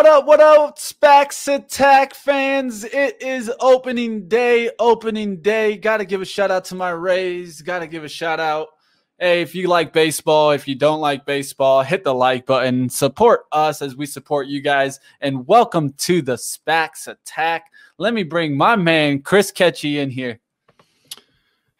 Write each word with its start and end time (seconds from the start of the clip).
What 0.00 0.08
up? 0.08 0.26
What 0.26 0.40
up, 0.40 0.78
SPACs 0.78 1.54
Attack 1.54 2.14
fans? 2.14 2.84
It 2.84 3.20
is 3.20 3.52
opening 3.60 4.28
day. 4.28 4.70
Opening 4.78 5.42
day. 5.42 5.76
Got 5.76 5.98
to 5.98 6.06
give 6.06 6.22
a 6.22 6.24
shout 6.24 6.50
out 6.50 6.64
to 6.64 6.74
my 6.74 6.88
Rays. 6.88 7.60
Got 7.60 7.80
to 7.80 7.86
give 7.86 8.02
a 8.02 8.08
shout 8.08 8.40
out. 8.40 8.68
Hey, 9.18 9.42
if 9.42 9.54
you 9.54 9.68
like 9.68 9.92
baseball, 9.92 10.52
if 10.52 10.66
you 10.66 10.74
don't 10.74 11.02
like 11.02 11.26
baseball, 11.26 11.82
hit 11.82 12.02
the 12.02 12.14
like 12.14 12.46
button. 12.46 12.88
Support 12.88 13.42
us 13.52 13.82
as 13.82 13.94
we 13.94 14.06
support 14.06 14.46
you 14.46 14.62
guys. 14.62 15.00
And 15.20 15.46
welcome 15.46 15.92
to 15.98 16.22
the 16.22 16.36
SPACs 16.36 17.06
Attack. 17.06 17.66
Let 17.98 18.14
me 18.14 18.22
bring 18.22 18.56
my 18.56 18.76
man 18.76 19.20
Chris 19.20 19.52
Katje 19.52 19.96
in 19.96 20.08
here. 20.08 20.40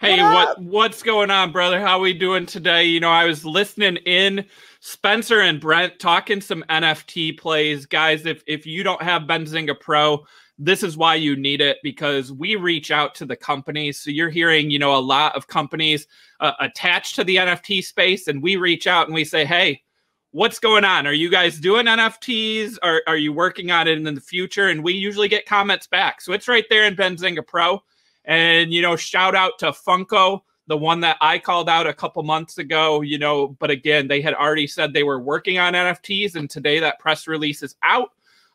Hey, 0.01 0.23
what, 0.23 0.59
what 0.59 0.63
what's 0.63 1.03
going 1.03 1.31
on, 1.31 1.53
brother? 1.53 1.79
How 1.79 2.01
we 2.01 2.15
doing 2.15 2.47
today? 2.47 2.87
You 2.87 3.01
know, 3.01 3.11
I 3.11 3.27
was 3.27 3.45
listening 3.45 3.97
in 4.07 4.47
Spencer 4.81 5.41
and 5.43 5.61
Brent 5.61 5.99
talking 5.99 6.41
some 6.41 6.65
NFT 6.71 7.39
plays. 7.39 7.85
Guys, 7.85 8.25
if 8.25 8.43
if 8.47 8.65
you 8.65 8.83
don't 8.83 9.03
have 9.03 9.25
Benzinga 9.25 9.79
Pro, 9.79 10.25
this 10.59 10.83
is 10.83 10.97
why 10.97 11.17
you 11.17 11.37
need 11.37 11.61
it 11.61 11.77
because 11.83 12.33
we 12.33 12.57
reach 12.57 12.91
out 12.91 13.15
to 13.16 13.27
the 13.27 13.37
companies. 13.37 14.01
So 14.01 14.11
you're 14.11 14.30
hearing, 14.30 14.71
you 14.71 14.79
know, 14.79 14.97
a 14.97 15.05
lot 15.05 15.37
of 15.37 15.49
companies 15.49 16.07
uh, 16.41 16.52
attached 16.61 17.17
to 17.17 17.24
the 17.24 17.37
NFT 17.37 17.85
space, 17.85 18.27
and 18.27 18.43
we 18.43 18.57
reach 18.57 18.87
out 18.87 19.07
and 19.07 19.15
we 19.15 19.27
say, 19.27 19.45
hey, 19.45 19.83
what's 20.30 20.59
going 20.59 20.87
on? 20.87 21.07
Are 21.07 21.13
you 21.13 21.29
guys 21.29 21.61
doing 21.61 21.85
NFTs? 21.85 22.79
Are, 22.83 23.02
are 23.07 23.19
you 23.19 23.35
working 23.35 23.71
on 23.71 23.87
it 23.87 23.99
in 23.99 24.15
the 24.15 24.21
future? 24.23 24.69
And 24.69 24.83
we 24.83 24.95
usually 24.95 25.29
get 25.29 25.45
comments 25.45 25.87
back. 25.87 26.23
So 26.23 26.33
it's 26.33 26.49
right 26.49 26.65
there 26.71 26.85
in 26.85 26.96
Benzinga 26.96 27.46
Pro. 27.46 27.83
And, 28.31 28.73
you 28.73 28.81
know, 28.81 28.97
shout 28.97 29.35
out 29.35 29.59
to 29.59 29.73
Funko 29.73 30.41
the 30.71 30.77
one 30.77 31.01
that 31.01 31.17
I 31.21 31.37
called 31.41 31.69
out 31.69 31.89
a 31.89 31.93
couple 31.93 32.23
months 32.23 32.59
ago, 32.59 33.01
you 33.01 33.19
know, 33.19 33.49
but 33.59 33.73
again, 33.73 34.07
they 34.07 34.21
had 34.21 34.35
already 34.35 34.69
said 34.69 34.93
they 34.93 35.03
were 35.03 35.21
working 35.21 35.59
on 35.59 35.73
NFTs, 35.73 36.37
and 36.37 36.49
today 36.49 36.79
that 36.79 37.01
press 37.01 37.27
release 37.27 37.61
is 37.65 37.75
out. 37.83 38.11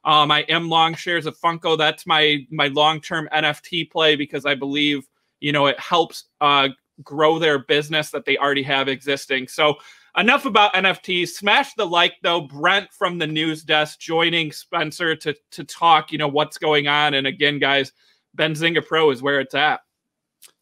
Um, 0.05 0.31
I 0.31 0.43
am 0.43 0.69
long 0.69 0.95
shares 0.95 1.25
of 1.25 1.37
Funko. 1.37 1.77
That's 1.77 2.07
my 2.07 2.47
my 2.49 2.67
long 2.67 3.01
term 3.01 3.27
NFT 3.33 3.91
play 3.91 4.15
because 4.15 4.45
I 4.45 4.55
believe 4.55 5.05
you 5.41 5.51
know 5.51 5.65
it 5.65 5.77
helps 5.77 6.23
uh, 6.39 6.69
grow 7.03 7.37
their 7.37 7.59
business 7.59 8.11
that 8.11 8.23
they 8.23 8.37
already 8.37 8.63
have 8.63 8.87
existing. 8.87 9.49
So 9.49 9.75
enough 10.15 10.45
about 10.45 10.73
NFTs. 10.73 11.29
Smash 11.29 11.73
the 11.73 11.85
like 11.85 12.13
though. 12.23 12.39
Brent 12.39 12.93
from 12.93 13.17
the 13.17 13.27
news 13.27 13.61
desk 13.61 13.99
joining 13.99 14.53
Spencer 14.53 15.17
to 15.17 15.35
to 15.51 15.65
talk. 15.65 16.13
You 16.13 16.17
know 16.17 16.29
what's 16.29 16.57
going 16.57 16.87
on. 16.87 17.15
And 17.15 17.27
again, 17.27 17.59
guys, 17.59 17.91
Benzinga 18.35 18.85
Pro 18.85 19.11
is 19.11 19.21
where 19.21 19.39
it's 19.39 19.55
at. 19.55 19.81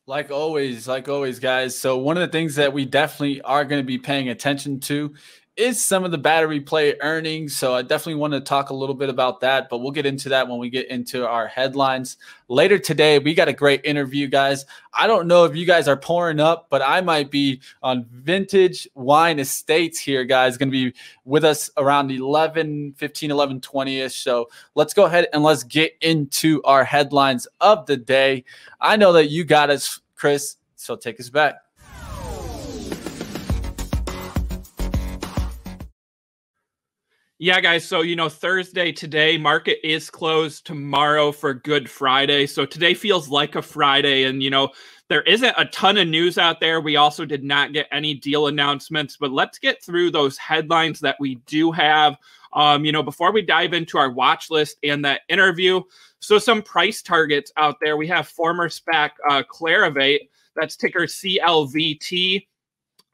Like 0.06 0.32
always, 0.32 0.88
like 0.88 1.08
always, 1.08 1.40
guys. 1.40 1.78
So, 1.78 1.98
one 1.98 2.18
of 2.18 2.22
the 2.22 2.32
things 2.32 2.56
that 2.56 2.74
we 2.74 2.86
definitely 2.86 3.42
are 3.42 3.64
going 3.64 3.82
to 3.82 3.86
be 3.86 3.98
paying 3.98 4.30
attention 4.30 4.80
to 4.82 5.14
is 5.56 5.84
some 5.84 6.04
of 6.04 6.12
the 6.12 6.18
battery 6.18 6.60
play 6.60 6.96
earnings. 7.02 7.56
So 7.56 7.76
I 7.76 7.84
definitely 7.84 8.16
want 8.16 8.34
to 8.34 8.42
talk 8.42 8.72
a 8.72 8.74
little 8.74 8.96
bit 8.96 9.10
about 9.10 9.40
that, 9.42 9.70
but 9.70 9.80
we'll 9.80 9.92
get 9.92 10.06
into 10.06 10.30
that 10.30 10.48
when 10.48 10.58
we 10.58 10.70
get 10.70 10.88
into 10.88 11.28
our 11.28 11.48
headlines. 11.48 12.18
Later 12.48 12.80
today, 12.80 13.20
we 13.20 13.36
got 13.36 13.48
a 13.48 13.54
great 13.54 13.82
interview, 13.84 14.28
guys. 14.28 14.66
I 14.94 15.06
don't 15.06 15.28
know 15.28 15.46
if 15.46 15.56
you 15.56 15.66
guys 15.66 15.88
are 15.88 15.96
pouring 15.96 16.40
up, 16.40 16.68
but 16.70 16.82
I 16.82 17.02
might 17.02 17.30
be 17.30 17.62
on 17.84 18.06
Vintage 18.06 18.88
Wine 18.96 19.38
Estates 19.38 20.00
here, 20.00 20.24
guys. 20.24 20.58
Going 20.58 20.70
to 20.70 20.92
be 20.92 20.94
with 21.24 21.46
us 21.46 21.70
around 21.78 22.12
11, 22.12 22.94
15, 22.94 23.30
11, 23.30 23.62
20 23.62 24.00
ish. 24.00 24.16
So 24.16 24.50
let's 24.74 24.94
go 24.94 25.06
ahead 25.06 25.28
and 25.34 25.44
let's 25.44 25.64
get 25.64 25.96
into 26.02 26.64
our 26.64 26.84
headlines 26.84 27.48
of 27.62 27.86
the 27.86 27.98
day. 27.98 28.44
I 28.82 28.96
know 28.96 29.14
that 29.14 29.28
you 29.28 29.44
got 29.44 29.70
us, 29.70 30.00
Chris. 30.16 30.58
So 30.76 30.96
take 30.96 31.20
us 31.20 31.30
back. 31.30 31.63
Yeah, 37.44 37.60
guys. 37.60 37.86
So, 37.86 38.04
you 38.04 38.16
know, 38.16 38.30
Thursday 38.30 38.94
today, 38.94 39.38
market 39.38 39.86
is 39.86 40.10
closed 40.10 40.66
tomorrow 40.66 41.34
for 41.34 41.54
Good 41.54 41.90
Friday. 41.90 42.48
So 42.48 42.66
today 42.66 42.94
feels 42.94 43.28
like 43.28 43.56
a 43.56 43.62
Friday. 43.62 44.24
And, 44.24 44.42
you 44.42 44.50
know, 44.50 44.70
there 45.10 45.24
isn't 45.24 45.54
a 45.58 45.66
ton 45.66 45.98
of 45.98 46.08
news 46.08 46.38
out 46.38 46.62
there. 46.62 46.80
We 46.80 46.96
also 46.96 47.26
did 47.26 47.44
not 47.44 47.74
get 47.74 47.90
any 47.92 48.14
deal 48.14 48.48
announcements, 48.48 49.18
but 49.18 49.34
let's 49.34 49.60
get 49.60 49.84
through 49.84 50.12
those 50.12 50.38
headlines 50.38 51.02
that 51.02 51.18
we 51.20 51.36
do 51.46 51.70
have. 51.74 52.16
Um, 52.54 52.86
you 52.86 52.94
know, 52.94 53.04
before 53.04 53.34
we 53.34 53.42
dive 53.42 53.74
into 53.74 53.98
our 53.98 54.10
watch 54.10 54.50
list 54.50 54.78
and 54.82 55.04
that 55.04 55.24
interview, 55.28 55.82
so 56.22 56.40
some 56.40 56.62
price 56.62 57.02
targets 57.02 57.52
out 57.58 57.76
there. 57.82 57.98
We 57.98 58.08
have 58.08 58.30
former 58.30 58.70
SPAC 58.70 59.10
uh, 59.30 59.44
Clarivate, 59.52 60.30
that's 60.56 60.78
ticker 60.78 61.02
CLVT 61.02 62.46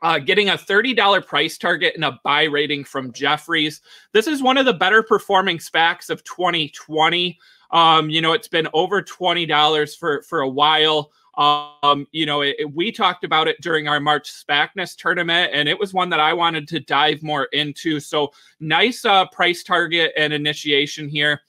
uh, 0.01 0.19
getting 0.19 0.49
a 0.49 0.53
$30 0.53 1.25
price 1.25 1.57
target 1.57 1.95
and 1.95 2.05
a 2.05 2.19
buy 2.23 2.43
rating 2.43 2.83
from 2.83 3.11
Jefferies. 3.11 3.81
This 4.13 4.27
is 4.27 4.41
one 4.41 4.57
of 4.57 4.65
the 4.65 4.73
better 4.73 5.03
performing 5.03 5.57
SPACs 5.57 6.09
of 6.09 6.23
2020. 6.23 7.37
Um, 7.71 8.09
you 8.09 8.21
know, 8.21 8.33
it's 8.33 8.47
been 8.47 8.67
over 8.73 9.01
$20 9.01 9.97
for, 9.97 10.21
for 10.23 10.41
a 10.41 10.49
while. 10.49 11.11
Um, 11.37 12.05
you 12.11 12.25
know, 12.25 12.41
it, 12.41 12.55
it, 12.59 12.73
we 12.73 12.91
talked 12.91 13.23
about 13.23 13.47
it 13.47 13.61
during 13.61 13.87
our 13.87 13.99
March 13.99 14.31
SPACness 14.31 14.95
tournament, 14.97 15.51
and 15.53 15.69
it 15.69 15.79
was 15.79 15.93
one 15.93 16.09
that 16.09 16.19
I 16.19 16.33
wanted 16.33 16.67
to 16.69 16.79
dive 16.79 17.23
more 17.23 17.45
into. 17.53 17.99
So 17.99 18.31
nice 18.59 19.05
uh, 19.05 19.25
price 19.27 19.63
target 19.63 20.11
and 20.17 20.33
initiation 20.33 21.07
here. 21.07 21.41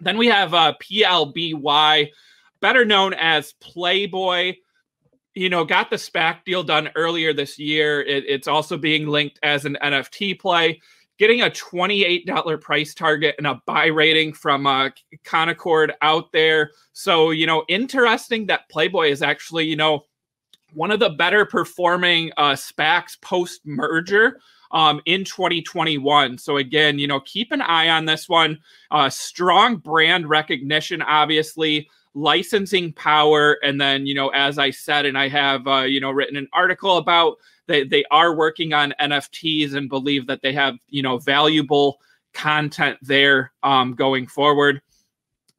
Then 0.00 0.18
we 0.18 0.26
have 0.26 0.52
uh, 0.52 0.74
PLBY, 0.82 2.10
better 2.60 2.84
known 2.84 3.14
as 3.14 3.54
Playboy 3.60 4.56
you 5.34 5.48
know, 5.48 5.64
got 5.64 5.90
the 5.90 5.96
SPAC 5.96 6.44
deal 6.44 6.62
done 6.62 6.90
earlier 6.94 7.32
this 7.32 7.58
year. 7.58 8.02
It, 8.02 8.24
it's 8.26 8.48
also 8.48 8.76
being 8.76 9.08
linked 9.08 9.38
as 9.42 9.64
an 9.64 9.76
NFT 9.82 10.38
play. 10.38 10.80
Getting 11.16 11.42
a 11.42 11.50
$28 11.50 12.60
price 12.60 12.92
target 12.92 13.36
and 13.38 13.46
a 13.46 13.62
buy 13.66 13.86
rating 13.86 14.32
from 14.32 14.66
uh, 14.66 14.90
Canaccord 15.24 15.92
out 16.02 16.32
there. 16.32 16.72
So, 16.92 17.30
you 17.30 17.46
know, 17.46 17.64
interesting 17.68 18.46
that 18.46 18.68
Playboy 18.68 19.10
is 19.10 19.22
actually, 19.22 19.66
you 19.66 19.76
know, 19.76 20.06
one 20.72 20.90
of 20.90 20.98
the 20.98 21.10
better 21.10 21.44
performing 21.44 22.32
uh, 22.36 22.52
SPACs 22.52 23.20
post 23.20 23.60
merger 23.64 24.40
um, 24.72 25.00
in 25.06 25.24
2021. 25.24 26.36
So 26.36 26.56
again, 26.56 26.98
you 26.98 27.06
know, 27.06 27.20
keep 27.20 27.52
an 27.52 27.62
eye 27.62 27.90
on 27.90 28.06
this 28.06 28.28
one. 28.28 28.58
Uh, 28.90 29.08
strong 29.08 29.76
brand 29.76 30.28
recognition, 30.28 31.00
obviously 31.00 31.88
licensing 32.14 32.92
power 32.92 33.58
and 33.64 33.80
then 33.80 34.06
you 34.06 34.14
know 34.14 34.28
as 34.28 34.56
i 34.58 34.70
said 34.70 35.04
and 35.04 35.18
i 35.18 35.28
have 35.28 35.66
uh, 35.66 35.80
you 35.80 36.00
know 36.00 36.12
written 36.12 36.36
an 36.36 36.48
article 36.52 36.96
about 36.96 37.36
they, 37.66 37.82
they 37.82 38.04
are 38.10 38.36
working 38.36 38.72
on 38.72 38.94
nfts 39.00 39.74
and 39.74 39.88
believe 39.88 40.26
that 40.26 40.40
they 40.40 40.52
have 40.52 40.76
you 40.88 41.02
know 41.02 41.18
valuable 41.18 41.98
content 42.32 42.96
there 43.02 43.52
um, 43.62 43.94
going 43.94 44.26
forward 44.26 44.80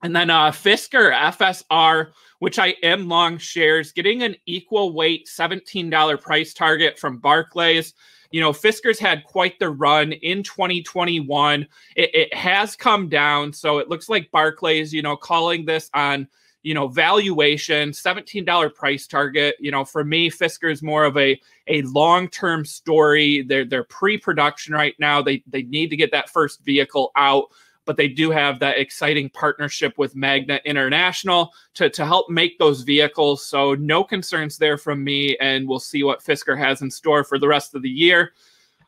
and 0.01 0.15
then 0.15 0.29
uh, 0.29 0.49
fisker 0.49 1.13
fsr 1.31 2.11
which 2.39 2.57
i 2.57 2.69
am 2.83 3.09
long 3.09 3.37
shares 3.37 3.91
getting 3.91 4.23
an 4.23 4.35
equal 4.45 4.93
weight 4.93 5.27
$17 5.27 6.21
price 6.21 6.53
target 6.53 6.97
from 6.97 7.17
barclays 7.17 7.93
you 8.31 8.41
know, 8.41 8.51
Fisker's 8.51 8.99
had 8.99 9.23
quite 9.23 9.59
the 9.59 9.69
run 9.69 10.11
in 10.11 10.43
2021. 10.43 11.65
It, 11.95 12.09
it, 12.13 12.33
has 12.33 12.75
come 12.75 13.07
down. 13.07 13.53
So 13.53 13.77
it 13.77 13.87
looks 13.87 14.09
like 14.09 14.29
Barclays, 14.29 14.93
you 14.93 15.01
know, 15.01 15.15
calling 15.15 15.63
this 15.63 15.89
on 15.93 16.27
you 16.65 16.73
know, 16.73 16.87
valuation, 16.87 17.91
$17 17.91 18.73
price 18.73 19.05
target. 19.05 19.55
You 19.59 19.69
know, 19.69 19.85
for 19.85 20.03
me, 20.03 20.31
Fisker 20.31 20.71
is 20.71 20.81
more 20.81 21.05
of 21.05 21.15
a 21.15 21.39
a 21.67 21.83
long-term 21.83 22.65
story. 22.65 23.43
They're 23.43 23.65
they're 23.65 23.83
pre-production 23.83 24.73
right 24.73 24.95
now. 24.99 25.21
They 25.21 25.43
they 25.45 25.61
need 25.61 25.91
to 25.91 25.95
get 25.95 26.11
that 26.11 26.27
first 26.27 26.65
vehicle 26.65 27.11
out, 27.15 27.49
but 27.85 27.97
they 27.97 28.07
do 28.07 28.31
have 28.31 28.57
that 28.59 28.79
exciting 28.79 29.29
partnership 29.29 29.99
with 29.99 30.15
Magna 30.15 30.59
International 30.65 31.53
to, 31.75 31.87
to 31.87 32.03
help 32.03 32.31
make 32.31 32.57
those 32.57 32.81
vehicles. 32.81 33.45
So 33.45 33.75
no 33.75 34.03
concerns 34.03 34.57
there 34.57 34.79
from 34.79 35.03
me, 35.03 35.37
and 35.37 35.69
we'll 35.69 35.79
see 35.79 36.01
what 36.01 36.23
Fisker 36.23 36.57
has 36.57 36.81
in 36.81 36.89
store 36.89 37.23
for 37.23 37.37
the 37.37 37.47
rest 37.47 37.75
of 37.75 37.83
the 37.83 37.91
year. 37.91 38.33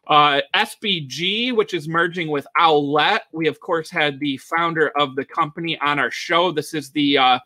Uh, 0.08 0.42
SBG, 0.56 1.56
which 1.56 1.76
is 1.76 1.88
merging 1.88 2.30
with 2.30 2.48
Owlet. 2.58 3.22
We, 3.34 3.48
of 3.48 3.60
course, 3.60 3.92
had 3.92 4.20
the 4.20 4.38
founder 4.38 4.90
of 4.98 5.16
the 5.16 5.26
company 5.26 5.78
on 5.80 6.00
our 6.00 6.10
show. 6.10 6.52
This 6.52 6.74
is 6.74 6.90
the 6.90 7.20
uh, 7.20 7.40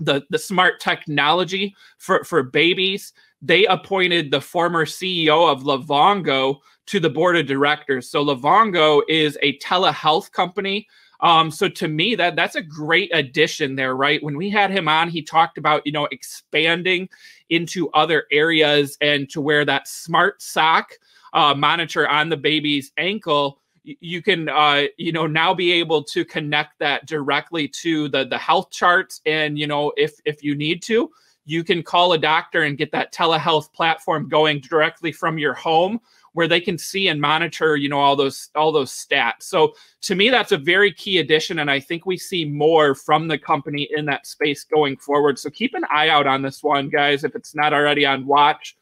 the 0.00 0.22
the 0.30 0.38
smart 0.38 0.80
technology 0.80 1.74
for 1.98 2.24
for 2.24 2.42
babies. 2.42 3.12
They 3.42 3.66
appointed 3.66 4.30
the 4.30 4.40
former 4.40 4.84
ceo 4.84 5.50
of 5.50 5.62
livongo 5.62 6.58
to 6.86 7.00
the 7.00 7.10
board 7.10 7.36
of 7.36 7.46
directors. 7.46 8.10
So 8.10 8.24
livongo 8.24 9.02
is 9.08 9.38
a 9.42 9.58
telehealth 9.58 10.32
company. 10.32 10.86
Um, 11.20 11.50
so 11.50 11.68
to 11.68 11.86
me 11.86 12.14
that 12.14 12.34
that's 12.34 12.56
a 12.56 12.62
great 12.62 13.10
addition 13.14 13.76
there 13.76 13.94
right? 13.94 14.22
When 14.22 14.36
we 14.36 14.50
had 14.50 14.70
him 14.70 14.88
on 14.88 15.08
he 15.08 15.22
talked 15.22 15.58
about 15.58 15.86
you 15.86 15.92
know 15.92 16.08
expanding 16.10 17.08
into 17.50 17.90
other 17.90 18.24
areas 18.32 18.96
and 19.00 19.28
to 19.30 19.40
where 19.40 19.64
that 19.64 19.88
smart 19.88 20.40
sock 20.42 20.92
uh, 21.32 21.54
monitor 21.54 22.08
on 22.08 22.28
the 22.28 22.36
baby's 22.36 22.92
ankle 22.96 23.59
you 23.84 24.22
can 24.22 24.48
uh, 24.48 24.84
you 24.96 25.12
know 25.12 25.26
now 25.26 25.54
be 25.54 25.72
able 25.72 26.02
to 26.04 26.24
connect 26.24 26.78
that 26.78 27.06
directly 27.06 27.68
to 27.68 28.08
the 28.08 28.24
the 28.24 28.38
health 28.38 28.70
charts 28.70 29.20
and 29.26 29.58
you 29.58 29.66
know 29.66 29.92
if 29.96 30.12
if 30.24 30.42
you 30.42 30.54
need 30.54 30.82
to 30.82 31.10
you 31.46 31.64
can 31.64 31.82
call 31.82 32.12
a 32.12 32.18
doctor 32.18 32.62
and 32.62 32.78
get 32.78 32.92
that 32.92 33.12
telehealth 33.12 33.72
platform 33.72 34.28
going 34.28 34.60
directly 34.60 35.10
from 35.10 35.38
your 35.38 35.54
home 35.54 36.00
where 36.32 36.48
they 36.48 36.60
can 36.60 36.78
see 36.78 37.08
and 37.08 37.20
monitor, 37.20 37.76
you 37.76 37.88
know, 37.88 37.98
all 37.98 38.16
those 38.16 38.50
all 38.54 38.72
those 38.72 38.92
stats. 38.92 39.42
So 39.42 39.74
to 40.02 40.14
me, 40.14 40.30
that's 40.30 40.52
a 40.52 40.58
very 40.58 40.92
key 40.92 41.18
addition, 41.18 41.58
and 41.58 41.70
I 41.70 41.80
think 41.80 42.06
we 42.06 42.16
see 42.16 42.44
more 42.44 42.94
from 42.94 43.28
the 43.28 43.38
company 43.38 43.88
in 43.94 44.04
that 44.06 44.26
space 44.26 44.64
going 44.64 44.96
forward. 44.96 45.38
So 45.38 45.50
keep 45.50 45.74
an 45.74 45.84
eye 45.90 46.08
out 46.08 46.26
on 46.26 46.42
this 46.42 46.62
one, 46.62 46.88
guys, 46.88 47.24
if 47.24 47.34
it's 47.34 47.54
not 47.54 47.72
already 47.72 48.06
on 48.06 48.26
watch. 48.26 48.76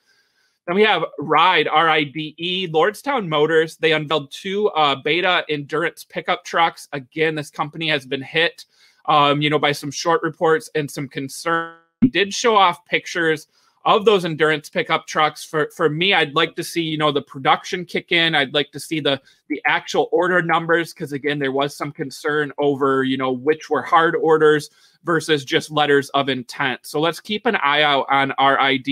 Then 0.69 0.77
we 0.77 0.83
have 0.83 1.03
Ride, 1.19 1.67
R 1.67 1.89
I 1.89 2.05
D 2.05 2.35
E, 2.37 2.69
Lordstown 2.69 3.27
Motors. 3.27 3.79
They 3.79 3.93
unveiled 3.93 4.31
two 4.31 4.69
uh, 4.69 4.97
beta 5.03 5.43
endurance 5.49 6.05
pickup 6.05 6.45
trucks. 6.45 6.89
Again, 6.93 7.35
this 7.35 7.51
company 7.51 7.89
has 7.89 8.05
been 8.05 8.21
hit, 8.21 8.67
um, 9.07 9.41
you 9.41 9.49
know, 9.49 9.59
by 9.59 9.73
some 9.73 9.91
short 9.91 10.23
reports 10.23 10.69
and 10.75 10.89
some 10.89 11.09
concern. 11.09 11.77
Did 12.11 12.35
show 12.35 12.55
off 12.55 12.85
pictures 12.85 13.49
of 13.87 14.05
those 14.05 14.27
endurance 14.27 14.69
pickup 14.69 15.07
trucks 15.07 15.45
for 15.45 15.71
for 15.75 15.89
me 15.89 16.13
i'd 16.13 16.35
like 16.35 16.57
to 16.57 16.65
see 16.65 16.83
you 16.83 16.99
know 16.99 17.13
the 17.13 17.23
production 17.23 17.85
kick 17.85 18.11
in 18.11 18.35
i'd 18.35 18.53
like 18.53 18.73
to 18.73 18.81
see 18.81 18.99
the 18.99 19.21
the 19.49 19.63
actual 19.67 20.09
order 20.11 20.43
numbers 20.43 20.93
because 20.93 21.13
again 21.13 21.39
there 21.39 21.53
was 21.53 21.77
some 21.77 21.93
concern 21.93 22.53
over 22.59 23.05
you 23.05 23.17
know 23.17 23.31
which 23.31 23.71
were 23.71 23.81
hard 23.81 24.17
orders 24.17 24.69
versus 25.05 25.45
just 25.45 25.71
letters 25.71 26.11
of 26.11 26.29
intent 26.29 26.81
so 26.83 27.01
let's 27.01 27.21
keep 27.21 27.47
an 27.47 27.55
eye 27.57 27.83
out 27.83 28.05
on 28.11 28.35
ride 28.39 28.85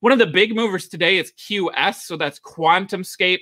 one 0.00 0.12
of 0.12 0.18
the 0.18 0.26
big 0.26 0.54
movers 0.54 0.88
today 0.88 1.18
is 1.18 1.32
qs 1.32 1.96
so 1.96 2.16
that's 2.16 2.40
quantumscape 2.40 3.40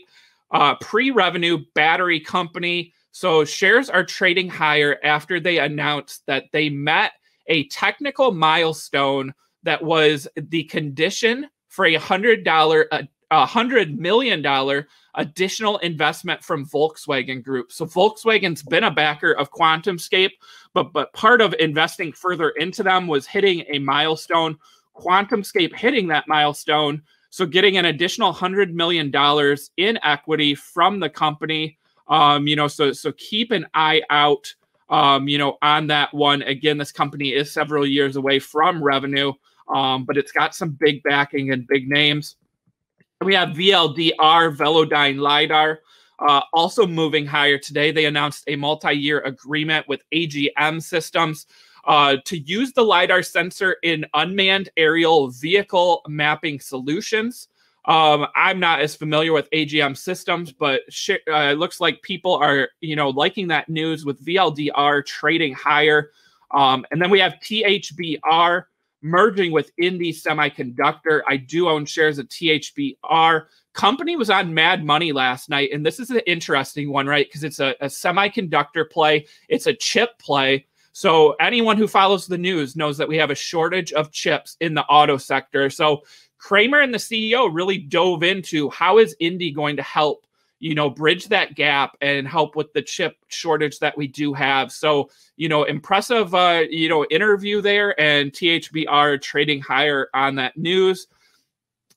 uh, 0.51 0.75
pre-revenue 0.77 1.59
battery 1.75 2.21
company 2.21 2.93
so 3.11 3.45
shares 3.45 3.91
are 3.91 4.05
trading 4.05 4.49
higher 4.49 4.99
after 5.03 5.41
they 5.41 5.59
announced 5.59 6.25
that 6.27 6.45
they 6.53 6.69
met 6.69 7.13
a 7.49 7.67
technical 7.69 8.33
milestone 8.33 9.35
that 9.63 9.83
was 9.83 10.29
the 10.37 10.65
condition 10.65 11.49
for 11.69 11.87
a 11.87 11.97
hundred 11.97 12.45
dollar 12.45 12.89
a 13.31 13.47
hundred 13.47 13.99
million 13.99 14.41
dollar 14.41 14.89
additional 15.15 15.79
investment 15.79 16.43
from 16.43 16.67
Volkswagen 16.67 17.43
Group. 17.43 17.73
So 17.73 17.85
Volkswagen's 17.85 18.63
been 18.63 18.85
a 18.85 18.91
backer 18.91 19.33
of 19.33 19.51
QuantumScape, 19.51 20.31
but 20.73 20.93
but 20.93 21.13
part 21.13 21.41
of 21.41 21.55
investing 21.59 22.13
further 22.13 22.51
into 22.51 22.83
them 22.83 23.07
was 23.07 23.27
hitting 23.27 23.65
a 23.69 23.79
milestone. 23.79 24.57
QuantumScape 24.99 25.75
hitting 25.75 26.09
that 26.09 26.29
milestone, 26.29 27.03
so 27.31 27.47
getting 27.47 27.77
an 27.77 27.85
additional 27.87 28.33
hundred 28.33 28.75
million 28.75 29.11
dollars 29.11 29.71
in 29.77 29.99
equity 30.03 30.55
from 30.55 31.01
the 31.01 31.11
company. 31.11 31.79
Um, 32.09 32.47
you 32.47 32.57
know, 32.57 32.69
so 32.69 32.93
so 32.93 33.13
keep 33.13 33.51
an 33.51 33.67
eye 33.75 34.03
out. 34.11 34.55
Um, 34.91 35.29
you 35.29 35.37
know, 35.37 35.59
on 35.61 35.89
that 35.89 36.15
one. 36.15 36.41
Again, 36.43 36.79
this 36.79 36.93
company 36.93 37.35
is 37.35 37.53
several 37.53 37.87
years 37.87 38.17
away 38.17 38.39
from 38.39 38.83
revenue 38.83 39.35
um, 39.69 40.05
but 40.05 40.17
it's 40.17 40.33
got 40.33 40.55
some 40.55 40.71
big 40.71 41.03
backing 41.03 41.53
and 41.53 41.67
big 41.67 41.89
names. 41.89 42.37
We 43.21 43.35
have 43.35 43.51
VLDR, 43.51 44.57
Velodyne 44.57 45.19
LiDAR, 45.19 45.81
uh, 46.21 46.41
also 46.53 46.87
moving 46.87 47.27
higher 47.27 47.59
today. 47.59 47.91
They 47.91 48.07
announced 48.07 48.45
a 48.47 48.57
multi 48.57 48.93
year 48.93 49.21
agreement 49.21 49.89
with 49.89 50.03
AGM 50.13 50.83
Systems 50.83 51.47
uh, 51.89 52.19
to 52.27 52.39
use 52.39 52.73
the 52.75 52.85
LiDAR 52.85 53.23
sensor 53.23 53.77
in 53.83 54.05
unmanned 54.13 54.69
aerial 54.77 55.29
vehicle 55.31 56.03
mapping 56.07 56.61
solutions. 56.61 57.49
Um, 57.87 58.27
I'm 58.37 58.61
not 58.61 58.81
as 58.81 58.95
familiar 58.95 59.33
with 59.33 59.51
AGM 59.51 59.97
systems, 59.97 60.53
but 60.53 60.83
sh- 60.91 61.13
uh, 61.33 61.49
it 61.53 61.59
looks 61.59 61.81
like 61.81 62.03
people 62.03 62.35
are, 62.35 62.69
you 62.83 62.95
know, 62.95 63.09
liking 63.09 63.49
that 63.49 63.71
news 63.71 64.05
with 64.05 64.23
VLDR 64.23 65.05
trading 65.07 65.55
higher. 65.55 66.11
Um, 66.51 66.85
and 66.91 67.01
then 67.01 67.09
we 67.09 67.21
have 67.21 67.37
THBR, 67.43 68.65
merging 69.01 69.53
with 69.53 69.71
Indie 69.81 70.15
Semiconductor. 70.15 71.23
I 71.27 71.39
do 71.39 71.71
own 71.71 71.87
shares 71.87 72.19
of 72.19 72.29
THBR. 72.29 73.47
Company 73.73 74.17
was 74.17 74.29
on 74.29 74.53
Mad 74.53 74.85
Money 74.85 75.13
last 75.13 75.49
night, 75.49 75.71
and 75.73 75.87
this 75.87 75.99
is 76.01 76.11
an 76.11 76.21
interesting 76.27 76.93
one, 76.93 77.07
right? 77.07 77.27
Because 77.27 77.45
it's 77.45 77.61
a, 77.61 77.75
a 77.81 77.87
semiconductor 77.87 78.91
play, 78.91 79.27
it's 79.49 79.67
a 79.67 79.73
chip 79.73 80.19
play. 80.19 80.67
So 80.93 81.33
anyone 81.41 81.77
who 81.77 81.87
follows 81.87 82.27
the 82.27 82.39
news 82.39 82.77
knows 82.77 82.99
that 82.99 83.09
we 83.09 83.17
have 83.17 83.31
a 83.31 83.35
shortage 83.35 83.93
of 83.93 84.11
chips 84.11 84.57
in 84.61 84.75
the 84.75 84.85
auto 84.85 85.17
sector. 85.17 85.71
So 85.71 86.03
Cramer 86.39 86.81
and 86.81 86.95
the 86.95 86.99
CEO 86.99 87.49
really 87.53 87.79
dove 87.79 88.23
into 88.23 88.71
how 88.71 88.99
is 88.99 89.17
Indie 89.21 89.55
going 89.55 89.77
to 89.77 89.83
help 89.83 90.25
you 90.61 90.75
know, 90.75 90.91
bridge 90.91 91.29
that 91.29 91.55
gap 91.55 91.97
and 92.01 92.27
help 92.27 92.57
with 92.57 92.73
the 92.73 92.83
chip 92.83 93.17
shortage 93.29 93.79
that 93.79 93.97
we 93.97 94.07
do 94.07 94.35
have. 94.35 94.73
So, 94.73 95.11
you 95.37 95.49
know, 95.49 95.65
impressive, 95.65 96.35
uh, 96.35 96.65
you 96.69 96.89
know, 96.89 97.05
interview 97.07 97.61
there 97.61 97.99
and 98.01 98.33
THBR 98.33 99.23
trading 99.23 99.61
higher 99.61 100.09
on 100.15 100.35
that 100.37 100.57
news. 100.57 101.07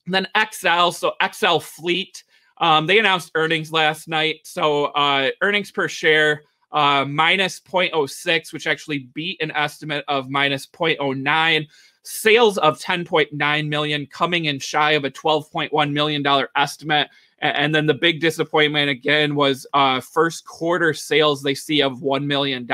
And 0.05 0.13
then 0.13 0.27
XL, 0.51 0.91
so 0.91 1.13
XL 1.33 1.57
Fleet, 1.57 2.23
um, 2.57 2.85
they 2.85 2.99
announced 2.99 3.31
earnings 3.33 3.71
last 3.71 4.07
night. 4.07 4.41
So 4.44 4.85
uh, 4.85 5.31
earnings 5.41 5.71
per 5.71 5.87
share 5.87 6.44
uh, 6.71 7.06
minus 7.06 7.59
0.06, 7.59 8.53
which 8.53 8.68
actually 8.68 9.09
beat 9.13 9.41
an 9.41 9.51
estimate 9.51 10.06
of 10.07 10.29
minus 10.29 10.65
0.09 10.65 11.68
sales 12.03 12.57
of 12.57 12.79
10.9 12.79 13.68
million 13.68 14.07
coming 14.07 14.45
in 14.45 14.57
shy 14.57 14.91
of 14.91 15.03
a 15.03 15.12
12.1 15.12 15.91
million 15.91 16.23
dollar 16.23 16.50
estimate 16.56 17.07
and 17.41 17.73
then 17.73 17.88
the 17.88 17.94
big 17.94 18.21
disappointment 18.21 18.89
again 18.89 19.33
was 19.35 19.65
uh, 19.73 20.00
first 20.00 20.45
quarter 20.45 20.94
sales 20.94 21.41
they 21.41 21.56
see 21.56 21.81
of 21.81 22.00
$1 22.00 22.23
million. 22.25 22.68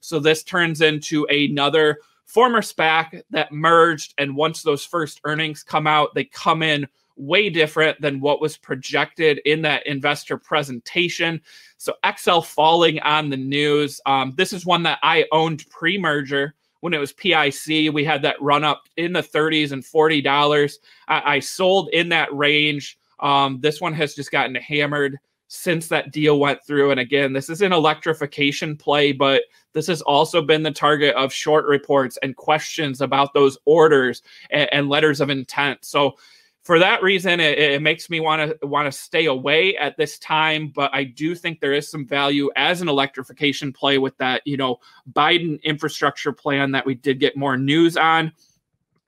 So 0.00 0.18
this 0.18 0.42
turns 0.42 0.80
into 0.80 1.24
another 1.26 2.00
former 2.24 2.62
SPAC 2.62 3.22
that 3.30 3.52
merged. 3.52 4.14
And 4.18 4.36
once 4.36 4.62
those 4.62 4.84
first 4.84 5.20
earnings 5.24 5.62
come 5.62 5.86
out, 5.86 6.14
they 6.14 6.24
come 6.24 6.64
in 6.64 6.88
way 7.16 7.50
different 7.50 8.00
than 8.00 8.20
what 8.20 8.40
was 8.40 8.56
projected 8.56 9.40
in 9.44 9.62
that 9.62 9.86
investor 9.86 10.36
presentation. 10.36 11.40
So 11.78 11.94
XL 12.16 12.40
falling 12.40 13.00
on 13.00 13.30
the 13.30 13.36
news. 13.36 14.00
Um, 14.06 14.34
this 14.36 14.52
is 14.52 14.66
one 14.66 14.82
that 14.84 14.98
I 15.02 15.26
owned 15.32 15.68
pre 15.70 15.98
merger 15.98 16.54
when 16.80 16.94
it 16.94 16.98
was 16.98 17.12
PIC. 17.12 17.92
We 17.92 18.04
had 18.04 18.22
that 18.22 18.40
run 18.40 18.64
up 18.64 18.84
in 18.96 19.12
the 19.12 19.22
30s 19.22 19.72
and 19.72 19.82
$40. 19.82 20.78
I, 21.08 21.36
I 21.36 21.40
sold 21.40 21.88
in 21.90 22.10
that 22.10 22.34
range. 22.34 22.98
Um, 23.20 23.58
this 23.60 23.80
one 23.80 23.94
has 23.94 24.14
just 24.14 24.30
gotten 24.30 24.54
hammered 24.54 25.18
since 25.48 25.88
that 25.88 26.12
deal 26.12 26.40
went 26.40 26.64
through. 26.64 26.90
And 26.90 27.00
again, 27.00 27.32
this 27.32 27.48
is 27.48 27.62
an 27.62 27.72
electrification 27.72 28.76
play, 28.76 29.12
but 29.12 29.42
this 29.72 29.86
has 29.86 30.02
also 30.02 30.42
been 30.42 30.62
the 30.62 30.72
target 30.72 31.14
of 31.14 31.32
short 31.32 31.66
reports 31.66 32.18
and 32.22 32.36
questions 32.36 33.00
about 33.00 33.32
those 33.32 33.56
orders 33.64 34.22
and, 34.50 34.68
and 34.72 34.88
letters 34.88 35.20
of 35.20 35.30
intent. 35.30 35.84
So 35.84 36.16
for 36.66 36.80
that 36.80 37.00
reason, 37.00 37.38
it, 37.38 37.58
it 37.60 37.80
makes 37.80 38.10
me 38.10 38.18
want 38.18 38.60
to 38.60 38.66
want 38.66 38.92
to 38.92 38.98
stay 38.98 39.26
away 39.26 39.76
at 39.76 39.96
this 39.96 40.18
time. 40.18 40.72
But 40.74 40.92
I 40.92 41.04
do 41.04 41.36
think 41.36 41.60
there 41.60 41.72
is 41.72 41.88
some 41.88 42.04
value 42.04 42.50
as 42.56 42.82
an 42.82 42.88
electrification 42.88 43.72
play 43.72 43.98
with 43.98 44.18
that, 44.18 44.42
you 44.44 44.56
know, 44.56 44.78
Biden 45.12 45.62
infrastructure 45.62 46.32
plan 46.32 46.72
that 46.72 46.84
we 46.84 46.96
did 46.96 47.20
get 47.20 47.36
more 47.36 47.56
news 47.56 47.96
on. 47.96 48.32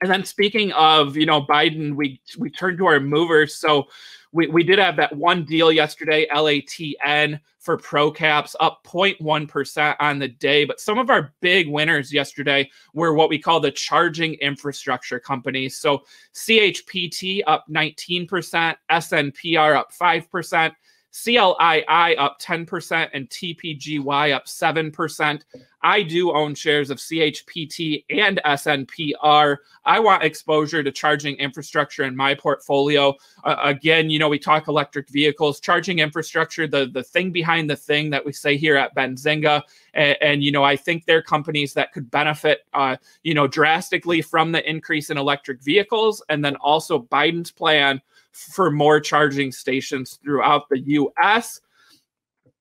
And 0.00 0.10
then 0.10 0.24
speaking 0.24 0.72
of, 0.72 1.16
you 1.16 1.26
know, 1.26 1.42
Biden, 1.42 1.94
we 1.94 2.20
we 2.38 2.50
turn 2.50 2.76
to 2.78 2.86
our 2.86 3.00
movers. 3.00 3.54
So 3.54 3.88
we, 4.32 4.46
we 4.46 4.62
did 4.62 4.78
have 4.78 4.96
that 4.96 5.16
one 5.16 5.44
deal 5.44 5.72
yesterday, 5.72 6.26
LATN 6.30 7.40
for 7.58 7.76
Procaps, 7.76 8.54
up 8.60 8.84
0.1% 8.84 9.96
on 10.00 10.18
the 10.18 10.28
day. 10.28 10.64
But 10.64 10.80
some 10.80 10.98
of 10.98 11.10
our 11.10 11.32
big 11.40 11.68
winners 11.68 12.12
yesterday 12.12 12.70
were 12.92 13.14
what 13.14 13.30
we 13.30 13.38
call 13.38 13.60
the 13.60 13.70
charging 13.70 14.34
infrastructure 14.34 15.18
companies. 15.18 15.78
So 15.78 16.04
CHPT 16.34 17.42
up 17.46 17.64
19%, 17.70 18.76
SNPR 18.90 19.76
up 19.76 19.92
5%. 19.92 20.72
CLII 21.12 22.16
up 22.18 22.40
10% 22.40 23.08
and 23.12 23.28
TPGY 23.30 24.32
up 24.32 24.46
7%. 24.46 25.42
I 25.82 26.02
do 26.02 26.32
own 26.32 26.54
shares 26.54 26.90
of 26.90 26.98
CHPT 26.98 28.04
and 28.10 28.40
SNPR. 28.44 29.56
I 29.84 30.00
want 30.00 30.24
exposure 30.24 30.82
to 30.82 30.90
charging 30.90 31.36
infrastructure 31.36 32.02
in 32.04 32.16
my 32.16 32.34
portfolio. 32.34 33.14
Uh, 33.44 33.56
again, 33.62 34.10
you 34.10 34.18
know, 34.18 34.28
we 34.28 34.38
talk 34.38 34.68
electric 34.68 35.08
vehicles, 35.08 35.60
charging 35.60 36.00
infrastructure, 36.00 36.66
the, 36.66 36.86
the 36.86 37.04
thing 37.04 37.30
behind 37.30 37.70
the 37.70 37.76
thing 37.76 38.10
that 38.10 38.24
we 38.24 38.32
say 38.32 38.56
here 38.56 38.76
at 38.76 38.94
Benzinga. 38.94 39.62
And, 39.94 40.16
and 40.20 40.42
you 40.42 40.52
know, 40.52 40.64
I 40.64 40.76
think 40.76 41.04
they're 41.04 41.22
companies 41.22 41.74
that 41.74 41.92
could 41.92 42.10
benefit, 42.10 42.66
uh, 42.74 42.96
you 43.22 43.34
know, 43.34 43.46
drastically 43.46 44.20
from 44.20 44.52
the 44.52 44.68
increase 44.68 45.10
in 45.10 45.16
electric 45.16 45.62
vehicles. 45.62 46.22
And 46.28 46.44
then 46.44 46.56
also 46.56 47.00
Biden's 47.00 47.52
plan 47.52 48.02
for 48.38 48.70
more 48.70 49.00
charging 49.00 49.52
stations 49.52 50.18
throughout 50.22 50.68
the 50.68 50.80
US. 50.80 51.60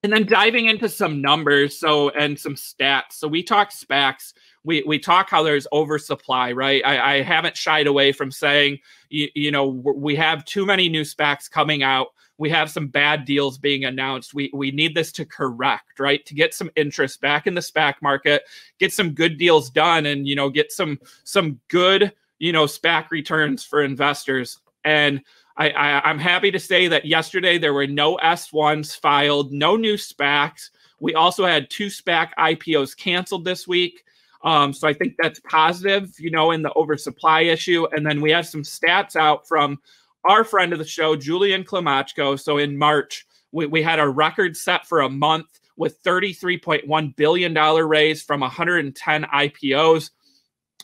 And 0.03 0.13
then 0.13 0.27
diving 0.27 0.67
into 0.67 0.87
some 0.87 1.21
numbers, 1.21 1.77
so 1.77 2.09
and 2.11 2.39
some 2.39 2.53
stats. 2.53 3.13
So 3.13 3.27
we 3.27 3.41
talk 3.41 3.71
SPACs. 3.71 4.33
We, 4.63 4.83
we 4.85 4.99
talk 4.99 5.29
how 5.29 5.41
there's 5.43 5.67
oversupply, 5.73 6.51
right? 6.51 6.83
I, 6.85 7.15
I 7.15 7.21
haven't 7.23 7.57
shied 7.57 7.87
away 7.87 8.11
from 8.11 8.31
saying, 8.31 8.77
you, 9.09 9.27
you 9.33 9.51
know, 9.51 9.67
we 9.67 10.15
have 10.15 10.45
too 10.45 10.65
many 10.65 10.87
new 10.87 11.01
SPACs 11.01 11.49
coming 11.49 11.81
out. 11.81 12.09
We 12.37 12.49
have 12.51 12.69
some 12.69 12.87
bad 12.87 13.25
deals 13.25 13.57
being 13.57 13.85
announced. 13.85 14.35
We 14.35 14.51
we 14.53 14.69
need 14.69 14.93
this 14.93 15.11
to 15.13 15.25
correct, 15.25 15.99
right? 15.99 16.23
To 16.27 16.35
get 16.35 16.53
some 16.53 16.69
interest 16.75 17.19
back 17.19 17.47
in 17.47 17.55
the 17.55 17.61
SPAC 17.61 17.95
market, 18.01 18.43
get 18.79 18.93
some 18.93 19.11
good 19.11 19.37
deals 19.37 19.71
done, 19.71 20.05
and 20.05 20.27
you 20.27 20.35
know, 20.35 20.49
get 20.49 20.71
some 20.71 20.99
some 21.23 21.59
good 21.69 22.13
you 22.37 22.51
know 22.51 22.65
SPAC 22.65 23.09
returns 23.09 23.65
for 23.65 23.81
investors. 23.81 24.59
And 24.85 25.21
I, 25.57 25.69
I 25.69 26.09
I'm 26.09 26.19
happy 26.19 26.51
to 26.51 26.59
say 26.59 26.87
that 26.87 27.05
yesterday 27.05 27.57
there 27.57 27.73
were 27.73 27.87
no 27.87 28.17
S1s 28.17 28.97
filed, 28.99 29.51
no 29.51 29.75
new 29.75 29.95
SPACs. 29.95 30.69
We 30.99 31.15
also 31.15 31.45
had 31.45 31.69
two 31.69 31.87
SPAC 31.87 32.29
IPOs 32.37 32.95
canceled 32.95 33.45
this 33.45 33.67
week. 33.67 34.03
Um, 34.43 34.71
so 34.71 34.87
I 34.87 34.93
think 34.93 35.15
that's 35.17 35.39
positive, 35.41 36.13
you 36.19 36.31
know, 36.31 36.51
in 36.51 36.61
the 36.61 36.73
oversupply 36.75 37.41
issue. 37.41 37.87
And 37.91 38.05
then 38.05 38.21
we 38.21 38.31
have 38.31 38.47
some 38.47 38.63
stats 38.63 39.15
out 39.15 39.47
from 39.47 39.79
our 40.25 40.43
friend 40.43 40.73
of 40.73 40.79
the 40.79 40.85
show, 40.85 41.15
Julian 41.15 41.63
Klymochko. 41.63 42.39
So 42.39 42.57
in 42.57 42.77
March, 42.77 43.25
we, 43.51 43.65
we 43.65 43.81
had 43.81 43.99
a 43.99 44.07
record 44.07 44.55
set 44.55 44.85
for 44.85 45.01
a 45.01 45.09
month 45.09 45.59
with 45.75 46.01
$33.1 46.03 47.15
billion 47.15 47.53
raised 47.53 48.25
from 48.25 48.41
110 48.41 49.23
IPOs. 49.23 50.11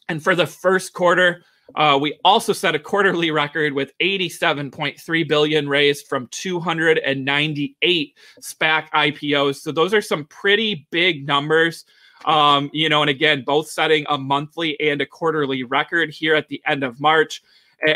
And 0.09 0.21
for 0.21 0.35
the 0.35 0.47
first 0.47 0.93
quarter, 0.93 1.43
uh, 1.75 1.97
we 1.99 2.19
also 2.23 2.53
set 2.53 2.75
a 2.75 2.79
quarterly 2.79 3.31
record 3.31 3.73
with 3.73 3.97
87.3 3.99 5.27
billion 5.27 5.67
raised 5.67 6.07
from 6.07 6.27
298 6.27 8.17
SPAC 8.39 8.89
IPOs. 8.91 9.55
So 9.57 9.71
those 9.71 9.93
are 9.93 10.01
some 10.01 10.25
pretty 10.25 10.87
big 10.91 11.25
numbers. 11.25 11.85
Um, 12.25 12.69
you 12.73 12.89
know, 12.89 13.01
and 13.01 13.09
again, 13.09 13.43
both 13.45 13.67
setting 13.67 14.05
a 14.09 14.17
monthly 14.17 14.79
and 14.79 15.01
a 15.01 15.05
quarterly 15.05 15.63
record 15.63 16.11
here 16.11 16.35
at 16.35 16.47
the 16.47 16.61
end 16.65 16.83
of 16.83 17.01
March. 17.01 17.43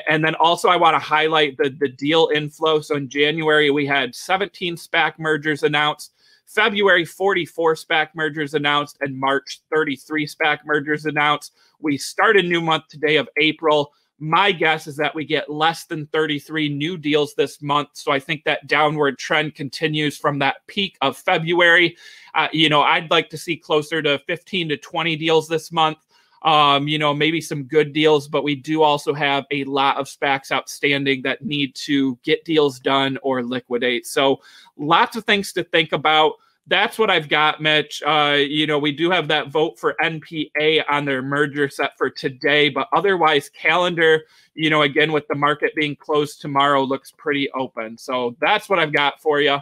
And 0.09 0.23
then 0.23 0.35
also, 0.35 0.67
I 0.67 0.75
want 0.75 0.95
to 0.95 0.99
highlight 0.99 1.55
the, 1.57 1.69
the 1.69 1.87
deal 1.87 2.29
inflow. 2.35 2.81
So 2.81 2.95
in 2.97 3.07
January, 3.07 3.71
we 3.71 3.85
had 3.85 4.13
17 4.13 4.75
SPAC 4.75 5.13
mergers 5.17 5.63
announced. 5.63 6.13
February, 6.47 7.03
44 7.05 7.75
SPAC 7.75 8.07
mergers 8.15 8.53
announced, 8.53 8.97
and 9.01 9.19
March, 9.19 9.61
33 9.69 10.25
SPAC 10.25 10.59
mergers 10.65 11.05
announced. 11.05 11.53
We 11.79 11.97
start 11.97 12.37
a 12.37 12.41
new 12.41 12.61
month 12.61 12.87
today 12.87 13.17
of 13.17 13.27
April. 13.37 13.93
My 14.19 14.51
guess 14.51 14.87
is 14.87 14.95
that 14.95 15.13
we 15.13 15.25
get 15.25 15.51
less 15.51 15.85
than 15.85 16.07
33 16.07 16.69
new 16.69 16.97
deals 16.97 17.35
this 17.35 17.61
month. 17.61 17.89
So 17.93 18.11
I 18.11 18.19
think 18.19 18.45
that 18.45 18.65
downward 18.65 19.19
trend 19.19 19.55
continues 19.55 20.17
from 20.17 20.39
that 20.39 20.65
peak 20.67 20.97
of 21.01 21.17
February. 21.17 21.97
Uh, 22.33 22.47
you 22.51 22.69
know, 22.69 22.81
I'd 22.81 23.11
like 23.11 23.29
to 23.29 23.37
see 23.37 23.57
closer 23.57 24.01
to 24.01 24.17
15 24.19 24.69
to 24.69 24.77
20 24.77 25.15
deals 25.17 25.47
this 25.47 25.71
month. 25.71 25.99
Um, 26.43 26.87
you 26.87 26.99
know, 26.99 27.13
maybe 27.13 27.41
some 27.41 27.63
good 27.63 27.93
deals, 27.93 28.27
but 28.27 28.43
we 28.43 28.55
do 28.55 28.83
also 28.83 29.13
have 29.13 29.45
a 29.51 29.63
lot 29.63 29.97
of 29.97 30.07
SPACs 30.07 30.51
outstanding 30.51 31.23
that 31.23 31.43
need 31.43 31.73
to 31.75 32.17
get 32.23 32.45
deals 32.45 32.79
done 32.79 33.17
or 33.23 33.43
liquidate. 33.43 34.05
So 34.05 34.41
lots 34.77 35.15
of 35.15 35.25
things 35.25 35.51
to 35.53 35.63
think 35.63 35.93
about 35.93 36.33
that's 36.67 36.99
what 36.99 37.09
I've 37.09 37.29
got, 37.29 37.61
Mitch. 37.61 38.03
Uh, 38.05 38.37
you 38.37 38.67
know, 38.67 38.77
we 38.77 38.91
do 38.91 39.09
have 39.09 39.29
that 39.29 39.47
vote 39.47 39.79
for 39.79 39.95
NPA 40.01 40.83
on 40.89 41.05
their 41.05 41.21
merger 41.21 41.69
set 41.69 41.97
for 41.97 42.09
today, 42.09 42.69
but 42.69 42.89
otherwise, 42.93 43.49
calendar, 43.49 44.23
you 44.53 44.69
know, 44.69 44.81
again, 44.81 45.13
with 45.13 45.27
the 45.29 45.35
market 45.35 45.73
being 45.75 45.95
closed 45.95 46.41
tomorrow, 46.41 46.83
looks 46.83 47.13
pretty 47.17 47.49
open. 47.51 47.97
So 47.97 48.35
that's 48.41 48.67
what 48.67 48.79
I've 48.79 48.91
got 48.91 49.21
for 49.21 49.39
you. 49.39 49.57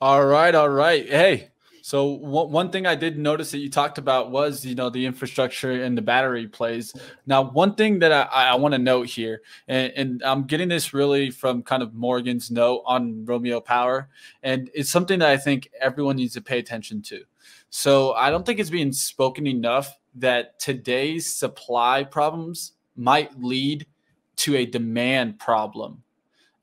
All 0.00 0.24
right. 0.24 0.54
All 0.54 0.70
right. 0.70 1.06
Hey, 1.06 1.50
so 1.86 2.06
one 2.08 2.70
thing 2.70 2.84
I 2.84 2.96
did 2.96 3.16
notice 3.16 3.52
that 3.52 3.58
you 3.58 3.70
talked 3.70 3.96
about 3.96 4.32
was, 4.32 4.66
you 4.66 4.74
know, 4.74 4.90
the 4.90 5.06
infrastructure 5.06 5.84
and 5.84 5.96
the 5.96 6.02
battery 6.02 6.48
plays. 6.48 6.92
Now, 7.26 7.44
one 7.44 7.76
thing 7.76 8.00
that 8.00 8.10
I, 8.10 8.48
I 8.48 8.56
want 8.56 8.72
to 8.72 8.78
note 8.80 9.06
here, 9.06 9.42
and, 9.68 9.92
and, 9.94 10.22
I'm 10.24 10.48
getting 10.48 10.68
this 10.68 10.92
really 10.92 11.30
from 11.30 11.62
kind 11.62 11.84
of 11.84 11.94
Morgan's 11.94 12.50
note 12.50 12.82
on 12.86 13.24
Romeo 13.24 13.60
Power, 13.60 14.08
and 14.42 14.68
it's 14.74 14.90
something 14.90 15.20
that 15.20 15.28
I 15.28 15.36
think 15.36 15.70
everyone 15.80 16.16
needs 16.16 16.34
to 16.34 16.40
pay 16.40 16.58
attention 16.58 17.02
to. 17.02 17.22
So 17.70 18.14
I 18.14 18.30
don't 18.30 18.44
think 18.44 18.58
it's 18.58 18.68
being 18.68 18.90
spoken 18.90 19.46
enough 19.46 19.96
that 20.16 20.58
today's 20.58 21.32
supply 21.32 22.02
problems 22.02 22.72
might 22.96 23.40
lead 23.40 23.86
to 24.38 24.56
a 24.56 24.66
demand 24.66 25.38
problem 25.38 26.02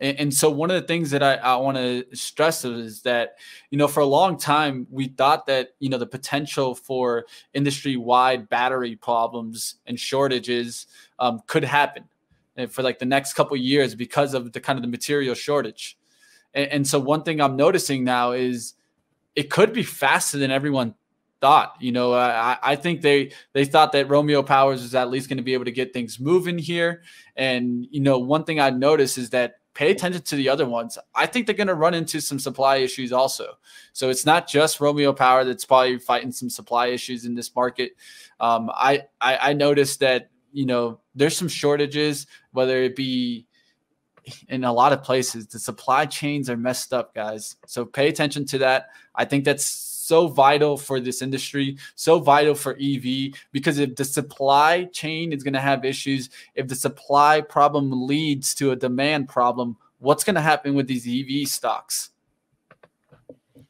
and, 0.03 0.19
and 0.19 0.33
so 0.33 0.49
one 0.49 0.69
of 0.69 0.79
the 0.79 0.85
things 0.85 1.11
that 1.11 1.23
I, 1.23 1.35
I 1.35 1.55
want 1.55 1.77
to 1.77 2.05
stress 2.13 2.65
is 2.65 3.03
that, 3.03 3.37
you 3.69 3.77
know, 3.77 3.87
for 3.87 4.01
a 4.01 4.05
long 4.05 4.37
time, 4.37 4.85
we 4.91 5.07
thought 5.07 5.47
that, 5.47 5.69
you 5.79 5.87
know, 5.87 5.97
the 5.97 6.05
potential 6.05 6.75
for 6.75 7.25
industry 7.53 7.95
wide 7.95 8.49
battery 8.49 8.97
problems 8.97 9.75
and 9.87 9.97
shortages 9.97 10.87
um, 11.19 11.41
could 11.47 11.63
happen 11.63 12.03
eh, 12.57 12.65
for 12.65 12.83
like 12.83 12.99
the 12.99 13.05
next 13.05 13.33
couple 13.33 13.55
years 13.55 13.95
because 13.95 14.33
of 14.33 14.51
the 14.51 14.59
kind 14.59 14.77
of 14.77 14.83
the 14.83 14.89
material 14.89 15.35
shortage. 15.35 15.97
And, 16.53 16.69
and 16.69 16.87
so 16.87 16.99
one 16.99 17.23
thing 17.23 17.39
I'm 17.39 17.55
noticing 17.55 18.03
now 18.03 18.33
is 18.33 18.73
it 19.37 19.49
could 19.49 19.71
be 19.71 19.83
faster 19.83 20.37
than 20.37 20.51
everyone 20.51 20.95
thought. 21.39 21.77
You 21.79 21.93
know, 21.93 22.13
I, 22.13 22.57
I 22.61 22.75
think 22.75 23.01
they 23.01 23.31
they 23.53 23.63
thought 23.63 23.93
that 23.93 24.09
Romeo 24.09 24.43
Powers 24.43 24.81
was 24.81 24.95
at 24.95 25.09
least 25.09 25.29
going 25.29 25.37
to 25.37 25.43
be 25.43 25.53
able 25.53 25.65
to 25.65 25.71
get 25.71 25.93
things 25.93 26.19
moving 26.19 26.57
here. 26.57 27.03
And 27.37 27.87
you 27.89 28.01
know, 28.01 28.19
one 28.19 28.43
thing 28.43 28.59
I 28.59 28.69
noticed 28.69 29.17
is 29.17 29.29
that 29.29 29.59
pay 29.73 29.91
attention 29.91 30.21
to 30.21 30.35
the 30.35 30.49
other 30.49 30.67
ones. 30.67 30.97
I 31.15 31.25
think 31.25 31.45
they're 31.45 31.55
going 31.55 31.67
to 31.67 31.73
run 31.73 31.93
into 31.93 32.21
some 32.21 32.39
supply 32.39 32.77
issues 32.77 33.11
also. 33.11 33.57
So 33.91 34.09
it's 34.09 34.25
not 34.25 34.47
just 34.47 34.79
Romeo 34.79 35.13
Power 35.13 35.43
that's 35.43 35.65
probably 35.65 35.97
fighting 35.97 36.31
some 36.31 36.49
supply 36.49 36.87
issues 36.87 37.25
in 37.25 37.35
this 37.35 37.55
market. 37.55 37.95
Um, 38.39 38.69
I, 38.73 39.03
I 39.21 39.49
I 39.49 39.53
noticed 39.53 39.99
that 40.01 40.29
you 40.51 40.65
know 40.65 40.99
there's 41.15 41.37
some 41.37 41.47
shortages, 41.47 42.27
whether 42.51 42.77
it 42.83 42.95
be 42.95 43.47
in 44.49 44.63
a 44.63 44.71
lot 44.73 44.93
of 44.93 45.03
places. 45.03 45.47
The 45.47 45.59
supply 45.59 46.05
chains 46.05 46.49
are 46.49 46.57
messed 46.57 46.93
up, 46.93 47.13
guys. 47.13 47.55
So 47.65 47.85
pay 47.85 48.07
attention 48.07 48.45
to 48.47 48.57
that. 48.59 48.89
I 49.15 49.25
think 49.25 49.43
that's 49.43 49.65
so 50.03 50.27
vital 50.27 50.77
for 50.77 50.99
this 50.99 51.21
industry, 51.21 51.77
so 51.95 52.19
vital 52.19 52.55
for 52.55 52.77
EV, 52.81 53.33
because 53.51 53.79
if 53.79 53.95
the 53.95 54.05
supply 54.05 54.85
chain 54.85 55.31
is 55.31 55.43
going 55.43 55.53
to 55.53 55.59
have 55.59 55.85
issues, 55.85 56.29
if 56.55 56.67
the 56.67 56.75
supply 56.75 57.41
problem 57.41 58.07
leads 58.07 58.53
to 58.55 58.71
a 58.71 58.75
demand 58.75 59.29
problem, 59.29 59.77
what's 59.99 60.23
going 60.23 60.35
to 60.35 60.41
happen 60.41 60.73
with 60.73 60.87
these 60.87 61.07
EV 61.07 61.47
stocks? 61.47 62.09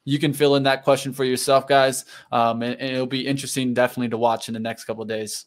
You 0.06 0.20
can 0.20 0.34
fill 0.34 0.56
in 0.56 0.64
that 0.64 0.84
question 0.84 1.14
for 1.14 1.24
yourself, 1.24 1.66
guys. 1.66 2.06
Um, 2.32 2.62
and, 2.62 2.80
and 2.80 2.92
it'll 2.92 3.08
be 3.08 3.26
interesting, 3.26 3.74
definitely, 3.74 4.10
to 4.10 4.18
watch 4.18 4.50
in 4.50 4.54
the 4.54 4.60
next 4.60 4.84
couple 4.84 5.06
days. 5.06 5.46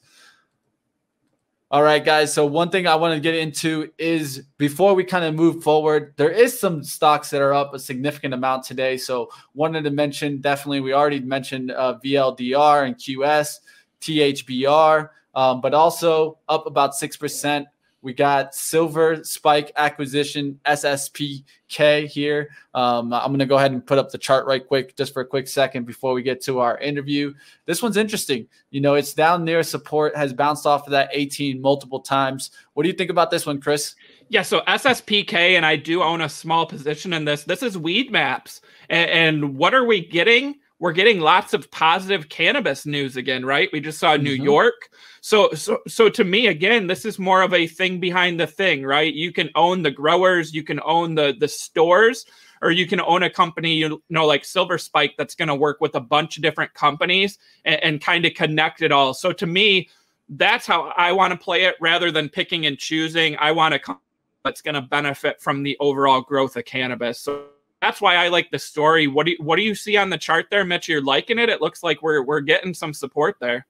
All 1.69 1.83
right, 1.83 2.05
guys. 2.05 2.33
So 2.33 2.47
one 2.47 2.71
thing 2.71 2.87
I 2.87 2.95
want 2.95 3.15
to 3.15 3.21
get 3.21 3.35
into 3.35 3.91
is 3.99 4.45
before 4.57 4.95
we 4.95 5.03
kind 5.03 5.25
of 5.25 5.35
move 5.35 5.65
forward, 5.65 6.15
there 6.17 6.31
is 6.31 6.59
some 6.59 6.85
stocks 6.85 7.29
that 7.31 7.43
are 7.43 7.53
up 7.53 7.75
a 7.75 7.79
significant 7.81 8.35
amount 8.35 8.63
today. 8.63 8.97
So 8.97 9.31
wanted 9.53 9.83
to 9.83 9.91
mention 9.91 10.41
definitely 10.41 10.81
we 10.81 10.93
already 10.93 11.19
mentioned 11.19 11.73
uh, 11.73 11.99
VLDR 12.05 12.87
and 12.87 12.95
QS, 12.97 13.59
THBR, 14.01 15.09
um, 15.35 15.61
but 15.61 15.75
also 15.75 16.39
up 16.49 16.67
about 16.67 16.95
six 16.95 17.17
percent 17.17 17.67
we 18.07 18.15
got 18.15 18.55
Silver 18.55 19.25
Spike 19.25 19.73
Acquisition 19.75 20.61
SSPK 20.65 22.07
here. 22.07 22.51
Um, 22.73 23.13
I'm 23.13 23.31
going 23.31 23.41
to 23.41 23.47
go 23.47 23.57
ahead 23.57 23.73
and 23.73 23.85
put 23.85 23.99
up 23.99 24.13
the 24.13 24.17
chart 24.17 24.47
right 24.47 24.65
quick, 24.65 24.97
just 24.97 25.13
for 25.13 25.23
a 25.23 25.27
quick 25.27 25.49
second 25.49 25.87
before 25.87 26.13
we 26.13 26.23
get 26.23 26.41
to 26.43 26.61
our 26.61 26.79
interview. 26.79 27.35
This 27.65 27.83
one's 27.83 27.97
interesting. 27.97 28.47
You 28.71 28.81
know, 28.81 28.95
it's 28.95 29.13
down 29.13 29.45
near 29.45 29.65
support, 29.65 30.17
has 30.17 30.33
bounced 30.33 30.67
off 30.67 30.87
of 30.87 30.93
that 30.93 31.11
18 31.15 31.61
multiple 31.61 31.99
times. 31.99 32.53
What 32.75 32.85
do 32.85 32.89
you 32.89 32.95
think 32.95 33.11
about 33.11 33.33
this 33.33 33.45
one, 33.45 33.61
Chris? 33.61 33.97
Yeah, 34.29 34.43
so 34.43 34.61
SSPK, 34.69 35.57
and 35.57 35.67
I 35.67 35.75
do 35.75 36.01
own 36.01 36.21
a 36.21 36.29
small 36.29 36.65
position 36.65 37.13
in 37.13 37.25
this. 37.25 37.43
This 37.43 37.65
is 37.65 37.77
Weedmaps. 37.77 38.61
And, 38.89 39.11
and 39.11 39.57
what 39.57 39.75
are 39.75 39.85
we 39.85 40.07
getting? 40.07 40.61
We're 40.79 40.93
getting 40.93 41.21
lots 41.21 41.55
of 41.55 41.71
positive 41.71 42.29
cannabis 42.29 42.85
news 42.85 43.17
again, 43.17 43.45
right? 43.45 43.69
We 43.73 43.81
just 43.81 43.99
saw 43.99 44.15
mm-hmm. 44.15 44.25
New 44.25 44.33
York. 44.33 44.91
So 45.21 45.53
so 45.55 45.79
so 45.89 46.09
to 46.11 46.25
me 46.25 46.49
again, 46.49 46.87
this 46.87 47.05
is 47.05 47.19
more 47.19 47.43
of 47.43 47.55
a 47.55 47.67
thing 47.67 47.99
behind 47.99 48.39
the 48.39 48.47
thing, 48.47 48.85
right? 48.85 49.13
You 49.13 49.33
can 49.33 49.51
own 49.55 49.83
the 49.83 49.91
growers, 49.91 50.55
you 50.55 50.63
can 50.63 50.81
own 50.85 51.15
the 51.15 51.35
the 51.39 51.49
stores, 51.49 52.27
or 52.63 52.71
you 52.71 52.87
can 52.87 53.01
own 53.01 53.23
a 53.23 53.31
company, 53.31 53.75
you 53.75 54.03
know, 54.11 54.27
like 54.27 54.45
Silver 54.45 54.79
Spike 54.79 55.15
that's 55.17 55.35
going 55.35 55.49
to 55.49 55.55
work 55.55 55.81
with 55.81 55.95
a 55.95 56.01
bunch 56.01 56.37
of 56.37 56.43
different 56.43 56.75
companies 56.75 57.39
and, 57.65 57.83
and 57.83 58.01
kind 58.01 58.25
of 58.27 58.35
connect 58.35 58.83
it 58.83 58.93
all. 58.93 59.15
So 59.15 59.33
to 59.33 59.47
me, 59.47 59.89
that's 60.29 60.67
how 60.67 60.93
I 60.97 61.13
want 61.13 61.33
to 61.33 61.39
play 61.39 61.65
it 61.65 61.77
rather 61.81 62.11
than 62.11 62.29
picking 62.29 62.67
and 62.67 62.79
choosing. 62.79 63.37
I 63.39 63.53
want 63.53 63.75
a 63.75 63.79
company 63.79 64.03
that's 64.45 64.63
going 64.63 64.75
to 64.75 64.83
benefit 64.83 65.41
from 65.41 65.63
the 65.63 65.77
overall 65.81 66.21
growth 66.21 66.57
of 66.57 66.65
cannabis. 66.65 67.21
So 67.21 67.47
that's 67.83 68.01
why 68.01 68.17
I 68.17 68.29
like 68.29 68.51
the 68.51 68.59
story. 68.59 69.07
What 69.07 69.27
do 69.27 69.33
you, 69.33 69.39
what 69.41 69.57
do 69.57 69.63
you 69.63 69.75
see 69.75 69.97
on 69.97 70.11
the 70.11 70.19
chart 70.19 70.47
there, 70.51 70.65
Mitch? 70.65 70.89
You're 70.89 71.03
liking 71.03 71.39
it. 71.39 71.49
It 71.49 71.61
looks 71.61 71.83
like 71.83 72.03
we're 72.03 72.23
we're 72.23 72.41
getting 72.41 72.75
some 72.75 72.95
support 72.95 73.37
there. 73.41 73.67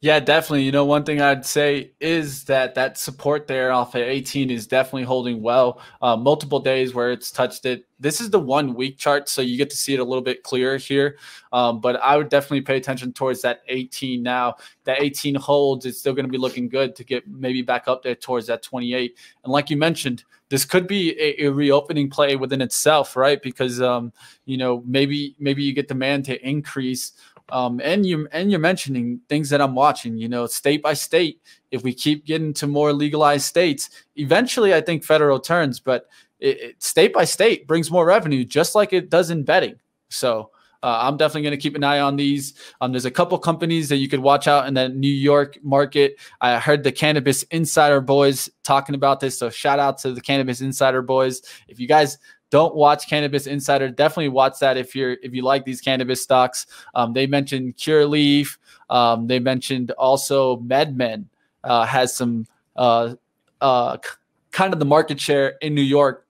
Yeah, 0.00 0.18
definitely. 0.18 0.64
You 0.64 0.72
know, 0.72 0.84
one 0.84 1.04
thing 1.04 1.20
I'd 1.20 1.46
say 1.46 1.92
is 2.00 2.44
that 2.44 2.74
that 2.74 2.98
support 2.98 3.46
there 3.46 3.70
off 3.70 3.94
of 3.94 4.02
18 4.02 4.50
is 4.50 4.66
definitely 4.66 5.04
holding 5.04 5.40
well. 5.40 5.80
Uh, 6.00 6.16
multiple 6.16 6.58
days 6.58 6.92
where 6.92 7.12
it's 7.12 7.30
touched 7.30 7.64
it. 7.66 7.86
This 8.00 8.20
is 8.20 8.30
the 8.30 8.40
one 8.40 8.74
week 8.74 8.98
chart, 8.98 9.28
so 9.28 9.42
you 9.42 9.56
get 9.56 9.70
to 9.70 9.76
see 9.76 9.94
it 9.94 10.00
a 10.00 10.04
little 10.04 10.22
bit 10.22 10.42
clearer 10.42 10.76
here. 10.76 11.18
Um, 11.52 11.80
but 11.80 12.00
I 12.02 12.16
would 12.16 12.28
definitely 12.28 12.62
pay 12.62 12.76
attention 12.76 13.12
towards 13.12 13.42
that 13.42 13.62
18 13.68 14.22
now. 14.22 14.56
That 14.84 15.00
18 15.00 15.36
holds, 15.36 15.86
it's 15.86 16.00
still 16.00 16.14
going 16.14 16.26
to 16.26 16.32
be 16.32 16.38
looking 16.38 16.68
good 16.68 16.96
to 16.96 17.04
get 17.04 17.28
maybe 17.28 17.62
back 17.62 17.86
up 17.86 18.02
there 18.02 18.16
towards 18.16 18.48
that 18.48 18.62
28. 18.62 19.16
And 19.44 19.52
like 19.52 19.70
you 19.70 19.76
mentioned, 19.76 20.24
this 20.52 20.66
could 20.66 20.86
be 20.86 21.18
a, 21.18 21.46
a 21.46 21.50
reopening 21.50 22.10
play 22.10 22.36
within 22.36 22.60
itself, 22.60 23.16
right? 23.16 23.40
Because 23.40 23.80
um, 23.80 24.12
you 24.44 24.58
know 24.58 24.82
maybe 24.86 25.34
maybe 25.38 25.62
you 25.62 25.72
get 25.72 25.88
demand 25.88 26.26
to 26.26 26.46
increase. 26.46 27.12
Um, 27.48 27.80
and 27.82 28.04
you 28.04 28.28
and 28.32 28.50
you're 28.50 28.60
mentioning 28.60 29.22
things 29.30 29.48
that 29.48 29.62
I'm 29.62 29.74
watching, 29.74 30.18
you 30.18 30.28
know, 30.28 30.46
state 30.46 30.82
by 30.82 30.92
state. 30.92 31.40
If 31.70 31.82
we 31.82 31.94
keep 31.94 32.26
getting 32.26 32.52
to 32.54 32.66
more 32.66 32.92
legalized 32.92 33.46
states, 33.46 33.88
eventually 34.16 34.74
I 34.74 34.82
think 34.82 35.04
federal 35.04 35.40
turns, 35.40 35.80
but 35.80 36.06
it, 36.38 36.60
it, 36.60 36.82
state 36.82 37.14
by 37.14 37.24
state 37.24 37.66
brings 37.66 37.90
more 37.90 38.04
revenue, 38.04 38.44
just 38.44 38.74
like 38.74 38.92
it 38.92 39.08
does 39.08 39.30
in 39.30 39.44
betting. 39.44 39.76
So 40.10 40.50
uh, 40.82 40.98
I'm 41.02 41.16
definitely 41.16 41.42
going 41.42 41.52
to 41.52 41.62
keep 41.62 41.76
an 41.76 41.84
eye 41.84 42.00
on 42.00 42.16
these. 42.16 42.54
Um, 42.80 42.92
there's 42.92 43.04
a 43.04 43.10
couple 43.10 43.38
companies 43.38 43.88
that 43.88 43.96
you 43.96 44.08
could 44.08 44.20
watch 44.20 44.48
out 44.48 44.66
in 44.66 44.74
that 44.74 44.94
New 44.96 45.12
York 45.12 45.58
market. 45.62 46.16
I 46.40 46.58
heard 46.58 46.82
the 46.82 46.92
Cannabis 46.92 47.44
Insider 47.44 48.00
Boys 48.00 48.50
talking 48.62 48.94
about 48.94 49.20
this, 49.20 49.38
so 49.38 49.50
shout 49.50 49.78
out 49.78 49.98
to 49.98 50.12
the 50.12 50.20
Cannabis 50.20 50.60
Insider 50.60 51.02
Boys. 51.02 51.42
If 51.68 51.78
you 51.78 51.86
guys 51.86 52.18
don't 52.50 52.74
watch 52.74 53.08
Cannabis 53.08 53.46
Insider, 53.46 53.90
definitely 53.90 54.28
watch 54.28 54.58
that 54.60 54.76
if 54.76 54.94
you're 54.94 55.16
if 55.22 55.32
you 55.32 55.42
like 55.42 55.64
these 55.64 55.80
cannabis 55.80 56.22
stocks. 56.22 56.66
Um, 56.94 57.12
they 57.12 57.26
mentioned 57.26 57.76
Curaleaf. 57.76 58.58
Um, 58.90 59.26
they 59.26 59.38
mentioned 59.38 59.90
also 59.92 60.58
MedMen 60.58 61.26
uh, 61.64 61.86
has 61.86 62.14
some 62.14 62.46
uh, 62.76 63.14
uh, 63.60 63.96
kind 64.50 64.72
of 64.72 64.78
the 64.78 64.84
market 64.84 65.20
share 65.20 65.54
in 65.62 65.74
New 65.74 65.80
York 65.80 66.26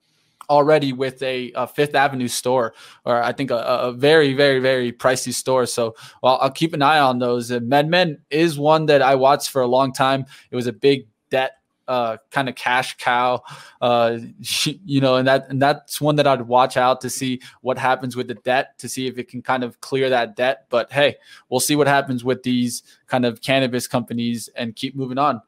already 0.53 0.93
with 0.93 1.21
a, 1.23 1.51
a, 1.55 1.65
Fifth 1.65 1.95
Avenue 1.95 2.27
store, 2.27 2.73
or 3.05 3.21
I 3.21 3.33
think 3.33 3.49
a, 3.49 3.57
a, 3.57 3.91
very, 3.91 4.33
very, 4.33 4.59
very 4.59 4.91
pricey 4.91 5.33
store. 5.33 5.65
So 5.65 5.95
well, 6.21 6.37
I'll 6.41 6.51
keep 6.51 6.73
an 6.73 6.83
eye 6.83 6.99
on 6.99 7.17
those. 7.17 7.49
And 7.49 7.71
MedMen 7.71 8.17
is 8.29 8.57
one 8.57 8.85
that 8.85 9.01
I 9.01 9.15
watched 9.15 9.49
for 9.49 9.61
a 9.61 9.67
long 9.67 9.91
time. 9.91 10.25
It 10.51 10.55
was 10.55 10.67
a 10.67 10.73
big 10.73 11.07
debt 11.31 11.53
uh, 11.87 12.17
kind 12.31 12.47
of 12.47 12.55
cash 12.55 12.95
cow, 12.97 13.41
uh, 13.81 14.17
you 14.85 15.01
know, 15.01 15.15
and 15.15 15.27
that 15.27 15.49
and 15.49 15.61
that's 15.61 15.99
one 15.99 16.15
that 16.17 16.27
I'd 16.27 16.43
watch 16.43 16.77
out 16.77 17.01
to 17.01 17.09
see 17.09 17.41
what 17.61 17.77
happens 17.77 18.15
with 18.15 18.27
the 18.27 18.35
debt 18.35 18.77
to 18.79 18.87
see 18.87 19.07
if 19.07 19.17
it 19.17 19.27
can 19.27 19.41
kind 19.41 19.63
of 19.63 19.81
clear 19.81 20.09
that 20.09 20.35
debt. 20.35 20.67
But 20.69 20.91
hey, 20.91 21.15
we'll 21.49 21.59
see 21.59 21.75
what 21.75 21.87
happens 21.87 22.23
with 22.23 22.43
these 22.43 22.83
kind 23.07 23.25
of 23.25 23.41
cannabis 23.41 23.87
companies 23.87 24.49
and 24.55 24.75
keep 24.75 24.95
moving 24.95 25.17
on. 25.17 25.41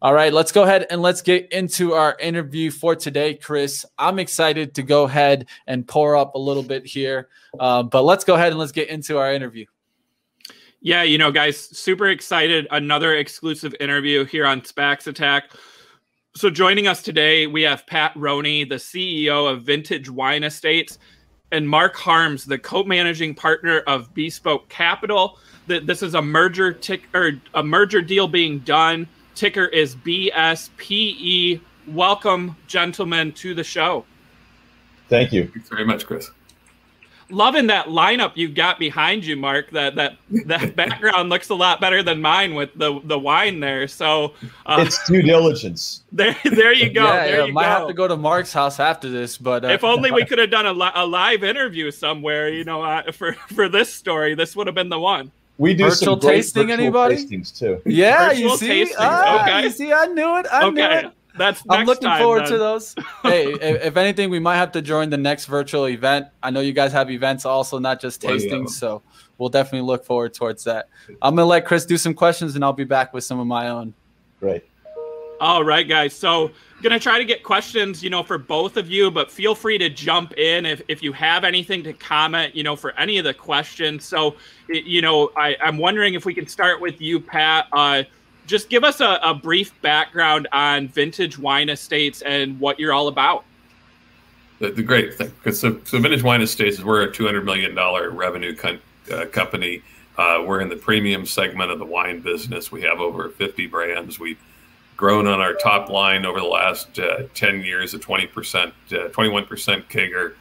All 0.00 0.14
right, 0.14 0.32
let's 0.32 0.52
go 0.52 0.62
ahead 0.62 0.86
and 0.90 1.02
let's 1.02 1.22
get 1.22 1.50
into 1.50 1.92
our 1.92 2.16
interview 2.20 2.70
for 2.70 2.94
today, 2.94 3.34
Chris. 3.34 3.84
I'm 3.98 4.20
excited 4.20 4.72
to 4.76 4.84
go 4.84 5.02
ahead 5.04 5.48
and 5.66 5.88
pour 5.88 6.16
up 6.16 6.36
a 6.36 6.38
little 6.38 6.62
bit 6.62 6.86
here, 6.86 7.28
uh, 7.58 7.82
but 7.82 8.04
let's 8.04 8.22
go 8.22 8.36
ahead 8.36 8.52
and 8.52 8.60
let's 8.60 8.70
get 8.70 8.90
into 8.90 9.18
our 9.18 9.34
interview. 9.34 9.66
Yeah, 10.80 11.02
you 11.02 11.18
know, 11.18 11.32
guys, 11.32 11.58
super 11.58 12.10
excited. 12.10 12.68
Another 12.70 13.16
exclusive 13.16 13.74
interview 13.80 14.24
here 14.24 14.46
on 14.46 14.60
SPACs 14.60 15.08
Attack. 15.08 15.50
So, 16.36 16.48
joining 16.48 16.86
us 16.86 17.02
today, 17.02 17.48
we 17.48 17.62
have 17.62 17.84
Pat 17.88 18.12
Roney, 18.14 18.62
the 18.62 18.76
CEO 18.76 19.52
of 19.52 19.64
Vintage 19.64 20.08
Wine 20.08 20.44
Estates, 20.44 21.00
and 21.50 21.68
Mark 21.68 21.96
Harms, 21.96 22.44
the 22.44 22.58
co-managing 22.58 23.34
partner 23.34 23.80
of 23.88 24.14
Bespoke 24.14 24.68
Capital. 24.68 25.40
This 25.66 26.04
is 26.04 26.14
a 26.14 26.22
merger 26.22 26.72
tick 26.72 27.08
or 27.14 27.32
a 27.54 27.64
merger 27.64 28.00
deal 28.00 28.28
being 28.28 28.60
done 28.60 29.08
Ticker 29.38 29.66
is 29.66 29.94
BSPE. 29.94 31.60
Welcome, 31.86 32.56
gentlemen, 32.66 33.30
to 33.34 33.54
the 33.54 33.62
show. 33.62 34.04
Thank 35.08 35.32
you. 35.32 35.46
Thanks 35.46 35.68
very 35.68 35.84
much, 35.84 36.06
Chris. 36.06 36.28
Loving 37.30 37.68
that 37.68 37.86
lineup 37.86 38.32
you've 38.34 38.56
got 38.56 38.80
behind 38.80 39.24
you, 39.24 39.36
Mark. 39.36 39.70
That 39.70 39.94
that 39.94 40.16
that 40.46 40.74
background 40.76 41.28
looks 41.28 41.50
a 41.50 41.54
lot 41.54 41.80
better 41.80 42.02
than 42.02 42.20
mine 42.20 42.56
with 42.56 42.70
the 42.74 43.00
the 43.04 43.16
wine 43.18 43.60
there. 43.60 43.86
So 43.86 44.34
uh, 44.66 44.82
it's 44.84 45.06
due 45.08 45.22
diligence. 45.22 46.02
There, 46.10 46.34
there 46.42 46.72
you 46.72 46.90
go. 46.90 47.04
yeah, 47.04 47.24
there 47.26 47.38
yeah, 47.38 47.44
you 47.44 47.52
might 47.52 47.64
go. 47.64 47.68
have 47.68 47.86
to 47.88 47.94
go 47.94 48.08
to 48.08 48.16
Mark's 48.16 48.52
house 48.52 48.80
after 48.80 49.08
this, 49.08 49.38
but 49.38 49.64
uh, 49.64 49.68
if 49.68 49.84
only 49.84 50.10
we 50.10 50.24
could 50.28 50.38
have 50.38 50.50
done 50.50 50.66
a, 50.66 50.72
li- 50.72 50.90
a 50.94 51.06
live 51.06 51.44
interview 51.44 51.92
somewhere, 51.92 52.48
you 52.48 52.64
know, 52.64 52.82
uh, 52.82 53.12
for 53.12 53.34
for 53.34 53.68
this 53.68 53.92
story, 53.92 54.34
this 54.34 54.56
would 54.56 54.66
have 54.66 54.74
been 54.74 54.88
the 54.88 54.98
one. 54.98 55.30
We 55.58 55.74
do 55.74 55.84
virtual 55.84 56.20
some 56.20 56.30
tasting. 56.30 56.70
Anybody? 56.70 57.16
Tastings 57.16 57.56
too. 57.56 57.82
Yeah, 57.84 58.28
virtual 58.28 58.50
you 58.50 58.56
see. 58.56 58.94
Ah, 58.98 59.42
okay. 59.42 59.62
You 59.64 59.70
see, 59.70 59.92
I 59.92 60.06
knew 60.06 60.38
it. 60.38 60.46
I 60.50 60.64
okay. 60.64 60.70
knew 60.70 61.08
it. 61.08 61.12
That's 61.36 61.62
I'm 61.68 61.86
looking 61.86 62.08
time, 62.08 62.20
forward 62.20 62.42
then. 62.42 62.52
to 62.52 62.58
those. 62.58 62.94
hey, 63.22 63.52
if, 63.52 63.82
if, 63.82 63.96
anything, 63.96 64.28
we 64.28 64.40
might 64.40 64.56
have 64.56 64.72
to 64.72 64.82
join 64.82 65.08
the 65.08 65.16
next 65.16 65.46
virtual 65.46 65.88
event. 65.88 66.26
I 66.42 66.50
know 66.50 66.60
you 66.60 66.72
guys 66.72 66.92
have 66.92 67.10
events 67.10 67.44
also, 67.44 67.78
not 67.78 68.00
just 68.00 68.20
tastings. 68.20 68.50
Well, 68.50 68.60
yeah. 68.60 68.66
So 68.66 69.02
we'll 69.38 69.48
definitely 69.48 69.86
look 69.86 70.04
forward 70.04 70.34
towards 70.34 70.64
that. 70.64 70.88
I'm 71.22 71.36
gonna 71.36 71.46
let 71.46 71.64
Chris 71.64 71.86
do 71.86 71.96
some 71.96 72.14
questions, 72.14 72.54
and 72.56 72.64
I'll 72.64 72.72
be 72.72 72.84
back 72.84 73.14
with 73.14 73.24
some 73.24 73.38
of 73.38 73.46
my 73.46 73.68
own. 73.68 73.94
Great. 74.40 74.64
All 75.40 75.62
right, 75.64 75.88
guys. 75.88 76.14
So 76.14 76.50
gonna 76.82 76.98
try 76.98 77.18
to 77.18 77.24
get 77.24 77.42
questions, 77.42 78.02
you 78.02 78.10
know, 78.10 78.22
for 78.22 78.38
both 78.38 78.76
of 78.76 78.90
you, 78.90 79.10
but 79.10 79.30
feel 79.30 79.54
free 79.54 79.78
to 79.78 79.88
jump 79.88 80.36
in 80.38 80.66
if, 80.66 80.82
if 80.88 81.02
you 81.02 81.12
have 81.12 81.44
anything 81.44 81.82
to 81.84 81.92
comment, 81.92 82.54
you 82.54 82.62
know, 82.62 82.76
for 82.76 82.92
any 82.98 83.18
of 83.18 83.24
the 83.24 83.34
questions. 83.34 84.04
So, 84.04 84.36
you 84.68 85.02
know, 85.02 85.30
I, 85.36 85.56
I'm 85.62 85.78
wondering 85.78 86.14
if 86.14 86.24
we 86.24 86.34
can 86.34 86.46
start 86.46 86.80
with 86.80 87.00
you, 87.00 87.20
Pat. 87.20 87.66
Uh, 87.72 88.02
just 88.46 88.70
give 88.70 88.82
us 88.82 89.00
a, 89.00 89.18
a 89.22 89.34
brief 89.34 89.80
background 89.82 90.48
on 90.52 90.88
Vintage 90.88 91.38
Wine 91.38 91.68
Estates 91.68 92.22
and 92.22 92.58
what 92.58 92.80
you're 92.80 92.92
all 92.92 93.08
about. 93.08 93.44
The, 94.58 94.70
the 94.70 94.82
great 94.82 95.14
thing, 95.14 95.30
because 95.38 95.60
so, 95.60 95.80
so, 95.84 96.00
Vintage 96.00 96.22
Wine 96.22 96.42
Estates 96.42 96.78
is 96.78 96.84
we're 96.84 97.02
a 97.02 97.12
200 97.12 97.44
million 97.44 97.74
dollar 97.74 98.10
revenue 98.10 98.56
uh, 99.12 99.26
company. 99.26 99.82
Uh, 100.16 100.42
we're 100.44 100.60
in 100.60 100.68
the 100.68 100.76
premium 100.76 101.24
segment 101.24 101.70
of 101.70 101.78
the 101.78 101.84
wine 101.84 102.20
business. 102.20 102.72
We 102.72 102.82
have 102.82 102.98
over 102.98 103.28
50 103.28 103.68
brands. 103.68 104.18
We 104.18 104.36
grown 104.98 105.28
on 105.28 105.40
our 105.40 105.54
top 105.54 105.88
line 105.88 106.26
over 106.26 106.40
the 106.40 106.46
last 106.46 106.98
uh, 106.98 107.22
10 107.32 107.62
years, 107.62 107.94
a 107.94 107.98
20%, 107.98 108.66
uh, 108.66 108.72
21% 108.90 109.84
CAGR, 109.88 110.34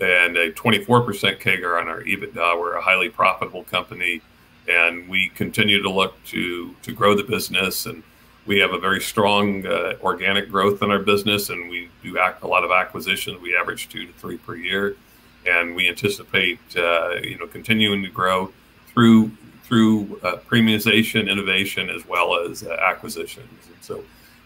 and 0.00 0.36
a 0.36 0.52
24% 0.52 1.40
CAGR 1.40 1.80
on 1.80 1.88
our 1.88 2.00
EBITDA. 2.02 2.60
We're 2.60 2.76
a 2.76 2.80
highly 2.80 3.08
profitable 3.08 3.64
company, 3.64 4.22
and 4.68 5.08
we 5.08 5.28
continue 5.30 5.82
to 5.82 5.90
look 5.90 6.14
to 6.26 6.74
to 6.82 6.92
grow 6.92 7.16
the 7.16 7.24
business. 7.24 7.86
And 7.86 8.04
we 8.46 8.58
have 8.60 8.72
a 8.72 8.78
very 8.78 9.00
strong 9.00 9.66
uh, 9.66 9.94
organic 10.00 10.48
growth 10.48 10.80
in 10.82 10.90
our 10.92 11.00
business, 11.00 11.50
and 11.50 11.68
we 11.68 11.88
do 12.04 12.18
act, 12.18 12.42
a 12.42 12.46
lot 12.46 12.64
of 12.64 12.70
acquisitions. 12.70 13.40
We 13.40 13.56
average 13.56 13.88
two 13.88 14.06
to 14.06 14.12
three 14.12 14.38
per 14.38 14.54
year, 14.54 14.96
and 15.44 15.74
we 15.74 15.88
anticipate 15.88 16.60
uh, 16.76 17.16
you 17.22 17.36
know 17.36 17.48
continuing 17.48 18.02
to 18.02 18.08
grow 18.08 18.52
through 18.92 19.32
through 19.62 20.20
uh, 20.22 20.36
premiumization, 20.48 21.30
innovation, 21.30 21.88
as 21.88 22.06
well 22.06 22.38
as 22.38 22.62
uh, 22.64 22.76
acquisitions. 22.80 23.66
And 23.68 23.82
so 23.82 24.04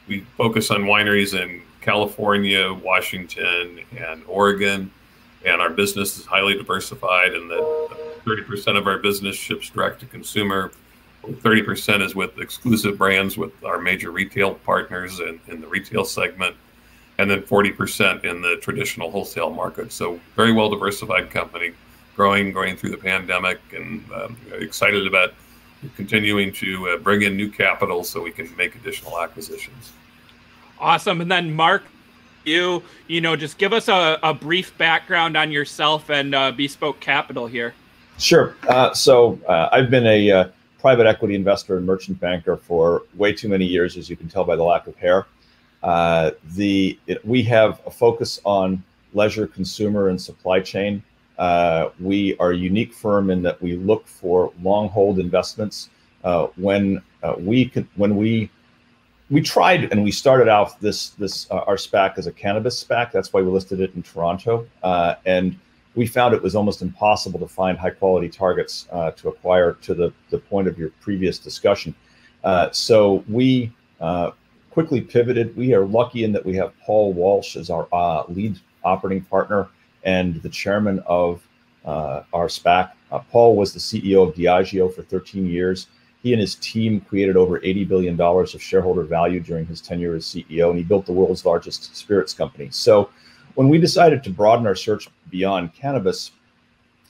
we 0.08 0.20
focus 0.36 0.70
on 0.70 0.82
wineries 0.82 1.40
in 1.40 1.62
California, 1.80 2.72
Washington, 2.72 3.80
and 3.96 4.22
Oregon. 4.26 4.90
And 5.44 5.60
our 5.60 5.70
business 5.70 6.18
is 6.18 6.26
highly 6.26 6.54
diversified, 6.54 7.32
and 7.34 7.50
that 7.50 8.22
30% 8.24 8.76
of 8.76 8.86
our 8.86 8.98
business 8.98 9.36
ships 9.36 9.70
direct 9.70 10.00
to 10.00 10.06
consumer. 10.06 10.72
30% 11.24 12.02
is 12.02 12.14
with 12.14 12.38
exclusive 12.38 12.98
brands 12.98 13.36
with 13.36 13.52
our 13.64 13.78
major 13.78 14.10
retail 14.10 14.54
partners 14.54 15.20
in, 15.20 15.40
in 15.48 15.60
the 15.60 15.66
retail 15.66 16.04
segment, 16.04 16.54
and 17.18 17.30
then 17.30 17.42
40% 17.42 18.24
in 18.24 18.42
the 18.42 18.56
traditional 18.60 19.10
wholesale 19.10 19.50
market. 19.50 19.92
So, 19.92 20.20
very 20.34 20.52
well 20.52 20.68
diversified 20.68 21.30
company 21.30 21.72
growing, 22.16 22.50
growing 22.50 22.76
through 22.76 22.90
the 22.90 22.96
pandemic, 22.96 23.60
and 23.72 24.02
um, 24.12 24.36
excited 24.52 25.06
about 25.06 25.34
continuing 25.94 26.50
to 26.50 26.88
uh, 26.88 26.96
bring 26.96 27.22
in 27.22 27.36
new 27.36 27.50
capital 27.50 28.02
so 28.02 28.22
we 28.22 28.32
can 28.32 28.54
make 28.56 28.74
additional 28.74 29.20
acquisitions. 29.20 29.92
Awesome. 30.80 31.20
And 31.20 31.30
then, 31.30 31.54
Mark, 31.54 31.84
you 32.44 32.82
you 33.08 33.20
know 33.20 33.36
just 33.36 33.58
give 33.58 33.72
us 33.72 33.88
a, 33.88 34.18
a 34.22 34.32
brief 34.32 34.76
background 34.78 35.36
on 35.36 35.50
yourself 35.50 36.10
and 36.10 36.34
uh, 36.34 36.52
Bespoke 36.52 37.00
Capital 37.00 37.46
here. 37.46 37.74
Sure. 38.18 38.56
Uh, 38.68 38.94
so 38.94 39.38
uh, 39.46 39.68
I've 39.72 39.90
been 39.90 40.06
a 40.06 40.30
uh, 40.30 40.48
private 40.78 41.06
equity 41.06 41.34
investor 41.34 41.76
and 41.76 41.84
merchant 41.84 42.18
banker 42.18 42.56
for 42.56 43.02
way 43.14 43.32
too 43.32 43.48
many 43.48 43.66
years, 43.66 43.96
as 43.96 44.08
you 44.08 44.16
can 44.16 44.28
tell 44.28 44.44
by 44.44 44.56
the 44.56 44.62
lack 44.62 44.86
of 44.86 44.96
hair. 44.96 45.26
Uh, 45.82 46.30
the 46.54 46.98
it, 47.06 47.24
we 47.26 47.42
have 47.42 47.80
a 47.86 47.90
focus 47.90 48.40
on 48.44 48.82
leisure, 49.12 49.46
consumer, 49.46 50.08
and 50.08 50.20
supply 50.20 50.60
chain. 50.60 51.02
Uh, 51.38 51.90
we 52.00 52.36
are 52.38 52.52
a 52.52 52.56
unique 52.56 52.94
firm 52.94 53.30
in 53.30 53.42
that 53.42 53.60
we 53.60 53.76
look 53.76 54.06
for 54.06 54.52
long 54.62 54.88
hold 54.88 55.18
investments. 55.18 55.90
Uh, 56.24 56.46
when 56.56 57.02
uh, 57.22 57.34
we 57.38 57.66
could, 57.66 57.86
when 57.96 58.16
we 58.16 58.50
we 59.28 59.40
tried 59.40 59.92
and 59.92 60.02
we 60.02 60.10
started 60.10 60.48
out 60.48 60.80
this 60.80 61.10
this 61.10 61.50
uh, 61.50 61.56
our 61.66 61.76
SPAC 61.76 62.16
as 62.16 62.26
a 62.26 62.32
cannabis 62.32 62.82
SPAC. 62.82 63.12
That's 63.12 63.32
why 63.32 63.42
we 63.42 63.50
listed 63.50 63.80
it 63.80 63.94
in 63.94 64.02
Toronto, 64.02 64.66
uh, 64.82 65.16
and 65.26 65.58
we 65.94 66.06
found 66.06 66.34
it 66.34 66.42
was 66.42 66.56
almost 66.56 66.80
impossible 66.80 67.38
to 67.40 67.48
find 67.48 67.76
high 67.78 67.90
quality 67.90 68.28
targets 68.28 68.88
uh, 68.92 69.10
to 69.12 69.28
acquire. 69.28 69.74
To 69.74 69.94
the 69.94 70.12
the 70.30 70.38
point 70.38 70.68
of 70.68 70.78
your 70.78 70.90
previous 71.00 71.38
discussion, 71.38 71.94
so 72.72 73.24
we 73.28 73.72
quickly 74.70 75.00
pivoted. 75.00 75.56
We 75.56 75.74
are 75.74 75.84
lucky 75.84 76.24
in 76.24 76.32
that 76.32 76.44
we 76.44 76.54
have 76.56 76.72
Paul 76.80 77.12
Walsh 77.12 77.56
as 77.56 77.68
our 77.68 77.86
lead 78.28 78.58
operating 78.84 79.24
partner 79.24 79.68
and 80.06 80.40
the 80.42 80.48
chairman 80.48 81.02
of 81.06 81.46
uh, 81.84 82.22
our 82.32 82.46
SPAC. 82.46 82.92
Uh, 83.12 83.18
Paul 83.18 83.56
was 83.56 83.74
the 83.74 83.78
CEO 83.78 84.26
of 84.26 84.34
Diageo 84.34 84.92
for 84.92 85.02
13 85.02 85.46
years. 85.46 85.88
He 86.22 86.32
and 86.32 86.40
his 86.40 86.54
team 86.56 87.00
created 87.02 87.36
over 87.36 87.60
$80 87.60 87.86
billion 87.86 88.20
of 88.20 88.62
shareholder 88.62 89.02
value 89.02 89.40
during 89.40 89.66
his 89.66 89.80
tenure 89.80 90.14
as 90.14 90.24
CEO, 90.24 90.70
and 90.70 90.78
he 90.78 90.84
built 90.84 91.06
the 91.06 91.12
world's 91.12 91.44
largest 91.44 91.94
spirits 91.94 92.32
company. 92.32 92.68
So 92.70 93.10
when 93.54 93.68
we 93.68 93.78
decided 93.78 94.24
to 94.24 94.30
broaden 94.30 94.66
our 94.66 94.74
search 94.74 95.08
beyond 95.30 95.74
cannabis, 95.74 96.32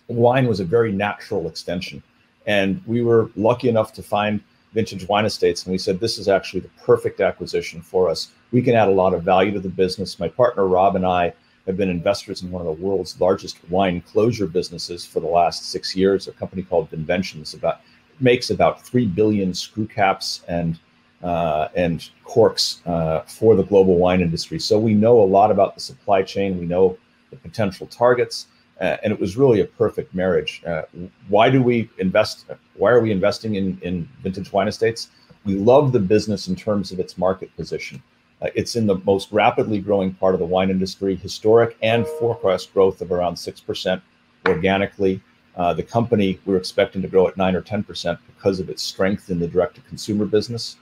wine 0.09 0.47
was 0.47 0.61
a 0.61 0.65
very 0.65 0.93
natural 0.93 1.49
extension. 1.49 2.03
And 2.47 2.83
we 2.87 3.03
were 3.03 3.31
lucky 3.37 3.69
enough 3.69 3.93
to 3.95 4.03
find 4.03 4.41
Vintage 4.73 5.09
Wine 5.09 5.25
Estates, 5.25 5.65
and 5.65 5.73
we 5.73 5.79
said, 5.79 5.99
this 5.99 6.19
is 6.19 6.29
actually 6.29 6.61
the 6.61 6.71
perfect 6.85 7.21
acquisition 7.21 7.81
for 7.81 8.11
us. 8.11 8.29
We 8.53 8.63
can 8.63 8.75
add 8.75 8.89
a 8.89 8.93
lot 8.93 9.15
of 9.15 9.23
value 9.23 9.53
to 9.53 9.61
the 9.61 9.69
business. 9.69 10.21
My 10.21 10.29
partner, 10.29 10.67
Rob, 10.67 10.97
and 10.97 11.07
I 11.07 11.33
have 11.67 11.77
been 11.77 11.91
investors 11.91 12.43
in 12.43 12.51
one 12.51 12.65
of 12.65 12.67
the 12.67 12.85
world's 12.85 13.21
largest 13.21 13.59
wine 13.71 14.01
closure 14.01 14.47
businesses 14.47 15.05
for 15.05 15.21
the 15.21 15.27
last 15.27 15.71
six 15.71 15.97
years, 15.97 16.29
a 16.29 16.33
company 16.33 16.63
called 16.63 16.91
Vinventions 16.91 17.55
about 17.55 17.81
makes 18.21 18.51
about 18.51 18.83
three 18.83 19.07
billion 19.07 19.53
screw 19.53 19.87
caps 19.87 20.43
and 20.49 20.79
uh, 21.23 21.69
and 21.75 22.11
corks 22.25 22.81
uh, 22.87 23.21
for 23.23 23.57
the 23.57 23.63
global 23.63 23.97
wine 23.97 24.21
industry. 24.21 24.59
So 24.59 24.79
we 24.79 24.95
know 24.95 25.21
a 25.23 25.25
lot 25.25 25.51
about 25.51 25.75
the 25.75 25.81
supply 25.81 26.23
chain. 26.23 26.59
We 26.59 26.67
know 26.67 26.99
the 27.31 27.37
potential 27.37 27.87
targets, 27.87 28.47
uh, 28.81 28.99
and 29.03 29.13
it 29.13 29.19
was 29.19 29.37
really 29.37 29.61
a 29.61 29.65
perfect 29.65 30.15
marriage. 30.15 30.63
Uh, 30.67 30.83
why 31.29 31.51
do 31.51 31.63
we 31.63 31.91
invest? 31.99 32.47
Why 32.75 32.91
are 32.91 33.01
we 33.01 33.11
investing 33.11 33.57
in 33.57 33.79
in 33.83 34.09
vintage 34.23 34.53
wine 34.53 34.69
estates? 34.69 35.09
We 35.45 35.55
love 35.55 35.93
the 35.93 36.01
business 36.01 36.49
in 36.49 36.57
terms 36.57 36.93
of 36.93 37.01
its 37.01 37.17
market 37.17 37.55
position. 37.57 38.03
Uh, 38.43 38.49
it's 38.55 38.77
in 38.77 38.87
the 38.87 38.97
most 39.05 39.33
rapidly 39.33 39.81
growing 39.81 40.13
part 40.15 40.35
of 40.35 40.41
the 40.41 40.47
wine 40.47 40.71
industry, 40.71 41.17
historic 41.17 41.77
and 41.83 42.07
forecast 42.19 42.73
growth 42.73 43.01
of 43.01 43.11
around 43.11 43.35
6% 43.35 44.03
organically. 44.47 45.21
Uh, 45.57 45.73
the 45.73 45.83
company, 45.83 46.39
we're 46.45 46.59
expecting 46.59 47.01
to 47.01 47.09
grow 47.09 47.27
at 47.27 47.37
9 47.37 47.57
or 47.57 47.63
10% 47.63 48.19
because 48.27 48.61
of 48.61 48.69
its 48.69 48.83
strength 48.83 49.31
in 49.31 49.39
the 49.39 49.49
direct 49.49 49.77
to 49.77 49.81
consumer 49.83 50.27
business, 50.27 50.77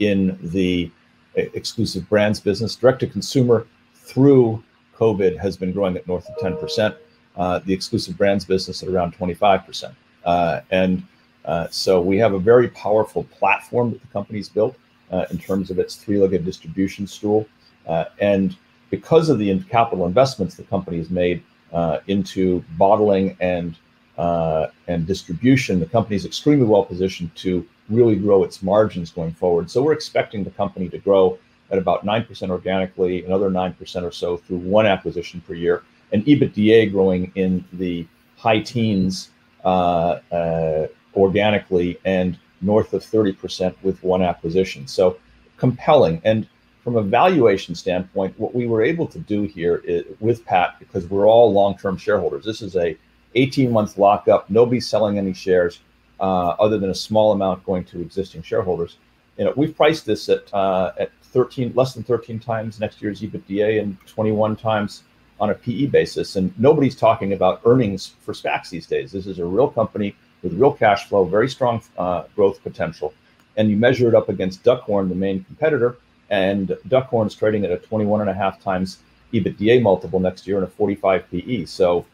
in 0.00 0.38
the 0.42 0.90
uh, 1.36 1.42
exclusive 1.54 2.06
brands 2.10 2.38
business. 2.38 2.76
Direct 2.76 3.00
to 3.00 3.06
consumer 3.06 3.66
through 3.94 4.62
COVID 4.96 5.38
has 5.38 5.56
been 5.56 5.72
growing 5.72 5.96
at 5.96 6.06
north 6.06 6.28
of 6.28 6.36
10%. 6.36 6.96
Uh, 7.36 7.60
the 7.60 7.72
exclusive 7.72 8.18
brands 8.18 8.44
business 8.44 8.82
at 8.82 8.88
around 8.88 9.16
25%. 9.16 9.94
Uh, 10.24 10.60
and 10.70 11.02
uh, 11.44 11.68
so 11.70 12.00
we 12.00 12.18
have 12.18 12.34
a 12.34 12.38
very 12.38 12.68
powerful 12.68 13.24
platform 13.24 13.92
that 13.92 14.00
the 14.00 14.08
company's 14.08 14.48
built 14.48 14.76
uh, 15.10 15.26
in 15.30 15.38
terms 15.38 15.70
of 15.70 15.78
its 15.78 15.96
three-legged 15.96 16.44
distribution 16.44 17.06
stool. 17.06 17.46
Uh, 17.86 18.04
and 18.20 18.56
because 18.90 19.28
of 19.28 19.38
the 19.38 19.58
capital 19.64 20.06
investments 20.06 20.54
the 20.54 20.62
company 20.64 20.98
has 20.98 21.10
made 21.10 21.42
uh, 21.72 21.98
into 22.06 22.62
bottling 22.76 23.36
and 23.40 23.76
uh, 24.18 24.66
and 24.88 25.06
distribution, 25.06 25.78
the 25.78 25.86
company 25.86 26.16
is 26.16 26.26
extremely 26.26 26.66
well 26.66 26.84
positioned 26.84 27.32
to 27.36 27.64
really 27.88 28.16
grow 28.16 28.42
its 28.42 28.64
margins 28.64 29.12
going 29.12 29.32
forward. 29.32 29.70
So 29.70 29.80
we're 29.80 29.92
expecting 29.92 30.42
the 30.42 30.50
company 30.50 30.88
to 30.88 30.98
grow 30.98 31.38
at 31.70 31.78
about 31.78 32.04
9% 32.04 32.50
organically, 32.50 33.24
another 33.24 33.48
9% 33.48 34.02
or 34.02 34.10
so 34.10 34.36
through 34.36 34.58
one 34.58 34.86
acquisition 34.86 35.40
per 35.46 35.54
year, 35.54 35.84
and 36.12 36.24
EBITDA 36.24 36.90
growing 36.90 37.30
in 37.36 37.64
the 37.74 38.06
high 38.36 38.60
teens 38.60 39.30
uh, 39.64 40.18
uh, 40.32 40.86
organically 41.14 41.98
and 42.04 42.38
north 42.60 42.92
of 42.92 43.02
30% 43.02 43.74
with 43.82 44.02
one 44.02 44.22
acquisition. 44.22 44.86
So 44.86 45.18
compelling. 45.56 46.20
And 46.24 46.46
from 46.82 46.96
a 46.96 47.02
valuation 47.02 47.74
standpoint, 47.74 48.38
what 48.38 48.54
we 48.54 48.66
were 48.66 48.82
able 48.82 49.06
to 49.08 49.18
do 49.18 49.42
here 49.42 49.82
is, 49.84 50.04
with 50.20 50.44
Pat, 50.44 50.78
because 50.78 51.06
we're 51.06 51.26
all 51.26 51.52
long-term 51.52 51.96
shareholders, 51.96 52.44
this 52.44 52.62
is 52.62 52.76
a 52.76 52.96
18-month 53.36 53.98
lockup. 53.98 54.48
Nobody's 54.48 54.88
selling 54.88 55.18
any 55.18 55.34
shares 55.34 55.80
uh, 56.20 56.48
other 56.60 56.78
than 56.78 56.90
a 56.90 56.94
small 56.94 57.32
amount 57.32 57.64
going 57.64 57.84
to 57.84 58.00
existing 58.00 58.42
shareholders. 58.42 58.96
You 59.36 59.44
know, 59.44 59.52
we've 59.56 59.76
priced 59.76 60.06
this 60.06 60.28
at 60.28 60.52
uh, 60.52 60.92
at 60.98 61.12
13, 61.22 61.72
less 61.74 61.94
than 61.94 62.02
13 62.02 62.40
times 62.40 62.80
next 62.80 63.02
year's 63.02 63.20
EBITDA 63.20 63.80
and 63.80 63.96
21 64.06 64.56
times 64.56 65.04
on 65.40 65.50
a 65.50 65.54
PE 65.54 65.86
basis. 65.86 66.36
And 66.36 66.58
nobody's 66.58 66.96
talking 66.96 67.32
about 67.32 67.60
earnings 67.64 68.14
for 68.20 68.32
SPACs 68.32 68.70
these 68.70 68.86
days. 68.86 69.12
This 69.12 69.26
is 69.26 69.38
a 69.38 69.44
real 69.44 69.68
company 69.68 70.16
with 70.42 70.52
real 70.54 70.72
cash 70.72 71.08
flow, 71.08 71.24
very 71.24 71.48
strong 71.48 71.82
uh, 71.96 72.24
growth 72.34 72.62
potential. 72.62 73.12
And 73.56 73.70
you 73.70 73.76
measure 73.76 74.08
it 74.08 74.14
up 74.14 74.28
against 74.28 74.62
Duckhorn, 74.62 75.08
the 75.08 75.14
main 75.14 75.44
competitor, 75.44 75.96
and 76.30 76.68
Duckhorn 76.88 77.26
is 77.26 77.34
trading 77.34 77.64
at 77.64 77.72
a 77.72 77.78
21 77.78 78.20
and 78.20 78.30
a 78.30 78.34
half 78.34 78.62
times 78.62 78.98
EBITDA 79.32 79.82
multiple 79.82 80.20
next 80.20 80.46
year 80.46 80.56
and 80.56 80.64
a 80.64 80.70
45 80.70 81.30
PE. 81.30 81.64
So, 81.64 82.06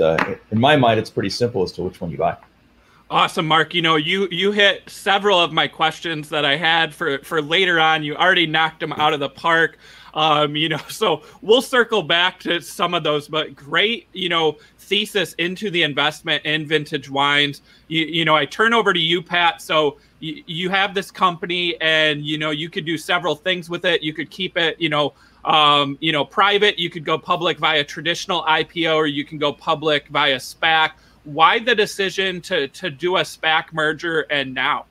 uh, 0.00 0.34
in 0.50 0.58
my 0.58 0.76
mind, 0.76 0.98
it's 0.98 1.10
pretty 1.10 1.30
simple 1.30 1.62
as 1.62 1.72
to 1.72 1.82
which 1.82 2.00
one 2.00 2.10
you 2.10 2.18
buy. 2.18 2.36
Awesome, 3.10 3.46
Mark. 3.46 3.74
You 3.74 3.82
know, 3.82 3.96
you 3.96 4.26
you 4.30 4.50
hit 4.50 4.88
several 4.88 5.38
of 5.38 5.52
my 5.52 5.68
questions 5.68 6.30
that 6.30 6.44
I 6.44 6.56
had 6.56 6.94
for 6.94 7.18
for 7.18 7.40
later 7.40 7.78
on. 7.78 8.02
You 8.02 8.16
already 8.16 8.46
knocked 8.46 8.80
them 8.80 8.92
out 8.94 9.12
of 9.12 9.20
the 9.20 9.28
park. 9.28 9.78
Um, 10.14 10.56
you 10.56 10.68
know, 10.68 10.80
so 10.88 11.22
we'll 11.42 11.62
circle 11.62 12.02
back 12.02 12.40
to 12.40 12.60
some 12.60 12.94
of 12.94 13.02
those, 13.02 13.28
but 13.28 13.54
great, 13.54 14.08
you 14.12 14.28
know, 14.28 14.56
thesis 14.78 15.34
into 15.34 15.70
the 15.70 15.82
investment 15.82 16.44
in 16.44 16.66
vintage 16.66 17.10
wines. 17.10 17.62
You, 17.88 18.06
you 18.06 18.24
know, 18.24 18.34
I 18.34 18.46
turn 18.46 18.72
over 18.72 18.92
to 18.92 19.00
you, 19.00 19.20
Pat. 19.20 19.60
So 19.60 19.98
you, 20.20 20.42
you 20.46 20.70
have 20.70 20.94
this 20.94 21.10
company 21.10 21.78
and, 21.80 22.24
you 22.24 22.38
know, 22.38 22.50
you 22.50 22.70
could 22.70 22.86
do 22.86 22.96
several 22.96 23.34
things 23.34 23.68
with 23.68 23.84
it. 23.84 24.02
You 24.02 24.12
could 24.12 24.30
keep 24.30 24.56
it, 24.56 24.80
you 24.80 24.88
know, 24.88 25.14
um, 25.44 25.98
you 26.00 26.12
know, 26.12 26.24
private. 26.24 26.78
You 26.78 26.88
could 26.88 27.04
go 27.04 27.18
public 27.18 27.58
via 27.58 27.84
traditional 27.84 28.42
IPO 28.44 28.94
or 28.94 29.06
you 29.06 29.24
can 29.24 29.38
go 29.38 29.52
public 29.52 30.08
via 30.08 30.36
SPAC. 30.36 30.92
Why 31.24 31.58
the 31.58 31.74
decision 31.74 32.40
to, 32.42 32.68
to 32.68 32.90
do 32.90 33.16
a 33.16 33.22
SPAC 33.22 33.72
merger 33.72 34.22
and 34.30 34.54
now? 34.54 34.86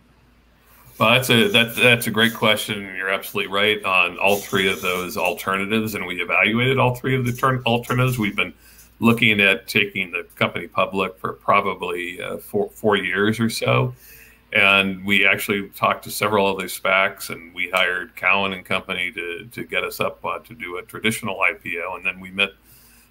Well, 1.03 1.15
that's 1.15 1.29
a 1.29 1.49
that, 1.49 1.75
that's 1.75 2.07
a 2.07 2.11
great 2.11 2.33
question. 2.33 2.81
You're 2.95 3.09
absolutely 3.09 3.51
right 3.51 3.83
on 3.83 4.17
all 4.19 4.37
three 4.37 4.71
of 4.71 4.81
those 4.81 5.17
alternatives, 5.17 5.95
and 5.95 6.07
we 6.07 6.21
evaluated 6.21 6.79
all 6.79 6.95
three 6.95 7.13
of 7.13 7.25
the 7.25 7.33
turn 7.33 7.61
alternatives. 7.65 8.17
We've 8.17 8.37
been 8.37 8.53
looking 9.01 9.41
at 9.41 9.67
taking 9.67 10.11
the 10.11 10.25
company 10.35 10.69
public 10.69 11.17
for 11.17 11.33
probably 11.33 12.21
uh, 12.21 12.37
four 12.37 12.69
four 12.69 12.95
years 12.95 13.37
or 13.41 13.49
so, 13.49 13.93
and 14.53 15.03
we 15.03 15.27
actually 15.27 15.67
talked 15.71 16.05
to 16.05 16.09
several 16.09 16.47
other 16.47 16.69
SPACs, 16.69 17.29
and 17.29 17.53
we 17.53 17.69
hired 17.69 18.15
Cowen 18.15 18.53
and 18.53 18.63
Company 18.63 19.11
to 19.11 19.45
to 19.51 19.65
get 19.65 19.83
us 19.83 19.99
up 19.99 20.23
uh, 20.23 20.39
to 20.39 20.55
do 20.55 20.77
a 20.77 20.83
traditional 20.83 21.35
IPO, 21.35 21.97
and 21.97 22.05
then 22.05 22.21
we 22.21 22.31
met 22.31 22.51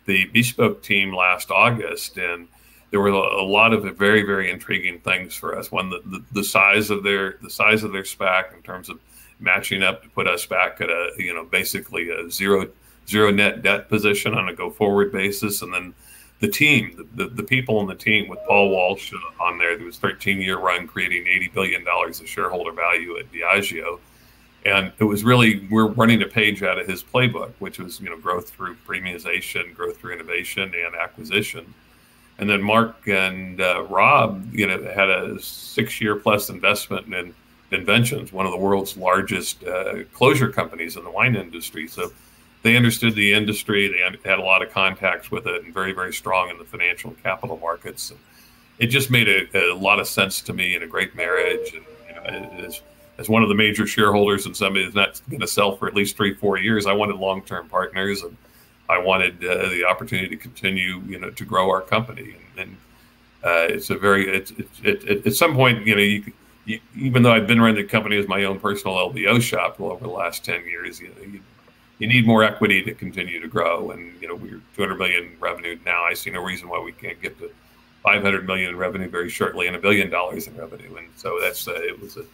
the 0.07 0.24
Bespoke 0.33 0.83
team 0.83 1.14
last 1.14 1.50
August, 1.50 2.16
and 2.16 2.48
there 2.92 3.00
were 3.00 3.09
a 3.09 3.42
lot 3.42 3.72
of 3.72 3.83
very 3.96 4.22
very 4.22 4.50
intriguing 4.50 5.00
things 5.00 5.35
for 5.35 5.59
us. 5.59 5.72
One, 5.72 5.88
the, 5.90 6.02
the, 6.05 6.24
the 6.33 6.44
size 6.44 6.90
of 6.90 7.02
their 7.02 7.38
the 7.42 7.50
size 7.50 7.83
of 7.83 7.92
their 7.92 8.02
SPAC 8.02 8.55
in 8.55 8.62
terms 8.62 8.88
of 8.88 9.00
matching 9.40 9.83
up 9.83 10.02
to 10.02 10.11
put 10.11 10.28
us 10.28 10.46
back 10.46 10.81
at 10.81 10.90
a 10.90 11.11
you 11.16 11.35
know 11.35 11.44
basically 11.44 12.11
a 12.11 12.31
zero 12.31 12.68
zero 13.09 13.33
net 13.33 13.62
debt 13.62 13.88
position 13.88 14.35
on 14.35 14.48
a 14.48 14.55
go 14.55 14.70
forward 14.70 15.11
basis, 15.11 15.62
and 15.62 15.72
then 15.72 15.94
the 16.40 16.48
team, 16.48 17.09
the, 17.14 17.28
the, 17.28 17.42
people 17.44 17.81
in 17.81 17.87
the 17.87 17.94
team 17.94 18.28
with 18.28 18.40
Paul 18.48 18.70
Walsh 18.70 19.12
on 19.40 19.59
there, 19.59 19.76
there 19.76 19.87
was 19.87 19.96
13 19.98 20.40
year 20.40 20.59
run 20.59 20.88
creating 20.88 21.28
80 21.28 21.48
billion 21.55 21.85
dollars 21.85 22.20
of 22.20 22.28
shareholder 22.28 22.72
value 22.72 23.16
at 23.16 23.31
Diageo. 23.31 24.00
And 24.66 24.92
it 24.98 25.05
was 25.05 25.22
really 25.22 25.66
we're 25.70 25.87
running 25.87 26.20
a 26.22 26.26
page 26.26 26.62
out 26.62 26.78
of 26.78 26.87
his 26.87 27.02
playbook, 27.02 27.52
which 27.59 27.78
was 27.78 28.00
you 28.00 28.11
know 28.11 28.18
growth 28.18 28.50
through 28.50 28.76
premiumization, 28.87 29.74
growth 29.74 29.96
through 29.96 30.12
innovation, 30.12 30.74
and 30.74 30.94
acquisition 30.94 31.72
and 32.38 32.48
then 32.48 32.62
Mark 32.62 33.06
and 33.06 33.60
uh, 33.60 33.84
Rob, 33.84 34.54
you 34.54 34.66
know, 34.66 34.82
had 34.94 35.10
a 35.10 35.40
six-year 35.40 36.16
plus 36.16 36.48
investment 36.48 37.12
in 37.14 37.34
Vinventions, 37.70 38.32
one 38.32 38.46
of 38.46 38.52
the 38.52 38.58
world's 38.58 38.96
largest 38.96 39.64
uh, 39.64 40.04
closure 40.12 40.50
companies 40.50 40.96
in 40.96 41.04
the 41.04 41.10
wine 41.10 41.36
industry. 41.36 41.88
So 41.88 42.12
they 42.62 42.76
understood 42.76 43.14
the 43.14 43.32
industry. 43.32 43.88
They 43.88 44.28
had 44.28 44.38
a 44.38 44.42
lot 44.42 44.62
of 44.62 44.70
contacts 44.70 45.30
with 45.30 45.46
it, 45.46 45.64
and 45.64 45.74
very, 45.74 45.92
very 45.92 46.12
strong 46.12 46.50
in 46.50 46.58
the 46.58 46.64
financial 46.64 47.12
capital 47.22 47.58
markets. 47.58 48.10
And 48.10 48.20
it 48.78 48.86
just 48.86 49.10
made 49.10 49.28
a, 49.28 49.72
a, 49.72 49.74
lot 49.74 50.00
of 50.00 50.06
sense 50.06 50.40
to 50.42 50.52
me, 50.52 50.74
and 50.74 50.84
a 50.84 50.86
great 50.86 51.14
marriage. 51.16 51.74
And 51.74 51.84
you 52.08 52.14
know, 52.14 52.66
as, 52.66 52.82
as 53.18 53.28
one 53.28 53.42
of 53.42 53.48
the 53.48 53.54
major 53.54 53.86
shareholders 53.86 54.46
and 54.46 54.56
somebody 54.56 54.88
that's 54.90 55.20
not 55.20 55.30
going 55.30 55.40
to 55.40 55.46
sell 55.46 55.76
for 55.76 55.88
at 55.88 55.94
least 55.94 56.16
three, 56.16 56.34
four 56.34 56.58
years, 56.58 56.86
I 56.86 56.92
wanted 56.92 57.16
long-term 57.16 57.68
partners 57.68 58.22
and 58.22 58.36
I 58.88 58.98
wanted 58.98 59.44
uh, 59.44 59.68
the 59.68 59.84
opportunity 59.84 60.28
to 60.28 60.36
continue, 60.36 61.00
you 61.06 61.18
know, 61.18 61.30
to 61.30 61.44
grow 61.44 61.70
our 61.70 61.80
company. 61.80 62.36
And, 62.56 62.58
and 62.58 62.76
uh, 63.44 63.74
it's 63.74 63.90
a 63.90 63.96
very, 63.96 64.28
it's, 64.28 64.50
it's 64.52 64.80
it, 64.82 65.04
it, 65.04 65.26
at 65.26 65.34
some 65.34 65.54
point, 65.54 65.86
you 65.86 65.94
know, 65.94 66.02
you, 66.02 66.32
you, 66.64 66.80
even 66.96 67.22
though 67.22 67.32
I've 67.32 67.46
been 67.46 67.60
running 67.60 67.76
the 67.76 67.88
company 67.88 68.16
as 68.18 68.28
my 68.28 68.44
own 68.44 68.60
personal 68.60 68.96
LBO 68.96 69.40
shop 69.40 69.80
over 69.80 70.04
the 70.04 70.12
last 70.12 70.44
10 70.44 70.64
years, 70.66 71.00
you 71.00 71.08
know, 71.08 71.22
you, 71.22 71.40
you 71.98 72.06
need 72.06 72.26
more 72.26 72.42
equity 72.42 72.82
to 72.82 72.94
continue 72.94 73.40
to 73.40 73.48
grow. 73.48 73.92
And, 73.92 74.20
you 74.20 74.28
know, 74.28 74.34
we're 74.34 74.60
200 74.76 74.98
million 74.98 75.36
revenue 75.40 75.78
now. 75.84 76.04
I 76.04 76.14
see 76.14 76.30
no 76.30 76.42
reason 76.42 76.68
why 76.68 76.80
we 76.80 76.92
can't 76.92 77.20
get 77.20 77.38
to 77.38 77.50
500 78.02 78.46
million 78.46 78.70
in 78.70 78.76
revenue 78.76 79.08
very 79.08 79.30
shortly 79.30 79.68
and 79.68 79.76
a 79.76 79.78
billion 79.78 80.10
dollars 80.10 80.48
in 80.48 80.56
revenue. 80.56 80.96
And 80.96 81.08
so 81.16 81.38
that's, 81.40 81.66
uh, 81.68 81.74
it 81.74 82.00
was 82.00 82.16
a 82.16 82.24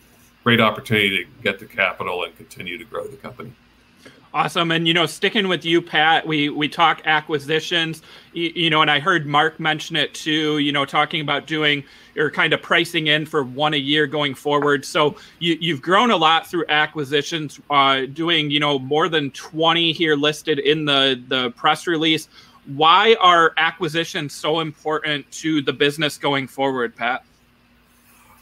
great 0.43 0.61
opportunity 0.61 1.25
to 1.25 1.31
get 1.43 1.59
the 1.59 1.67
capital 1.67 2.25
and 2.25 2.37
continue 2.37 2.79
to 2.79 2.85
grow 2.85 3.07
the 3.07 3.17
company. 3.17 3.53
Awesome. 4.39 4.71
And, 4.71 4.87
you 4.87 4.95
know, 4.95 5.05
sticking 5.05 5.49
with 5.49 5.65
you, 5.65 5.83
Pat, 5.83 6.25
we, 6.25 6.49
we 6.49 6.69
talk 6.69 7.03
acquisitions, 7.07 8.03
you, 8.33 8.53
you, 8.55 8.71
know, 8.71 8.83
and 8.83 8.89
I 8.89 9.01
heard 9.01 9.27
Mark 9.27 9.59
mention 9.59 9.97
it 9.97 10.15
too, 10.15 10.59
you 10.59 10.71
know, 10.71 10.85
talking 10.85 11.21
about 11.21 11.49
doing 11.49 11.83
or 12.17 12.31
kind 12.31 12.53
of 12.53 12.63
pricing 12.63 13.09
in 13.09 13.27
for 13.27 13.43
one 13.43 13.75
a 13.75 13.79
year 13.79 14.07
going 14.07 14.37
forward. 14.37 14.85
So 14.85 15.17
you, 15.41 15.59
you've 15.61 15.83
grown 15.83 16.13
a 16.13 16.17
lot 16.17 16.47
through 16.47 16.67
acquisitions, 16.69 17.59
uh, 17.69 18.03
doing, 18.13 18.49
you 18.49 18.61
know, 18.61 18.79
more 18.79 19.09
than 19.09 19.33
20 19.33 19.91
here 19.91 20.15
listed 20.15 20.61
in 20.61 20.85
the, 20.85 21.21
the 21.27 21.51
press 21.51 21.89
release. 21.89 22.29
Why 22.67 23.17
are 23.21 23.55
acquisitions 23.57 24.35
so 24.35 24.61
important 24.61 25.29
to 25.33 25.63
the 25.63 25.73
business 25.73 26.17
going 26.17 26.47
forward, 26.47 26.95
Pat? 26.95 27.25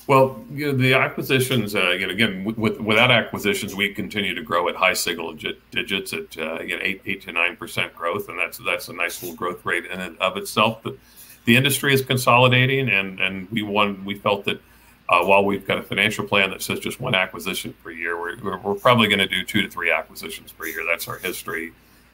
Well, 0.06 0.44
you 0.52 0.66
know, 0.66 0.78
the 0.78 0.94
acquisitions, 0.94 1.74
uh, 1.74 1.90
again, 1.90 2.10
again 2.10 2.44
with, 2.44 2.78
without 2.80 3.10
acquisitions, 3.10 3.74
we 3.74 3.92
continue 3.92 4.34
to 4.34 4.42
grow 4.42 4.68
at 4.68 4.76
high 4.76 4.92
single 4.92 5.34
digits 5.72 6.12
at 6.12 6.38
uh, 6.38 6.56
again 6.56 6.78
eight 6.82 7.02
eight 7.06 7.22
to 7.22 7.32
nine 7.32 7.56
percent 7.56 7.94
growth, 7.94 8.28
and 8.28 8.38
that's 8.38 8.58
that's 8.58 8.88
a 8.88 8.92
nice 8.92 9.20
little 9.22 9.36
growth 9.36 9.64
rate 9.64 9.84
in 9.86 10.00
and 10.00 10.16
of 10.18 10.36
itself. 10.36 10.80
But 10.84 10.96
the 11.44 11.56
industry 11.56 11.92
is 11.92 12.02
consolidating, 12.02 12.88
and 12.88 13.18
and 13.18 13.50
we 13.50 13.62
won. 13.62 14.04
We 14.04 14.14
felt 14.14 14.44
that 14.44 14.60
uh, 15.08 15.24
while 15.24 15.44
we've 15.44 15.66
got 15.66 15.78
a 15.78 15.82
financial 15.82 16.24
plan 16.24 16.50
that 16.50 16.62
says 16.62 16.78
just 16.78 17.00
one 17.00 17.16
acquisition 17.16 17.74
per 17.82 17.90
year, 17.90 18.20
we're, 18.20 18.58
we're 18.58 18.74
probably 18.74 19.08
going 19.08 19.18
to 19.18 19.26
do 19.26 19.42
two 19.42 19.62
to 19.62 19.68
three 19.68 19.90
acquisitions 19.90 20.52
per 20.52 20.66
year. 20.66 20.84
That's 20.88 21.08
our 21.08 21.18
history, 21.18 21.72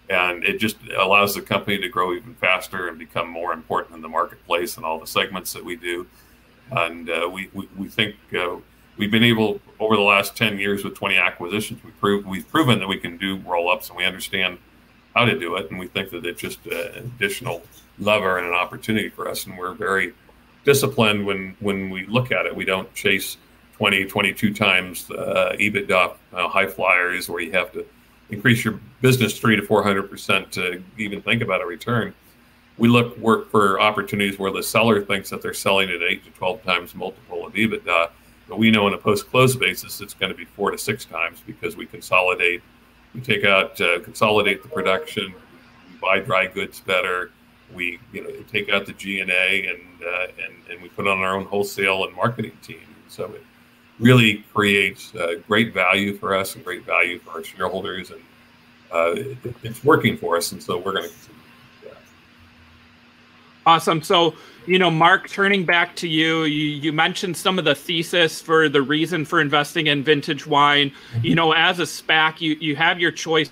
and 0.09 0.43
it 0.45 0.59
just 0.59 0.79
allows 0.97 1.35
the 1.35 1.43
company 1.43 1.77
to 1.77 1.91
grow 1.91 2.15
even 2.15 2.35
faster 2.37 2.89
and 2.89 2.99
become 2.99 3.29
more 3.29 3.53
important 3.53 3.97
in 3.97 4.01
the 4.01 4.09
marketplace 4.09 4.79
and 4.79 4.87
all 4.87 4.99
the 4.99 5.07
segments 5.07 5.53
that 5.53 5.63
we 5.63 5.77
do 5.77 6.07
and 6.71 7.11
uh, 7.11 7.29
we, 7.31 7.51
we, 7.53 7.69
we 7.77 7.89
think 7.89 8.17
uh, 8.39 8.57
we've 8.97 9.11
been 9.11 9.25
able 9.25 9.61
over 9.81 9.97
the 9.97 10.03
last 10.03 10.37
10 10.37 10.59
years 10.59 10.85
with 10.85 10.95
20 10.95 11.17
acquisitions 11.17 11.83
we 11.85 11.91
prove, 11.93 12.27
we've 12.27 12.49
proven 12.49 12.79
that 12.79 12.89
we 12.89 12.99
can 12.99 13.17
do 13.17 13.37
roll-ups 13.39 13.89
and 13.89 13.97
we 13.97 14.05
understand 14.05 14.59
how 15.15 15.25
to 15.25 15.39
do 15.39 15.57
it. 15.57 15.71
And 15.71 15.79
we 15.79 15.89
think 15.89 16.11
that 16.11 16.25
it's 16.25 16.41
just 16.41 16.65
an 16.67 17.13
additional 17.17 17.63
lever 17.99 18.39
and 18.39 18.47
an 18.47 18.55
opportunity 18.55 19.09
for 19.09 19.29
us. 19.29 19.47
And 19.47 19.59
we're 19.59 19.75
very 19.75 20.15
disciplined 20.65 21.27
when 21.27 21.57
when 21.61 21.91
we 21.91 22.07
look 22.07 22.31
at 22.33 22.47
it. 22.47 22.55
We 22.55 22.65
don't 22.65 22.93
chase 22.95 23.37
20 23.77 24.05
22 24.05 24.55
times 24.55 25.11
uh, 25.11 25.57
ebitda 25.59 26.15
uh, 26.33 26.49
high 26.49 26.67
flyers 26.67 27.29
where 27.29 27.43
you 27.43 27.53
have 27.53 27.73
to 27.73 27.85
increase 28.31 28.65
your 28.65 28.79
business 29.01 29.39
3 29.39 29.57
to 29.57 29.63
400 29.63 30.09
percent 30.09 30.53
to 30.53 30.83
even 30.99 31.21
think 31.21 31.43
about 31.43 31.61
a 31.61 31.67
return 31.67 32.15
we 32.83 32.89
look 32.89 33.17
work 33.19 33.49
for 33.49 33.81
opportunities 33.81 34.41
where 34.41 34.51
the 34.51 34.61
seller 34.61 35.01
thinks 35.01 35.31
that 35.31 35.41
they're 35.41 35.55
selling 35.55 35.89
at 35.89 36.03
eight 36.03 36.25
to 36.25 36.31
12 36.33 36.65
times 36.65 36.97
multiple 36.97 37.47
of 37.47 37.53
EBITDA. 37.53 38.11
But 38.49 38.59
we 38.59 38.73
know 38.73 38.87
on 38.87 38.93
a 38.93 38.99
post 38.99 39.31
close 39.31 39.55
basis, 39.55 40.01
it's 40.01 40.15
going 40.15 40.33
to 40.33 40.37
be 40.37 40.47
four 40.47 40.73
to 40.73 40.77
six 40.77 41.05
times 41.05 41.45
because 41.47 41.77
we 41.77 41.87
consolidate, 41.87 42.61
we 43.15 43.21
take 43.21 43.45
out, 43.45 43.81
uh, 43.81 44.01
consolidate 44.01 44.65
the 44.65 44.69
production, 44.69 45.33
we 45.33 45.99
buy 46.01 46.19
dry 46.19 46.49
goods 46.49 46.81
better, 46.81 47.31
we 47.73 48.01
you 48.13 48.25
know 48.25 48.31
take 48.51 48.69
out 48.69 48.85
the 48.85 48.95
G 48.95 49.21
and 49.21 49.31
A, 49.31 49.69
uh, 50.05 50.27
and 50.45 50.53
and 50.69 50.83
we 50.83 50.89
put 50.89 51.07
on 51.07 51.19
our 51.19 51.37
own 51.37 51.45
wholesale 51.45 52.05
and 52.05 52.17
marketing 52.17 52.59
team. 52.63 52.83
So 53.07 53.27
it 53.27 53.45
really 54.01 54.45
creates 54.53 55.15
uh, 55.15 55.35
great 55.47 55.73
value 55.73 56.17
for 56.19 56.35
us 56.35 56.57
and 56.57 56.65
great 56.65 56.85
value 56.85 57.21
for 57.21 57.31
our 57.31 57.45
shareholders, 57.45 58.11
and 58.11 58.21
uh, 58.93 59.13
it, 59.13 59.55
it's 59.63 59.85
working 59.85 60.17
for 60.17 60.37
us. 60.37 60.51
And 60.51 60.61
so 60.61 60.79
we're 60.79 60.95
going 60.95 61.09
to 61.09 61.15
Awesome. 63.65 64.03
So, 64.03 64.35
you 64.67 64.79
know, 64.79 64.91
Mark, 64.91 65.29
turning 65.29 65.65
back 65.65 65.95
to 65.97 66.09
you, 66.09 66.45
you, 66.45 66.69
you 66.69 66.93
mentioned 66.93 67.37
some 67.37 67.59
of 67.59 67.65
the 67.65 67.75
thesis 67.75 68.41
for 68.41 68.69
the 68.69 68.83
reason 68.83 69.25
for 69.25 69.41
investing 69.41 69.87
in 69.87 70.03
vintage 70.03 70.47
wine. 70.47 70.93
You 71.23 71.35
know, 71.35 71.53
as 71.53 71.79
a 71.79 71.85
SPAC, 71.85 72.41
you, 72.41 72.57
you 72.61 72.77
have 72.77 72.99
your 72.99 73.13
choice 73.13 73.51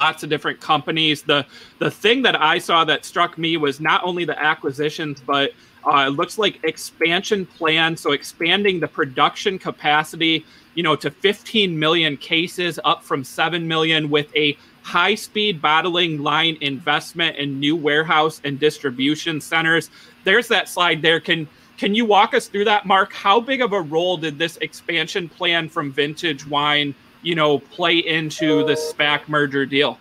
lots 0.00 0.22
of 0.22 0.30
different 0.30 0.60
companies. 0.60 1.22
The 1.22 1.46
the 1.78 1.90
thing 1.90 2.22
that 2.22 2.40
I 2.40 2.58
saw 2.58 2.84
that 2.84 3.04
struck 3.04 3.36
me 3.36 3.56
was 3.56 3.80
not 3.80 4.02
only 4.02 4.24
the 4.24 4.40
acquisitions, 4.40 5.20
but 5.20 5.52
uh, 5.84 6.06
it 6.08 6.10
looks 6.10 6.38
like 6.38 6.60
expansion 6.64 7.46
plan. 7.46 7.96
So 7.96 8.12
expanding 8.12 8.80
the 8.80 8.88
production 8.88 9.58
capacity, 9.58 10.44
you 10.74 10.82
know, 10.82 10.96
to 10.96 11.10
15 11.10 11.78
million 11.78 12.16
cases, 12.16 12.78
up 12.84 13.02
from 13.02 13.24
7 13.24 13.66
million, 13.66 14.10
with 14.10 14.34
a 14.34 14.56
high 14.90 15.14
speed 15.14 15.62
bottling 15.62 16.20
line 16.20 16.58
investment 16.60 17.36
in 17.36 17.60
new 17.60 17.76
warehouse 17.76 18.40
and 18.42 18.58
distribution 18.58 19.40
centers. 19.40 19.88
There's 20.24 20.48
that 20.48 20.68
slide 20.68 21.00
there. 21.00 21.20
Can 21.20 21.48
can 21.78 21.94
you 21.94 22.04
walk 22.04 22.34
us 22.34 22.48
through 22.48 22.64
that, 22.64 22.84
Mark? 22.84 23.12
How 23.12 23.40
big 23.40 23.62
of 23.62 23.72
a 23.72 23.80
role 23.80 24.16
did 24.16 24.36
this 24.36 24.56
expansion 24.58 25.28
plan 25.28 25.68
from 25.68 25.92
Vintage 25.92 26.46
Wine, 26.46 26.94
you 27.22 27.34
know, 27.34 27.60
play 27.60 27.98
into 27.98 28.66
the 28.66 28.74
SPAC 28.74 29.28
merger 29.28 29.64
deal? 29.64 29.96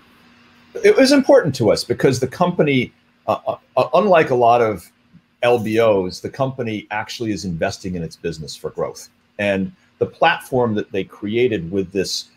It 0.83 0.97
was 0.97 1.11
important 1.11 1.55
to 1.55 1.71
us 1.71 1.83
because 1.83 2.19
the 2.19 2.27
company, 2.27 2.91
uh, 3.27 3.55
uh, 3.77 3.89
unlike 3.93 4.31
a 4.31 4.35
lot 4.35 4.61
of 4.61 4.91
LBOs, 5.43 6.21
the 6.21 6.29
company 6.29 6.87
actually 6.91 7.31
is 7.31 7.45
investing 7.45 7.95
in 7.95 8.03
its 8.03 8.15
business 8.15 8.55
for 8.55 8.71
growth. 8.71 9.07
And 9.37 9.71
the 9.99 10.05
platform 10.05 10.75
that 10.75 10.91
they 10.91 11.03
created 11.03 11.71
with 11.71 11.91
this 11.91 12.29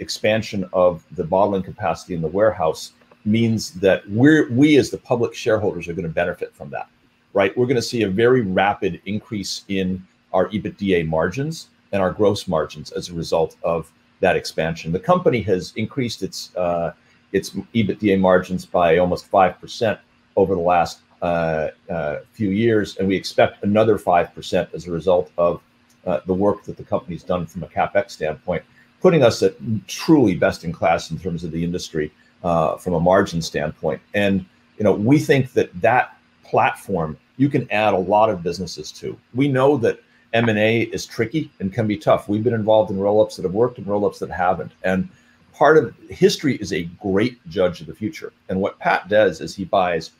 expansion 0.00 0.68
of 0.72 1.04
the 1.12 1.24
bottling 1.24 1.62
capacity 1.62 2.14
in 2.14 2.22
the 2.22 2.28
warehouse 2.28 2.92
means 3.24 3.72
that 3.72 4.08
we're 4.08 4.50
we 4.50 4.76
as 4.76 4.90
the 4.90 4.98
public 4.98 5.34
shareholders 5.34 5.88
are 5.88 5.92
going 5.92 6.08
to 6.08 6.12
benefit 6.12 6.54
from 6.54 6.70
that 6.70 6.88
right? 7.32 7.56
We're 7.56 7.66
going 7.66 7.76
to 7.76 7.82
see 7.82 8.02
a 8.02 8.08
very 8.08 8.42
rapid 8.42 9.00
increase 9.06 9.64
in 9.68 10.04
our 10.32 10.48
ebitda 10.48 11.06
margins 11.06 11.68
and 11.92 12.02
our 12.02 12.10
gross 12.10 12.48
margins 12.48 12.90
as 12.92 13.08
a 13.08 13.14
result 13.14 13.56
of 13.62 13.92
that 14.20 14.36
expansion. 14.36 14.92
The 14.92 15.00
company 15.00 15.40
has 15.42 15.72
increased 15.76 16.22
its 16.22 16.54
uh, 16.56 16.92
its 17.32 17.50
ebitda 17.74 18.18
margins 18.18 18.64
by 18.64 18.98
almost 18.98 19.30
5% 19.30 19.98
over 20.36 20.54
the 20.54 20.60
last 20.60 21.00
uh, 21.20 21.68
uh, 21.90 22.16
few 22.32 22.50
years 22.50 22.96
and 22.96 23.06
we 23.06 23.14
expect 23.14 23.62
another 23.62 23.98
5% 23.98 24.74
as 24.74 24.86
a 24.86 24.90
result 24.90 25.30
of 25.36 25.60
uh, 26.06 26.20
the 26.26 26.32
work 26.32 26.64
that 26.64 26.76
the 26.76 26.84
company's 26.84 27.22
done 27.22 27.44
from 27.46 27.62
a 27.64 27.66
capex 27.68 28.12
standpoint 28.12 28.62
putting 29.00 29.22
us 29.22 29.42
at 29.42 29.54
truly 29.86 30.34
best 30.34 30.64
in 30.64 30.72
class 30.72 31.10
in 31.10 31.18
terms 31.18 31.44
of 31.44 31.50
the 31.50 31.62
industry 31.62 32.12
uh, 32.42 32.76
from 32.76 32.94
a 32.94 33.00
margin 33.00 33.42
standpoint. 33.42 34.00
And 34.14 34.44
you 34.76 34.84
know, 34.84 34.92
we 34.92 35.18
think 35.18 35.52
that 35.52 35.70
that 35.80 36.16
platform 36.44 37.16
you 37.36 37.48
can 37.48 37.70
add 37.70 37.94
a 37.94 37.98
lot 37.98 38.30
of 38.30 38.42
businesses 38.42 38.90
to. 38.92 39.16
We 39.34 39.48
know 39.48 39.76
that 39.78 40.00
M&A 40.34 40.82
is 40.82 41.06
tricky 41.06 41.50
and 41.60 41.72
can 41.72 41.86
be 41.86 41.96
tough. 41.96 42.28
We've 42.28 42.44
been 42.44 42.54
involved 42.54 42.90
in 42.90 42.98
roll-ups 42.98 43.36
that 43.36 43.44
have 43.44 43.54
worked 43.54 43.78
and 43.78 43.86
roll-ups 43.86 44.18
that 44.18 44.30
haven't. 44.30 44.72
And 44.82 45.08
part 45.54 45.78
of 45.78 45.94
history 46.10 46.56
is 46.56 46.72
a 46.72 46.84
great 47.00 47.38
judge 47.48 47.80
of 47.80 47.86
the 47.86 47.94
future. 47.94 48.32
And 48.48 48.60
what 48.60 48.78
Pat 48.78 49.08
does 49.08 49.40
is 49.40 49.54
he 49.54 49.64
buys 49.64 50.10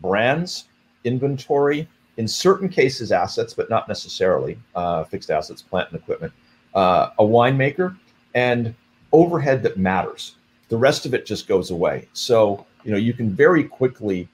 brands, 0.00 0.66
inventory, 1.04 1.88
in 2.16 2.28
certain 2.28 2.68
cases 2.68 3.10
assets, 3.10 3.54
but 3.54 3.68
not 3.68 3.88
necessarily 3.88 4.58
uh, 4.74 5.04
fixed 5.04 5.30
assets, 5.30 5.62
plant 5.62 5.90
and 5.90 6.00
equipment, 6.00 6.32
uh, 6.74 7.10
a 7.18 7.24
winemaker, 7.24 7.96
and 8.36 8.74
overhead 9.12 9.62
that 9.64 9.78
matters. 9.78 10.36
The 10.68 10.76
rest 10.76 11.06
of 11.06 11.14
it 11.14 11.26
just 11.26 11.48
goes 11.48 11.70
away. 11.70 12.06
So, 12.12 12.64
you 12.84 12.92
know, 12.92 12.98
you 12.98 13.14
can 13.14 13.30
very 13.30 13.64
quickly 13.64 14.28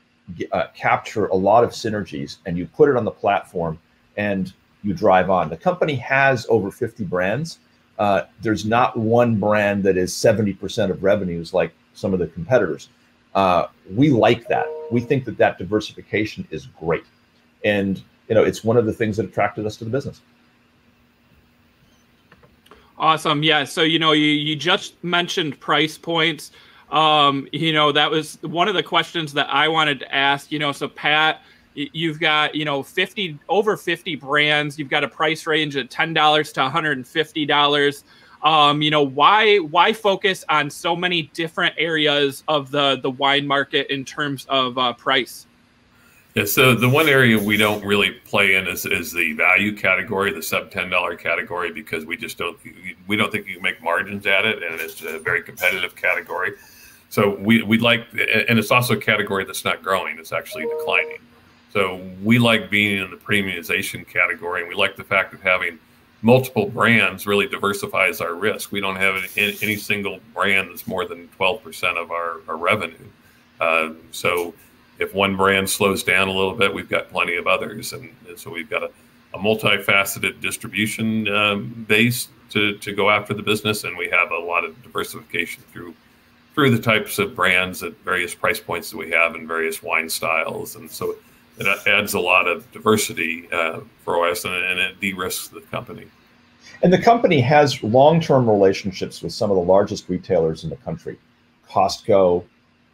uh, 0.50 0.66
capture 0.74 1.26
a 1.26 1.34
lot 1.34 1.62
of 1.62 1.70
synergies 1.70 2.38
and 2.44 2.58
you 2.58 2.66
put 2.66 2.88
it 2.88 2.96
on 2.96 3.04
the 3.04 3.10
platform 3.10 3.78
and 4.16 4.52
you 4.82 4.92
drive 4.92 5.30
on. 5.30 5.48
The 5.48 5.56
company 5.56 5.94
has 5.96 6.46
over 6.50 6.70
50 6.70 7.04
brands. 7.04 7.60
Uh, 7.98 8.22
there's 8.40 8.66
not 8.66 8.96
one 8.96 9.38
brand 9.38 9.84
that 9.84 9.96
is 9.96 10.12
70% 10.12 10.90
of 10.90 11.02
revenues 11.04 11.54
like 11.54 11.72
some 11.94 12.12
of 12.12 12.18
the 12.18 12.26
competitors. 12.26 12.88
Uh, 13.36 13.66
we 13.94 14.10
like 14.10 14.48
that. 14.48 14.66
We 14.90 15.00
think 15.00 15.24
that 15.26 15.36
that 15.38 15.58
diversification 15.58 16.46
is 16.50 16.66
great. 16.66 17.04
And, 17.64 18.02
you 18.28 18.34
know, 18.34 18.42
it's 18.42 18.64
one 18.64 18.76
of 18.76 18.84
the 18.84 18.92
things 18.92 19.16
that 19.18 19.26
attracted 19.26 19.64
us 19.64 19.76
to 19.76 19.84
the 19.84 19.90
business. 19.90 20.20
Awesome. 23.02 23.42
Yeah. 23.42 23.64
So, 23.64 23.82
you 23.82 23.98
know, 23.98 24.12
you, 24.12 24.28
you 24.28 24.54
just 24.54 25.02
mentioned 25.02 25.58
price 25.58 25.98
points. 25.98 26.52
Um, 26.92 27.48
you 27.52 27.72
know, 27.72 27.90
that 27.90 28.08
was 28.08 28.38
one 28.42 28.68
of 28.68 28.74
the 28.74 28.82
questions 28.84 29.32
that 29.32 29.48
I 29.50 29.66
wanted 29.66 29.98
to 30.00 30.14
ask. 30.14 30.52
You 30.52 30.60
know, 30.60 30.70
so 30.70 30.86
Pat, 30.86 31.42
you've 31.74 32.20
got, 32.20 32.54
you 32.54 32.64
know, 32.64 32.80
50 32.80 33.40
over 33.48 33.76
50 33.76 34.14
brands. 34.14 34.78
You've 34.78 34.88
got 34.88 35.02
a 35.02 35.08
price 35.08 35.48
range 35.48 35.74
of 35.74 35.88
$10 35.88 36.52
to 36.54 36.60
$150. 36.60 38.04
Um, 38.44 38.82
you 38.82 38.90
know, 38.92 39.02
why 39.02 39.56
why 39.56 39.92
focus 39.92 40.44
on 40.48 40.70
so 40.70 40.94
many 40.94 41.22
different 41.34 41.74
areas 41.78 42.44
of 42.46 42.70
the 42.70 43.00
the 43.02 43.10
wine 43.10 43.48
market 43.48 43.92
in 43.92 44.04
terms 44.04 44.46
of 44.48 44.78
uh, 44.78 44.92
price? 44.92 45.48
Yeah, 46.34 46.46
so 46.46 46.74
the 46.74 46.88
one 46.88 47.10
area 47.10 47.38
we 47.38 47.58
don't 47.58 47.84
really 47.84 48.10
play 48.10 48.54
in 48.54 48.66
is, 48.66 48.86
is 48.86 49.12
the 49.12 49.34
value 49.34 49.76
category, 49.76 50.32
the 50.32 50.42
sub 50.42 50.70
ten 50.70 50.88
dollar 50.88 51.14
category, 51.14 51.70
because 51.70 52.06
we 52.06 52.16
just 52.16 52.38
don't 52.38 52.58
we 53.06 53.16
don't 53.16 53.30
think 53.30 53.46
you 53.46 53.54
can 53.54 53.62
make 53.62 53.82
margins 53.82 54.26
at 54.26 54.46
it, 54.46 54.62
and 54.62 54.80
it's 54.80 55.02
a 55.02 55.18
very 55.18 55.42
competitive 55.42 55.94
category. 55.94 56.52
So 57.10 57.36
we 57.38 57.62
we 57.62 57.78
like, 57.78 58.06
and 58.12 58.58
it's 58.58 58.70
also 58.70 58.94
a 58.94 59.00
category 59.00 59.44
that's 59.44 59.64
not 59.64 59.82
growing; 59.82 60.18
it's 60.18 60.32
actually 60.32 60.64
declining. 60.64 61.18
So 61.70 62.00
we 62.22 62.38
like 62.38 62.70
being 62.70 62.98
in 62.98 63.10
the 63.10 63.16
premiumization 63.16 64.06
category, 64.06 64.60
and 64.60 64.68
we 64.70 64.74
like 64.74 64.96
the 64.96 65.04
fact 65.04 65.34
of 65.34 65.42
having 65.42 65.78
multiple 66.22 66.68
brands 66.68 67.26
really 67.26 67.46
diversifies 67.46 68.20
our 68.20 68.34
risk. 68.34 68.72
We 68.72 68.80
don't 68.80 68.96
have 68.96 69.16
any, 69.36 69.56
any 69.60 69.76
single 69.76 70.20
brand 70.32 70.70
that's 70.70 70.86
more 70.86 71.04
than 71.04 71.28
12% 71.38 71.96
of 71.96 72.10
our, 72.12 72.40
our 72.46 72.56
revenue. 72.56 73.08
Uh, 73.60 73.90
so 74.12 74.54
if 75.02 75.14
one 75.14 75.36
brand 75.36 75.68
slows 75.68 76.02
down 76.02 76.28
a 76.28 76.32
little 76.32 76.54
bit, 76.54 76.72
we've 76.72 76.88
got 76.88 77.10
plenty 77.10 77.36
of 77.36 77.46
others. 77.46 77.92
And, 77.92 78.14
and 78.28 78.38
so 78.38 78.50
we've 78.50 78.70
got 78.70 78.82
a, 78.82 78.90
a 79.34 79.38
multifaceted 79.38 80.40
distribution 80.40 81.28
um, 81.28 81.84
base 81.88 82.28
to, 82.50 82.76
to 82.78 82.92
go 82.92 83.10
after 83.10 83.34
the 83.34 83.42
business. 83.42 83.84
And 83.84 83.96
we 83.96 84.08
have 84.10 84.30
a 84.30 84.38
lot 84.38 84.64
of 84.64 84.80
diversification 84.82 85.62
through 85.72 85.94
through 86.54 86.70
the 86.70 86.82
types 86.82 87.18
of 87.18 87.34
brands 87.34 87.82
at 87.82 87.96
various 88.04 88.34
price 88.34 88.60
points 88.60 88.90
that 88.90 88.98
we 88.98 89.10
have 89.10 89.34
and 89.34 89.48
various 89.48 89.82
wine 89.82 90.08
styles. 90.08 90.76
And 90.76 90.90
so 90.90 91.16
it 91.58 91.66
adds 91.86 92.12
a 92.12 92.20
lot 92.20 92.46
of 92.46 92.70
diversity 92.72 93.48
uh, 93.50 93.80
for 94.04 94.28
us 94.28 94.44
and, 94.44 94.54
and 94.54 94.78
it 94.78 95.00
de-risks 95.00 95.48
the 95.48 95.62
company. 95.62 96.06
And 96.82 96.92
the 96.92 97.00
company 97.00 97.40
has 97.40 97.82
long-term 97.82 98.48
relationships 98.48 99.22
with 99.22 99.32
some 99.32 99.50
of 99.50 99.56
the 99.56 99.62
largest 99.62 100.08
retailers 100.08 100.64
in 100.64 100.70
the 100.70 100.76
country: 100.76 101.18
Costco, 101.68 102.44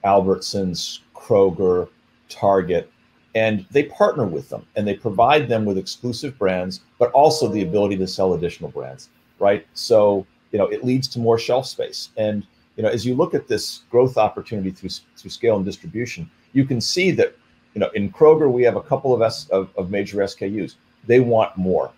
Albertsons, 0.04 1.00
Kroger, 1.14 1.88
Target, 2.28 2.90
and 3.34 3.66
they 3.70 3.84
partner 3.84 4.24
with 4.24 4.48
them 4.48 4.66
and 4.76 4.86
they 4.86 4.94
provide 4.94 5.48
them 5.48 5.64
with 5.64 5.78
exclusive 5.78 6.38
brands, 6.38 6.80
but 6.98 7.10
also 7.12 7.48
the 7.48 7.62
ability 7.62 7.96
to 7.96 8.06
sell 8.06 8.34
additional 8.34 8.70
brands. 8.70 9.10
Right. 9.38 9.66
So 9.74 10.26
you 10.50 10.58
know 10.58 10.66
it 10.66 10.84
leads 10.84 11.08
to 11.08 11.18
more 11.18 11.38
shelf 11.38 11.66
space 11.66 12.10
and 12.16 12.46
you 12.78 12.84
know, 12.84 12.90
as 12.90 13.04
you 13.04 13.16
look 13.16 13.34
at 13.34 13.48
this 13.48 13.82
growth 13.90 14.16
opportunity 14.16 14.70
through 14.70 14.90
through 15.16 15.30
scale 15.30 15.56
and 15.56 15.64
distribution, 15.64 16.30
you 16.52 16.64
can 16.64 16.80
see 16.80 17.10
that, 17.10 17.36
you 17.74 17.80
know, 17.80 17.90
in 17.90 18.10
Kroger 18.10 18.50
we 18.50 18.62
have 18.62 18.76
a 18.76 18.80
couple 18.80 19.12
of 19.12 19.20
S 19.20 19.48
of, 19.50 19.68
of 19.76 19.90
major 19.90 20.18
SKUs. 20.18 20.76
They 21.04 21.18
want 21.18 21.56
more. 21.56 21.90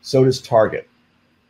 So 0.00 0.24
does 0.24 0.40
Target. 0.40 0.88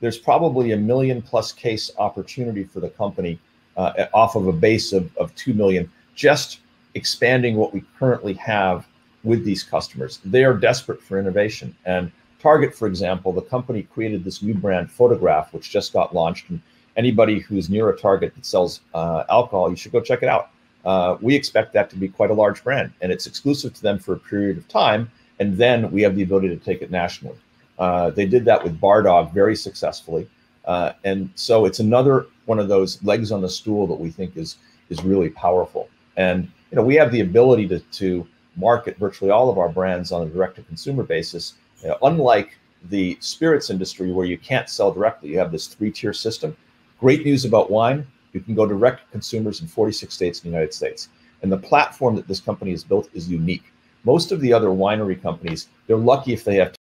There's 0.00 0.16
probably 0.16 0.72
a 0.72 0.76
million 0.78 1.20
plus 1.20 1.52
case 1.52 1.90
opportunity 1.98 2.64
for 2.64 2.80
the 2.80 2.88
company 2.88 3.38
uh, 3.76 4.06
off 4.14 4.36
of 4.36 4.46
a 4.46 4.52
base 4.52 4.94
of, 4.94 5.14
of 5.18 5.34
2 5.34 5.52
million, 5.52 5.90
just 6.14 6.60
expanding 6.94 7.56
what 7.56 7.72
we 7.72 7.84
currently 7.98 8.34
have 8.34 8.86
with 9.24 9.44
these 9.44 9.62
customers. 9.62 10.20
They 10.24 10.44
are 10.44 10.54
desperate 10.54 11.00
for 11.00 11.18
innovation. 11.18 11.74
And 11.84 12.10
Target, 12.40 12.74
for 12.74 12.88
example, 12.88 13.32
the 13.32 13.42
company 13.42 13.84
created 13.84 14.24
this 14.24 14.42
new 14.42 14.54
brand, 14.54 14.90
Photograph, 14.90 15.52
which 15.54 15.70
just 15.70 15.92
got 15.92 16.12
launched. 16.12 16.50
And 16.50 16.60
anybody 16.96 17.38
who's 17.38 17.70
near 17.70 17.88
a 17.88 17.96
target 17.96 18.34
that 18.34 18.44
sells 18.44 18.80
uh, 18.94 19.22
alcohol, 19.30 19.70
you 19.70 19.76
should 19.76 19.92
go 19.92 20.00
check 20.00 20.24
it 20.24 20.28
out. 20.28 20.50
Uh, 20.84 21.16
we 21.20 21.36
expect 21.36 21.72
that 21.72 21.88
to 21.90 21.96
be 21.96 22.08
quite 22.08 22.30
a 22.30 22.34
large 22.34 22.64
brand, 22.64 22.92
and 23.00 23.12
it's 23.12 23.28
exclusive 23.28 23.72
to 23.74 23.82
them 23.82 23.98
for 23.98 24.14
a 24.14 24.18
period 24.18 24.58
of 24.58 24.66
time, 24.66 25.08
and 25.38 25.56
then 25.56 25.88
we 25.92 26.02
have 26.02 26.16
the 26.16 26.22
ability 26.22 26.48
to 26.48 26.56
take 26.56 26.82
it 26.82 26.90
nationally. 26.90 27.36
Uh, 27.78 28.10
they 28.10 28.26
did 28.26 28.44
that 28.44 28.62
with 28.62 28.80
Bardog 28.80 29.32
very 29.32 29.54
successfully, 29.54 30.28
uh, 30.64 30.92
and 31.04 31.30
so 31.36 31.64
it's 31.64 31.78
another 31.78 32.26
one 32.46 32.58
of 32.58 32.66
those 32.66 33.00
legs 33.04 33.30
on 33.30 33.40
the 33.40 33.48
stool 33.48 33.86
that 33.86 33.94
we 33.94 34.10
think 34.10 34.36
is 34.36 34.56
is 34.90 35.04
really 35.04 35.30
powerful. 35.30 35.88
And 36.16 36.50
you 36.72 36.76
know, 36.76 36.82
we 36.82 36.96
have 36.96 37.12
the 37.12 37.20
ability 37.20 37.68
to 37.68 37.78
to 37.78 38.26
market 38.56 38.98
virtually 38.98 39.30
all 39.30 39.48
of 39.48 39.58
our 39.58 39.68
brands 39.68 40.10
on 40.10 40.26
a 40.26 40.30
direct 40.30 40.56
to 40.56 40.62
consumer 40.62 41.04
basis. 41.04 41.54
You 41.82 41.88
know, 41.90 41.98
unlike 42.02 42.58
the 42.88 43.16
spirits 43.20 43.70
industry 43.70 44.10
where 44.10 44.26
you 44.26 44.36
can't 44.36 44.68
sell 44.68 44.90
directly, 44.90 45.30
you 45.30 45.38
have 45.38 45.52
this 45.52 45.68
three 45.68 45.92
tier 45.92 46.12
system 46.12 46.56
Great 47.02 47.24
news 47.24 47.44
about 47.44 47.68
wine 47.68 48.06
you 48.32 48.40
can 48.40 48.54
go 48.54 48.64
direct 48.64 49.00
to 49.00 49.10
consumers 49.10 49.60
in 49.60 49.66
46 49.66 50.14
states 50.14 50.38
in 50.38 50.44
the 50.44 50.54
United 50.54 50.72
States. 50.72 51.08
And 51.42 51.50
the 51.50 51.58
platform 51.58 52.14
that 52.14 52.28
this 52.28 52.38
company 52.38 52.70
has 52.70 52.84
built 52.84 53.08
is 53.12 53.28
unique. 53.28 53.64
Most 54.04 54.30
of 54.30 54.40
the 54.40 54.52
other 54.52 54.68
winery 54.68 55.20
companies, 55.20 55.66
they're 55.88 55.96
lucky 55.96 56.32
if 56.32 56.44
they 56.44 56.54
have 56.54 56.76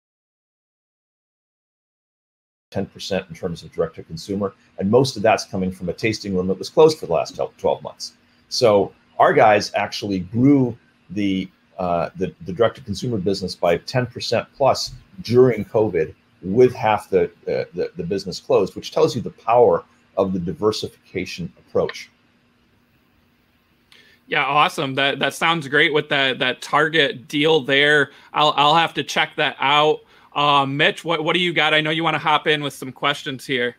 10% 2.70 3.30
in 3.30 3.34
terms 3.34 3.62
of 3.62 3.72
direct 3.72 3.94
to 3.94 4.02
consumer. 4.02 4.52
And 4.78 4.90
most 4.90 5.16
of 5.16 5.22
that's 5.22 5.46
coming 5.46 5.72
from 5.72 5.88
a 5.88 5.94
tasting 5.94 6.36
room 6.36 6.46
that 6.48 6.58
was 6.58 6.68
closed 6.68 6.98
for 6.98 7.06
the 7.06 7.14
last 7.14 7.40
12 7.56 7.82
months. 7.82 8.12
So 8.50 8.92
our 9.20 9.34
guys 9.34 9.70
actually 9.74 10.20
grew 10.20 10.76
the 11.10 11.48
uh, 11.78 12.10
the, 12.16 12.34
the 12.44 12.52
direct 12.52 12.76
to 12.76 12.82
consumer 12.82 13.16
business 13.16 13.54
by 13.54 13.78
10% 13.78 14.46
plus 14.54 14.92
during 15.22 15.64
COVID 15.64 16.14
with 16.42 16.74
half 16.74 17.08
the, 17.08 17.24
uh, 17.24 17.64
the, 17.72 17.90
the 17.96 18.02
business 18.04 18.38
closed, 18.38 18.76
which 18.76 18.92
tells 18.92 19.16
you 19.16 19.22
the 19.22 19.30
power 19.30 19.82
of 20.18 20.34
the 20.34 20.38
diversification 20.38 21.50
approach. 21.58 22.10
Yeah, 24.26 24.44
awesome. 24.44 24.94
That 24.94 25.18
that 25.18 25.34
sounds 25.34 25.66
great 25.68 25.92
with 25.92 26.08
that 26.10 26.38
that 26.38 26.62
Target 26.62 27.26
deal 27.26 27.60
there. 27.60 28.10
I'll 28.32 28.54
I'll 28.56 28.76
have 28.76 28.94
to 28.94 29.02
check 29.02 29.34
that 29.36 29.56
out. 29.58 30.00
Uh, 30.34 30.64
Mitch, 30.66 31.04
what 31.04 31.24
what 31.24 31.32
do 31.32 31.40
you 31.40 31.52
got? 31.52 31.74
I 31.74 31.80
know 31.80 31.90
you 31.90 32.04
want 32.04 32.14
to 32.14 32.20
hop 32.20 32.46
in 32.46 32.62
with 32.62 32.72
some 32.72 32.92
questions 32.92 33.44
here. 33.44 33.76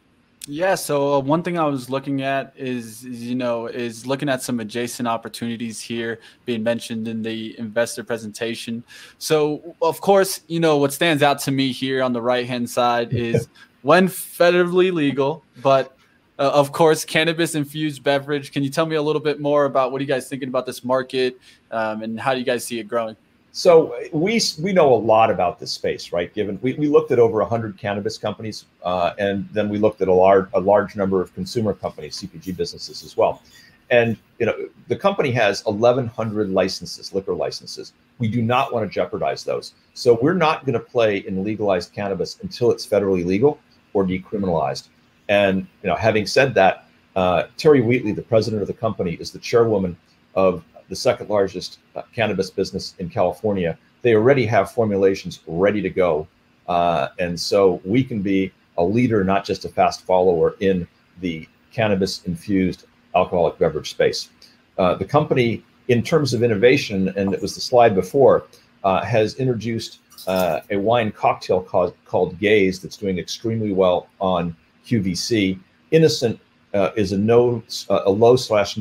Yeah, 0.47 0.73
so 0.73 1.13
uh, 1.13 1.19
one 1.19 1.43
thing 1.43 1.59
I 1.59 1.65
was 1.65 1.89
looking 1.89 2.23
at 2.23 2.53
is, 2.57 3.05
is, 3.05 3.23
you 3.23 3.35
know, 3.35 3.67
is 3.67 4.07
looking 4.07 4.27
at 4.27 4.41
some 4.41 4.59
adjacent 4.59 5.07
opportunities 5.07 5.79
here 5.79 6.19
being 6.45 6.63
mentioned 6.63 7.07
in 7.07 7.21
the 7.21 7.57
investor 7.59 8.03
presentation. 8.03 8.83
So, 9.19 9.75
of 9.83 10.01
course, 10.01 10.41
you 10.47 10.59
know, 10.59 10.77
what 10.77 10.93
stands 10.93 11.21
out 11.21 11.39
to 11.41 11.51
me 11.51 11.71
here 11.71 12.01
on 12.01 12.11
the 12.11 12.21
right 12.21 12.47
hand 12.47 12.67
side 12.67 13.13
is 13.13 13.49
when 13.83 14.07
federally 14.07 14.91
legal, 14.91 15.43
but 15.61 15.95
uh, 16.39 16.49
of 16.49 16.71
course, 16.71 17.05
cannabis 17.05 17.53
infused 17.53 18.03
beverage. 18.03 18.51
Can 18.51 18.63
you 18.63 18.71
tell 18.71 18.87
me 18.87 18.95
a 18.95 19.01
little 19.01 19.21
bit 19.21 19.39
more 19.39 19.65
about 19.65 19.91
what 19.91 19.99
are 19.99 20.03
you 20.03 20.07
guys 20.07 20.27
thinking 20.27 20.49
about 20.49 20.65
this 20.65 20.83
market 20.83 21.39
um, 21.69 22.01
and 22.01 22.19
how 22.19 22.33
do 22.33 22.39
you 22.39 22.45
guys 22.45 22.65
see 22.65 22.79
it 22.79 22.87
growing? 22.87 23.15
So 23.53 23.93
we 24.13 24.41
we 24.61 24.71
know 24.71 24.93
a 24.93 24.95
lot 24.95 25.29
about 25.29 25.59
this 25.59 25.71
space, 25.71 26.13
right? 26.13 26.33
Given 26.33 26.57
we, 26.61 26.73
we 26.73 26.87
looked 26.87 27.11
at 27.11 27.19
over 27.19 27.39
100 27.39 27.77
cannabis 27.77 28.17
companies, 28.17 28.65
uh, 28.83 29.11
and 29.19 29.47
then 29.51 29.67
we 29.67 29.77
looked 29.77 30.01
at 30.01 30.07
a 30.07 30.13
large 30.13 30.47
a 30.53 30.59
large 30.59 30.95
number 30.95 31.21
of 31.21 31.33
consumer 31.33 31.73
companies, 31.73 32.17
CPG 32.21 32.55
businesses 32.55 33.03
as 33.03 33.17
well. 33.17 33.41
And 33.89 34.15
you 34.39 34.45
know 34.45 34.55
the 34.87 34.95
company 34.95 35.31
has 35.31 35.65
1,100 35.65 36.49
licenses, 36.49 37.13
liquor 37.13 37.33
licenses. 37.33 37.91
We 38.19 38.29
do 38.29 38.41
not 38.41 38.73
want 38.73 38.89
to 38.89 38.93
jeopardize 38.93 39.43
those. 39.43 39.73
So 39.95 40.17
we're 40.21 40.33
not 40.33 40.65
going 40.65 40.73
to 40.73 40.79
play 40.79 41.17
in 41.17 41.43
legalized 41.43 41.91
cannabis 41.91 42.39
until 42.41 42.71
it's 42.71 42.87
federally 42.87 43.25
legal 43.25 43.59
or 43.93 44.05
decriminalized. 44.05 44.87
And 45.27 45.67
you 45.83 45.89
know, 45.89 45.95
having 45.95 46.25
said 46.25 46.53
that, 46.53 46.85
uh, 47.17 47.43
Terry 47.57 47.81
Wheatley, 47.81 48.13
the 48.13 48.21
president 48.21 48.61
of 48.61 48.69
the 48.69 48.73
company, 48.73 49.15
is 49.15 49.31
the 49.31 49.39
chairwoman 49.39 49.97
of 50.35 50.63
the 50.91 50.95
second 50.97 51.29
largest 51.29 51.79
uh, 51.95 52.01
cannabis 52.13 52.49
business 52.49 52.95
in 52.99 53.09
California. 53.09 53.77
They 54.01 54.13
already 54.13 54.45
have 54.45 54.71
formulations 54.71 55.39
ready 55.47 55.81
to 55.81 55.89
go, 55.89 56.27
uh, 56.67 57.07
and 57.17 57.39
so 57.39 57.81
we 57.85 58.03
can 58.03 58.21
be 58.21 58.51
a 58.77 58.83
leader, 58.83 59.23
not 59.23 59.45
just 59.45 59.63
a 59.63 59.69
fast 59.69 60.05
follower 60.05 60.57
in 60.59 60.85
the 61.21 61.47
cannabis 61.71 62.23
infused 62.25 62.87
alcoholic 63.15 63.57
beverage 63.57 63.89
space. 63.89 64.31
Uh, 64.77 64.95
the 64.95 65.05
company, 65.05 65.63
in 65.87 66.03
terms 66.03 66.33
of 66.33 66.43
innovation, 66.43 67.13
and 67.15 67.33
it 67.33 67.41
was 67.41 67.55
the 67.55 67.61
slide 67.61 67.95
before, 67.95 68.43
uh, 68.83 69.01
has 69.01 69.35
introduced 69.35 69.99
uh, 70.27 70.59
a 70.71 70.75
wine 70.77 71.09
cocktail 71.09 71.61
called, 71.61 71.95
called 72.03 72.37
Gaze 72.37 72.81
that's 72.81 72.97
doing 72.97 73.17
extremely 73.17 73.71
well 73.71 74.09
on 74.19 74.53
QVC. 74.85 75.57
Innocent 75.91 76.37
uh, 76.73 76.89
is 76.97 77.13
a 77.13 77.17
no, 77.17 77.63
a 77.89 78.09
low 78.09 78.35
slash 78.35 78.77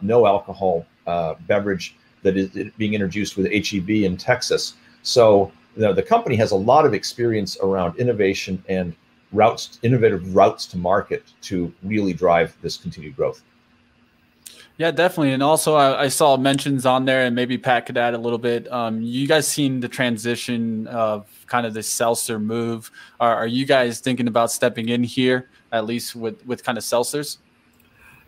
no 0.00 0.26
alcohol 0.26 0.86
uh, 1.06 1.34
beverage 1.46 1.96
that 2.22 2.36
is 2.36 2.50
being 2.78 2.94
introduced 2.94 3.36
with 3.36 3.46
HEB 3.52 3.90
in 3.90 4.16
Texas. 4.16 4.74
So 5.02 5.52
you 5.76 5.82
know, 5.82 5.92
the 5.92 6.02
company 6.02 6.36
has 6.36 6.50
a 6.50 6.56
lot 6.56 6.84
of 6.84 6.94
experience 6.94 7.56
around 7.62 7.96
innovation 7.98 8.62
and 8.68 8.94
routes, 9.32 9.78
innovative 9.82 10.34
routes 10.34 10.66
to 10.66 10.76
market 10.76 11.24
to 11.42 11.72
really 11.82 12.12
drive 12.12 12.56
this 12.62 12.76
continued 12.76 13.16
growth. 13.16 13.42
Yeah, 14.78 14.90
definitely. 14.90 15.32
And 15.32 15.42
also, 15.42 15.74
I, 15.74 16.04
I, 16.04 16.08
saw 16.08 16.36
mentions 16.36 16.86
on 16.86 17.04
there, 17.04 17.26
and 17.26 17.36
maybe 17.36 17.58
Pat 17.58 17.86
could 17.86 17.98
add 17.98 18.14
a 18.14 18.18
little 18.18 18.38
bit. 18.38 18.70
Um, 18.72 19.02
you 19.02 19.28
guys 19.28 19.46
seen 19.46 19.80
the 19.80 19.88
transition 19.88 20.86
of 20.88 21.28
kind 21.46 21.66
of 21.66 21.74
the 21.74 21.82
seltzer 21.82 22.38
move? 22.38 22.90
Are, 23.20 23.36
are 23.36 23.46
you 23.46 23.66
guys 23.66 24.00
thinking 24.00 24.28
about 24.28 24.50
stepping 24.50 24.88
in 24.88 25.04
here, 25.04 25.50
at 25.72 25.84
least 25.84 26.16
with 26.16 26.44
with 26.46 26.64
kind 26.64 26.78
of 26.78 26.84
seltzers? 26.84 27.36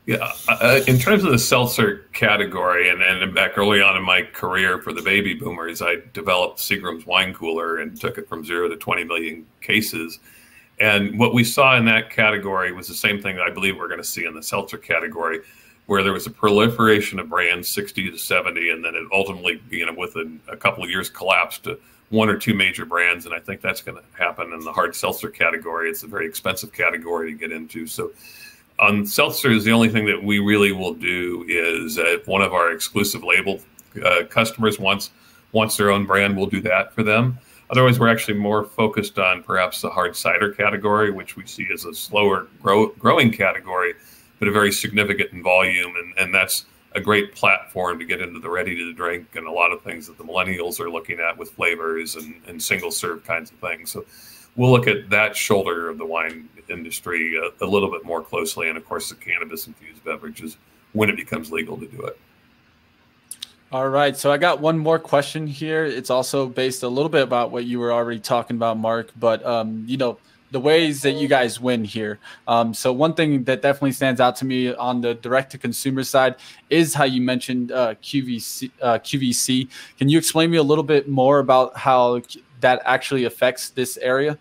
Yeah, 0.07 0.33
uh, 0.49 0.59
uh, 0.61 0.81
in 0.87 0.99
terms 0.99 1.25
of 1.25 1.33
the 1.33 1.39
seltzer 1.39 2.07
category, 2.13 2.91
and, 2.91 3.03
and 3.03 3.35
back 3.35 3.57
early 3.57 3.81
on 3.81 3.97
in 3.97 4.03
my 4.03 4.23
career 4.23 4.79
for 4.79 4.93
the 4.93 5.01
baby 5.01 5.33
boomers, 5.33 5.81
I 5.81 5.97
developed 6.13 6.59
Seagram's 6.59 7.07
wine 7.07 7.33
cooler 7.33 7.79
and 7.79 7.99
took 7.99 8.19
it 8.19 8.29
from 8.29 8.45
zero 8.45 8.69
to 8.69 8.77
20 8.77 9.05
million 9.05 9.47
cases. 9.63 10.21
And 10.79 11.19
what 11.19 11.33
we 11.33 11.43
saw 11.43 11.77
in 11.79 11.87
that 11.87 12.11
category 12.11 12.73
was 12.73 12.87
the 12.87 12.95
same 12.95 13.23
thing 13.23 13.37
that 13.37 13.47
I 13.47 13.51
believe 13.51 13.79
we're 13.79 13.89
going 13.89 14.01
to 14.01 14.05
see 14.05 14.27
in 14.27 14.35
the 14.35 14.43
seltzer 14.43 14.77
category 14.77 15.41
where 15.87 16.03
there 16.03 16.13
was 16.13 16.27
a 16.27 16.31
proliferation 16.31 17.19
of 17.19 17.29
brands 17.29 17.71
60 17.73 18.11
to 18.11 18.19
70 18.19 18.71
and 18.71 18.85
then 18.85 18.95
it 18.95 19.05
ultimately 19.13 19.63
you 19.71 19.85
know 19.85 19.93
within 19.93 20.41
a 20.49 20.57
couple 20.57 20.83
of 20.83 20.91
years 20.91 21.11
collapsed 21.11 21.65
to 21.65 21.79
one 22.11 22.29
or 22.29 22.37
two 22.37 22.55
major 22.55 22.85
brands 22.85 23.27
and 23.27 23.35
i 23.35 23.39
think 23.39 23.61
that's 23.61 23.83
going 23.83 23.97
to 23.97 24.05
happen 24.17 24.53
in 24.53 24.61
the 24.61 24.73
hard 24.73 24.95
seltzer 24.95 25.29
category 25.29 25.91
it's 25.91 26.03
a 26.03 26.07
very 26.07 26.27
expensive 26.27 26.73
category 26.73 27.33
to 27.33 27.39
get 27.39 27.53
into 27.53 27.87
so 27.87 28.11
on 28.79 29.03
seltzers 29.03 29.65
the 29.65 29.73
only 29.73 29.89
thing 29.89 30.05
that 30.07 30.23
we 30.23 30.39
really 30.39 30.73
will 30.73 30.95
do 30.95 31.45
is 31.49 31.97
if 31.99 32.27
one 32.27 32.43
of 32.43 32.53
our 32.53 32.73
exclusive 32.73 33.23
label 33.23 33.61
uh, 34.05 34.25
customers 34.29 34.79
wants 34.79 35.11
wants 35.53 35.77
their 35.77 35.91
own 35.91 36.05
brand 36.05 36.37
we'll 36.37 36.47
do 36.47 36.61
that 36.61 36.93
for 36.93 37.03
them 37.03 37.39
Otherwise, 37.71 37.99
we're 37.99 38.09
actually 38.09 38.35
more 38.35 38.65
focused 38.65 39.19
on 39.19 39.43
perhaps 39.43 39.81
the 39.81 39.91
hard 39.91 40.15
cider 40.15 40.51
category, 40.53 41.11
which 41.11 41.37
we 41.37 41.47
see 41.47 41.67
as 41.73 41.85
a 41.85 41.95
slower 41.95 42.47
grow, 42.63 42.89
growing 42.99 43.33
category, 43.33 43.95
but 44.39 44.49
a 44.49 44.53
very 44.53 44.71
significant 44.71 45.33
in 45.33 45.43
volume. 45.43 45.95
And, 45.97 46.15
and 46.19 46.35
that's 46.35 46.67
a 46.93 47.01
great 47.01 47.35
platform 47.35 47.99
to 47.99 48.05
get 48.05 48.21
into 48.21 48.39
the 48.39 48.51
ready 48.51 48.77
to 48.77 48.93
drink 48.93 49.35
and 49.35 49.47
a 49.47 49.51
lot 49.51 49.73
of 49.73 49.83
things 49.83 50.07
that 50.07 50.19
the 50.19 50.25
millennials 50.25 50.79
are 50.79 50.91
looking 50.91 51.19
at 51.19 51.37
with 51.37 51.51
flavors 51.53 52.17
and, 52.17 52.41
and 52.47 52.63
single 52.63 52.91
serve 52.91 53.25
kinds 53.25 53.51
of 53.51 53.57
things. 53.59 53.91
So 53.91 54.05
we'll 54.57 54.71
look 54.71 54.87
at 54.87 55.11
that 55.11 55.35
shoulder 55.35 55.89
of 55.89 55.99
the 55.99 56.07
wine 56.07 56.49
industry 56.69 57.37
a, 57.37 57.65
a 57.65 57.67
little 57.67 57.91
bit 57.91 58.05
more 58.05 58.23
closely. 58.23 58.69
And 58.69 58.77
of 58.77 58.85
course, 58.85 59.09
the 59.09 59.17
cannabis 59.17 59.67
infused 59.67 60.05
beverages 60.05 60.57
when 60.93 61.11
it 61.11 61.17
becomes 61.17 61.51
legal 61.53 61.77
to 61.77 61.87
do 61.87 62.03
it. 62.03 62.19
All 63.73 63.89
right. 63.89 64.17
So 64.17 64.31
I 64.31 64.39
got 64.39 64.61
one 64.61 64.79
more 64.79 65.01
question 65.01 65.47
here. 65.49 65.85
It's 65.85 66.11
also 66.11 66.47
based 66.47 66.85
a 66.85 66.89
little 66.89 67.09
bit 67.09 67.23
about 67.23 67.51
what 67.51 67.65
you 67.65 67.81
were 67.81 67.93
already 67.93 68.21
talking 68.21 68.57
about, 68.57 68.79
Mark, 68.79 69.11
but 69.19 69.45
um, 69.45 69.85
you 69.89 69.97
know, 69.97 70.19
the 70.53 70.61
ways 70.61 71.03
that 71.03 71.15
you 71.15 71.27
guys 71.27 71.59
win 71.59 71.83
here. 71.85 72.21
Um, 72.47 72.73
so 72.73 72.93
one 72.93 73.15
thing 73.15 73.43
that 73.45 73.61
definitely 73.61 73.91
stands 73.91 74.21
out 74.21 74.37
to 74.37 74.45
me 74.45 74.73
on 74.73 75.01
the 75.01 75.15
direct 75.15 75.51
to 75.51 75.59
consumer 75.59 76.05
side 76.05 76.37
is 76.71 76.95
how 76.95 77.03
you 77.03 77.21
mentioned 77.21 77.73
uh, 77.73 77.97
QVC. 77.97 78.71
Uh, 78.81 78.99
QVC. 78.99 79.69
Can 79.99 80.09
you 80.09 80.19
explain 80.19 80.53
me 80.53 80.59
a 80.59 80.63
little 80.63 80.85
bit 80.85 81.09
more 81.09 81.41
about 81.41 81.77
how 81.77 82.23
that 82.61 82.81
actually 82.85 83.25
affects 83.25 83.71
this 83.71 83.97
area? 83.97 84.39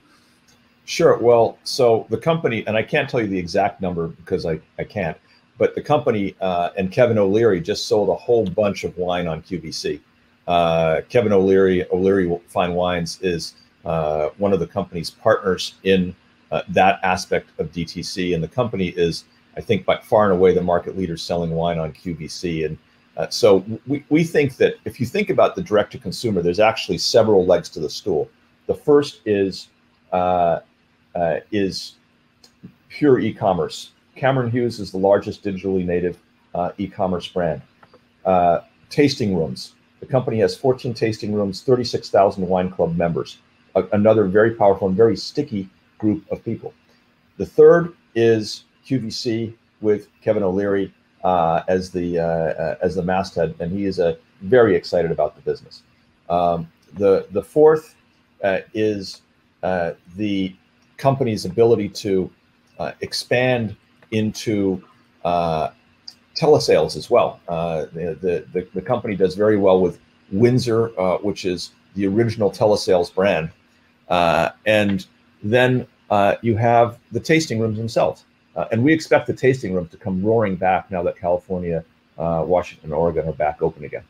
Sure. 0.85 1.17
Well, 1.17 1.57
so 1.63 2.05
the 2.09 2.17
company, 2.17 2.65
and 2.67 2.75
I 2.75 2.83
can't 2.83 3.09
tell 3.09 3.21
you 3.21 3.27
the 3.27 3.39
exact 3.39 3.81
number 3.81 4.07
because 4.07 4.45
I, 4.45 4.59
I 4.77 4.83
can't, 4.83 5.17
but 5.57 5.75
the 5.75 5.81
company 5.81 6.35
uh, 6.41 6.71
and 6.77 6.91
Kevin 6.91 7.17
O'Leary 7.17 7.61
just 7.61 7.87
sold 7.87 8.09
a 8.09 8.15
whole 8.15 8.45
bunch 8.45 8.83
of 8.83 8.97
wine 8.97 9.27
on 9.27 9.41
QVC. 9.41 9.99
Uh, 10.47 11.01
Kevin 11.07 11.31
O'Leary, 11.31 11.89
O'Leary 11.91 12.37
Fine 12.47 12.73
Wines, 12.73 13.19
is 13.21 13.55
uh, 13.85 14.29
one 14.37 14.51
of 14.51 14.59
the 14.59 14.67
company's 14.67 15.09
partners 15.09 15.75
in 15.83 16.13
uh, 16.51 16.63
that 16.69 16.99
aspect 17.03 17.49
of 17.59 17.71
DTC, 17.71 18.35
and 18.35 18.43
the 18.43 18.47
company 18.47 18.89
is, 18.89 19.23
I 19.55 19.61
think, 19.61 19.85
by 19.85 19.97
far 19.99 20.25
and 20.25 20.33
away 20.33 20.53
the 20.53 20.61
market 20.61 20.97
leader 20.97 21.15
selling 21.15 21.51
wine 21.51 21.79
on 21.79 21.93
QVC. 21.93 22.65
And 22.65 22.77
uh, 23.15 23.29
so 23.29 23.63
we, 23.87 24.03
we 24.09 24.23
think 24.23 24.57
that 24.57 24.75
if 24.83 24.99
you 24.99 25.05
think 25.05 25.29
about 25.29 25.55
the 25.55 25.61
direct 25.61 25.93
to 25.93 25.97
consumer, 25.97 26.41
there's 26.41 26.59
actually 26.59 26.97
several 26.97 27.45
legs 27.45 27.69
to 27.69 27.79
the 27.79 27.89
stool. 27.89 28.29
The 28.67 28.75
first 28.75 29.21
is 29.25 29.69
uh, 31.15 31.39
is 31.51 31.95
pure 32.89 33.19
e-commerce 33.19 33.91
Cameron 34.15 34.51
Hughes 34.51 34.79
is 34.79 34.91
the 34.91 34.97
largest 34.97 35.43
digitally 35.43 35.85
native 35.85 36.17
uh, 36.53 36.71
e-commerce 36.77 37.27
brand. 37.27 37.61
Uh, 38.25 38.61
tasting 38.89 39.35
rooms. 39.35 39.73
The 39.99 40.05
company 40.05 40.39
has 40.39 40.55
14 40.55 40.93
tasting 40.93 41.33
rooms, 41.33 41.61
36,000 41.61 42.47
wine 42.47 42.69
club 42.69 42.95
members. 42.95 43.39
A- 43.75 43.87
another 43.93 44.25
very 44.25 44.51
powerful 44.51 44.87
and 44.87 44.95
very 44.95 45.15
sticky 45.15 45.69
group 45.97 46.29
of 46.31 46.43
people. 46.45 46.73
The 47.37 47.45
third 47.45 47.93
is 48.13 48.65
QVC 48.85 49.53
with 49.81 50.07
Kevin 50.21 50.43
O'Leary 50.43 50.93
uh, 51.23 51.63
as 51.67 51.89
the 51.89 52.19
uh, 52.19 52.23
uh, 52.23 52.77
as 52.81 52.95
the 52.95 53.01
masthead, 53.01 53.55
and 53.59 53.71
he 53.71 53.85
is 53.85 53.99
uh, 53.99 54.15
very 54.41 54.75
excited 54.75 55.09
about 55.09 55.35
the 55.35 55.41
business. 55.41 55.83
Um, 56.29 56.69
the 56.93 57.27
the 57.31 57.41
fourth 57.41 57.95
is 58.73 59.21
the 59.61 60.53
company's 60.97 61.45
ability 61.45 61.89
to 61.89 62.29
expand 63.01 63.75
into 64.11 64.83
uh, 65.25 65.69
telesales 66.35 66.95
as 66.95 67.09
well. 67.09 67.39
Uh, 67.47 67.85
the, 67.93 68.45
the, 68.53 68.67
the, 68.73 68.81
company 68.81 69.15
does 69.15 69.35
very 69.35 69.57
well 69.57 69.79
with 69.79 69.99
Windsor, 70.31 70.97
uh, 70.99 71.17
which 71.17 71.45
is 71.45 71.71
the 71.95 72.07
original 72.07 72.49
telesales 72.49 73.13
brand. 73.13 73.49
Uh, 74.09 74.49
and 74.65 75.05
then 75.43 75.85
uh, 76.09 76.35
you 76.41 76.55
have 76.55 76.99
the 77.11 77.19
tasting 77.19 77.59
rooms 77.59 77.77
themselves. 77.77 78.25
Uh, 78.55 78.65
and 78.71 78.83
we 78.83 78.93
expect 78.93 79.27
the 79.27 79.33
tasting 79.33 79.73
rooms 79.73 79.89
to 79.91 79.97
come 79.97 80.23
roaring 80.23 80.55
back 80.55 80.89
now 80.91 81.01
that 81.03 81.17
California, 81.17 81.83
Washington, 82.17 82.91
and 82.91 82.93
Oregon 82.93 83.27
are 83.27 83.33
back 83.33 83.61
open 83.61 83.83
again. 83.83 84.03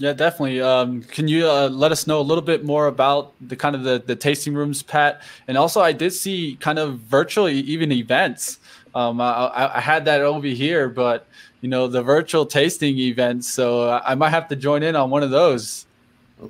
Yeah, 0.00 0.12
definitely. 0.12 0.60
Um, 0.60 1.02
can 1.02 1.28
you 1.28 1.48
uh, 1.48 1.68
let 1.68 1.92
us 1.92 2.06
know 2.06 2.20
a 2.20 2.22
little 2.22 2.42
bit 2.42 2.64
more 2.64 2.88
about 2.88 3.32
the 3.40 3.54
kind 3.54 3.76
of 3.76 3.84
the, 3.84 4.02
the 4.04 4.16
tasting 4.16 4.54
rooms, 4.54 4.82
Pat? 4.82 5.22
And 5.46 5.56
also, 5.56 5.80
I 5.80 5.92
did 5.92 6.12
see 6.12 6.56
kind 6.60 6.80
of 6.80 6.98
virtually 6.98 7.60
even 7.60 7.92
events. 7.92 8.58
Um, 8.94 9.20
I, 9.20 9.72
I, 9.74 9.80
had 9.80 10.04
that 10.04 10.20
over 10.20 10.46
here, 10.46 10.88
but 10.88 11.26
you 11.60 11.68
know 11.68 11.88
the 11.88 12.02
virtual 12.02 12.46
tasting 12.46 12.96
events. 12.98 13.52
So 13.52 14.00
I 14.04 14.14
might 14.14 14.30
have 14.30 14.48
to 14.48 14.56
join 14.56 14.82
in 14.82 14.94
on 14.94 15.10
one 15.10 15.22
of 15.22 15.30
those. 15.30 15.86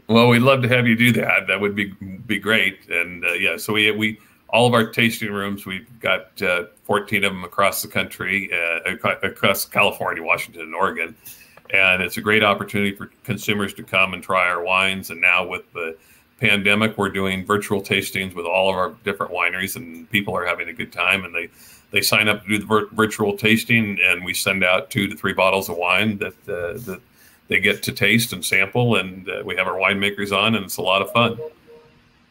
Well, 0.08 0.28
we'd 0.28 0.40
love 0.40 0.62
to 0.62 0.68
have 0.68 0.86
you 0.86 0.96
do 0.96 1.12
that. 1.12 1.46
That 1.46 1.60
would 1.60 1.74
be 1.74 1.86
be 2.26 2.38
great. 2.38 2.88
And 2.88 3.24
uh, 3.24 3.32
yeah, 3.32 3.56
so 3.56 3.72
we 3.74 3.90
we 3.92 4.18
all 4.48 4.66
of 4.66 4.74
our 4.74 4.90
tasting 4.90 5.32
rooms. 5.32 5.64
We've 5.66 5.88
got 6.00 6.40
uh, 6.42 6.64
14 6.84 7.24
of 7.24 7.32
them 7.32 7.44
across 7.44 7.82
the 7.82 7.88
country, 7.88 8.50
uh, 8.52 9.08
across 9.22 9.64
California, 9.64 10.22
Washington, 10.22 10.62
and 10.62 10.74
Oregon 10.74 11.14
and 11.70 12.02
it's 12.02 12.16
a 12.16 12.20
great 12.20 12.42
opportunity 12.42 12.94
for 12.94 13.10
consumers 13.24 13.72
to 13.74 13.82
come 13.82 14.14
and 14.14 14.22
try 14.22 14.48
our 14.48 14.62
wines. 14.62 15.10
And 15.10 15.20
now 15.20 15.46
with 15.46 15.70
the 15.72 15.96
pandemic, 16.40 16.98
we're 16.98 17.10
doing 17.10 17.46
virtual 17.46 17.80
tastings 17.80 18.34
with 18.34 18.46
all 18.46 18.70
of 18.70 18.76
our 18.76 18.90
different 19.04 19.32
wineries, 19.32 19.76
and 19.76 20.08
people 20.10 20.36
are 20.36 20.44
having 20.44 20.68
a 20.68 20.72
good 20.72 20.92
time. 20.92 21.24
And 21.24 21.34
they 21.34 21.48
they 21.90 22.02
sign 22.02 22.28
up 22.28 22.42
to 22.42 22.48
do 22.48 22.58
the 22.58 22.66
vir- 22.66 22.88
virtual 22.92 23.36
tasting, 23.36 23.98
and 24.02 24.24
we 24.24 24.34
send 24.34 24.64
out 24.64 24.90
two 24.90 25.06
to 25.08 25.16
three 25.16 25.32
bottles 25.32 25.68
of 25.68 25.76
wine 25.76 26.18
that 26.18 26.34
uh, 26.48 26.78
that 26.86 27.00
they 27.48 27.60
get 27.60 27.82
to 27.84 27.92
taste 27.92 28.32
and 28.32 28.44
sample. 28.44 28.96
And 28.96 29.28
uh, 29.28 29.42
we 29.44 29.56
have 29.56 29.66
our 29.66 29.78
winemakers 29.78 30.36
on, 30.36 30.54
and 30.54 30.64
it's 30.64 30.76
a 30.76 30.82
lot 30.82 31.02
of 31.02 31.10
fun. 31.12 31.38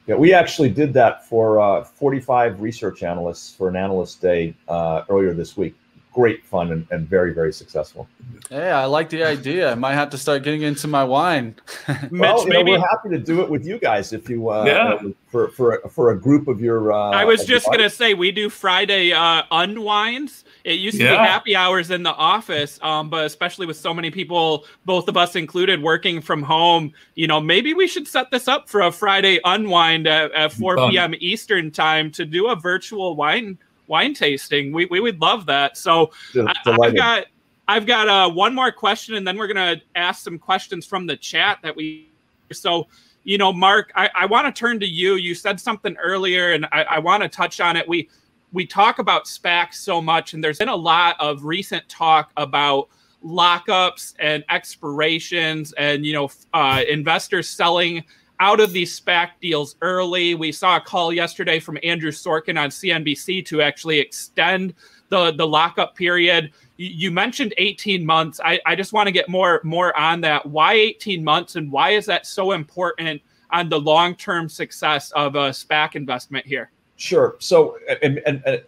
Yeah, 0.06 0.16
we 0.16 0.34
actually 0.34 0.70
did 0.70 0.94
that 0.94 1.30
for 1.30 1.62
uh, 1.62 1.84
45 1.86 2.60
research 2.60 3.04
analysts 3.04 3.56
for 3.56 3.70
an 3.70 3.78
analyst 3.78 4.22
day 4.22 4.54
uh, 4.68 5.04
earlier 5.08 5.34
this 5.34 5.56
week 5.56 5.76
great 6.14 6.46
fun 6.46 6.72
and, 6.72 6.88
and 6.92 7.10
very 7.10 7.34
very 7.34 7.52
successful. 7.52 8.08
Hey, 8.50 8.72
I 8.72 8.86
like 8.86 9.10
the 9.10 9.24
idea. 9.24 9.72
I 9.72 9.76
might 9.76 9.96
have 9.96 10.10
to 10.12 10.18
start 10.18 10.44
getting 10.44 10.62
into 10.62 10.88
my 10.88 11.04
wine. 11.04 11.56
well, 12.12 12.46
Mitch, 12.46 12.48
maybe 12.48 12.72
know, 12.72 12.80
we're 12.80 12.88
happy 12.88 13.10
to 13.10 13.18
do 13.18 13.42
it 13.42 13.50
with 13.50 13.66
you 13.66 13.80
guys 13.80 14.14
if 14.14 14.30
you 14.30 14.50
uh, 14.50 14.64
yeah. 14.66 15.10
for 15.28 15.50
for 15.50 15.80
for 15.90 16.12
a 16.12 16.20
group 16.20 16.48
of 16.48 16.62
your. 16.62 16.94
Uh, 16.94 17.12
I 17.12 17.26
was 17.26 17.46
just 17.46 17.66
gonna 17.66 17.90
say 17.90 18.14
we 18.14 18.32
do 18.32 18.50
Friday 18.50 19.12
uh, 19.12 19.44
unwinds. 19.52 20.46
It 20.64 20.80
used 20.80 20.98
to 20.98 21.04
yeah. 21.04 21.12
be 21.12 21.18
happy 21.18 21.56
hours 21.56 21.92
in 21.92 22.04
the 22.04 22.14
office, 22.14 22.80
um, 22.82 23.10
but 23.10 23.26
especially 23.26 23.66
with 23.66 23.76
so 23.76 23.94
many 23.94 24.12
people, 24.12 24.66
both 24.86 25.10
of 25.10 25.18
us 25.18 25.36
included, 25.36 25.82
working 25.82 26.22
from 26.22 26.42
home, 26.42 26.94
you 27.16 27.28
know, 27.28 27.42
maybe 27.42 27.74
we 27.74 27.88
should 27.88 28.08
set 28.08 28.32
this 28.32 28.48
up 28.48 28.70
for 28.70 28.82
a 28.82 28.92
Friday 28.92 29.40
unwind 29.44 30.08
at, 30.08 30.32
at 30.32 30.54
4 30.54 30.90
p.m. 30.90 31.14
Eastern 31.20 31.70
time 31.70 32.12
to 32.12 32.26
do 32.26 32.48
a 32.48 32.56
virtual 32.56 33.16
wine 33.16 33.58
wine 33.88 34.14
tasting. 34.14 34.72
We, 34.72 34.86
we 34.86 35.00
would 35.00 35.22
love 35.22 35.46
that. 35.48 35.78
So 35.78 36.12
I, 36.36 36.54
have 36.66 36.96
got 36.96 37.26
I've 37.68 37.86
got 37.86 38.08
uh, 38.08 38.30
one 38.30 38.54
more 38.54 38.72
question, 38.72 39.16
and 39.16 39.28
then 39.28 39.38
we're 39.38 39.48
gonna 39.48 39.82
ask 39.96 40.24
some 40.24 40.38
questions 40.38 40.86
from 40.86 41.06
the 41.06 41.18
chat 41.18 41.60
that 41.64 41.76
we. 41.76 42.10
So 42.52 42.88
you 43.24 43.38
know, 43.38 43.54
Mark, 43.54 43.92
I, 43.96 44.10
I 44.14 44.26
want 44.26 44.54
to 44.54 44.60
turn 44.60 44.80
to 44.82 44.88
you. 44.88 45.16
You 45.16 45.34
said 45.34 45.60
something 45.60 45.96
earlier, 45.98 46.52
and 46.52 46.66
I, 46.72 46.84
I 46.84 47.00
want 47.00 47.24
to 47.24 47.30
touch 47.30 47.60
on 47.60 47.78
it. 47.78 47.88
We 47.88 48.10
we 48.52 48.66
talk 48.66 49.00
about 49.00 49.26
SPACs 49.26 49.76
so 49.76 50.02
much, 50.02 50.34
and 50.34 50.44
there's 50.44 50.60
been 50.60 50.70
a 50.70 50.76
lot 50.76 51.16
of 51.20 51.44
recent 51.46 51.88
talk 51.90 52.32
about 52.38 52.90
lockups 53.24 54.14
and 54.20 54.44
expirations, 54.50 55.74
and 55.74 56.06
you 56.06 56.14
know, 56.14 56.30
uh, 56.54 56.84
investors 56.88 57.50
selling 57.50 58.04
out 58.44 58.60
of 58.60 58.74
these 58.74 59.00
SPAC 59.00 59.30
deals 59.40 59.78
early. 59.82 60.36
We 60.36 60.52
saw 60.52 60.76
a 60.76 60.82
call 60.82 61.14
yesterday 61.14 61.62
from 61.62 61.80
Andrew 61.82 62.12
Sorkin 62.12 62.62
on 62.62 62.72
CNBC 62.72 63.46
to 63.46 63.62
actually 63.62 64.00
extend 64.00 64.74
the, 65.08 65.32
the 65.32 65.48
lockup 65.48 65.96
period. 65.96 66.52
You, 66.76 67.10
mentioned 67.10 67.54
18 67.58 68.06
months. 68.06 68.42
I, 68.44 68.60
I 68.66 68.76
just 68.76 68.92
want 68.92 69.08
to 69.08 69.14
get 69.14 69.30
more 69.30 69.62
more 69.64 69.98
on 69.98 70.20
that. 70.22 70.46
Why 70.46 70.74
18 70.74 71.24
months 71.24 71.56
and 71.56 71.72
why 71.72 71.92
is 71.92 72.06
that 72.08 72.26
so 72.26 72.52
important 72.52 73.22
on 73.52 73.70
the 73.70 73.80
long 73.80 74.14
term 74.14 74.50
success 74.50 75.10
of 75.12 75.36
a 75.36 75.52
SPAC 75.52 75.96
investment 75.96 76.46
here? 76.46 76.70
Sure. 76.98 77.38
So, 77.40 77.78
and, 78.02 78.18
and, 78.26 78.44
and 78.46 78.62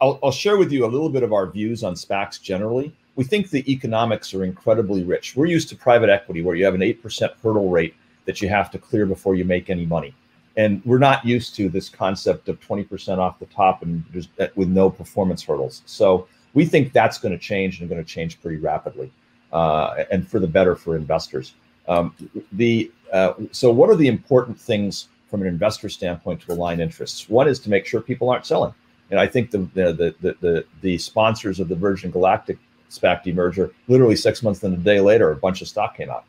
I'll, 0.00 0.20
I'll 0.22 0.30
share 0.30 0.58
with 0.58 0.70
you 0.70 0.86
a 0.86 0.90
little 0.94 1.10
bit 1.10 1.24
of 1.24 1.32
our 1.32 1.48
views 1.48 1.82
on 1.82 1.94
SPACs 1.94 2.40
generally. 2.40 2.94
We 3.16 3.24
think 3.24 3.50
the 3.50 3.68
economics 3.70 4.32
are 4.32 4.44
incredibly 4.44 5.02
rich. 5.02 5.34
We're 5.34 5.46
used 5.46 5.68
to 5.70 5.76
private 5.76 6.08
equity 6.08 6.40
where 6.40 6.54
you 6.54 6.64
have 6.64 6.76
an 6.76 6.82
8% 6.82 7.30
hurdle 7.42 7.68
rate 7.68 7.96
that 8.28 8.42
you 8.42 8.48
have 8.50 8.70
to 8.70 8.78
clear 8.78 9.06
before 9.06 9.34
you 9.34 9.44
make 9.46 9.70
any 9.70 9.86
money. 9.86 10.14
And 10.58 10.84
we're 10.84 10.98
not 10.98 11.24
used 11.24 11.54
to 11.56 11.70
this 11.70 11.88
concept 11.88 12.50
of 12.50 12.60
20% 12.60 13.16
off 13.16 13.38
the 13.38 13.46
top 13.46 13.82
and 13.82 14.04
just 14.12 14.28
uh, 14.38 14.48
with 14.54 14.68
no 14.68 14.90
performance 14.90 15.42
hurdles. 15.42 15.82
So 15.86 16.28
we 16.52 16.66
think 16.66 16.92
that's 16.92 17.16
going 17.16 17.32
to 17.32 17.38
change 17.38 17.80
and 17.80 17.88
going 17.88 18.04
to 18.04 18.06
change 18.06 18.38
pretty 18.42 18.58
rapidly, 18.58 19.10
uh, 19.50 20.04
and 20.12 20.28
for 20.28 20.40
the 20.40 20.46
better 20.46 20.76
for 20.76 20.94
investors. 20.94 21.54
Um, 21.88 22.14
the 22.52 22.92
uh, 23.14 23.32
so 23.50 23.72
what 23.72 23.88
are 23.88 23.96
the 23.96 24.08
important 24.08 24.60
things 24.60 25.08
from 25.30 25.40
an 25.40 25.48
investor 25.48 25.88
standpoint 25.88 26.42
to 26.42 26.52
align 26.52 26.80
interests? 26.80 27.30
One 27.30 27.48
is 27.48 27.58
to 27.60 27.70
make 27.70 27.86
sure 27.86 28.02
people 28.02 28.28
aren't 28.28 28.44
selling, 28.44 28.74
and 29.10 29.18
I 29.18 29.26
think 29.26 29.50
the 29.50 29.60
the 29.72 30.14
the 30.20 30.36
the, 30.40 30.64
the 30.82 30.98
sponsors 30.98 31.60
of 31.60 31.68
the 31.68 31.76
Virgin 31.76 32.10
Galactic 32.10 32.58
SPAC 32.90 33.24
demerger, 33.24 33.72
literally 33.86 34.16
six 34.16 34.42
months 34.42 34.62
and 34.62 34.74
a 34.74 34.76
day 34.76 35.00
later, 35.00 35.30
a 35.30 35.36
bunch 35.36 35.62
of 35.62 35.68
stock 35.68 35.96
came 35.96 36.10
out. 36.10 36.24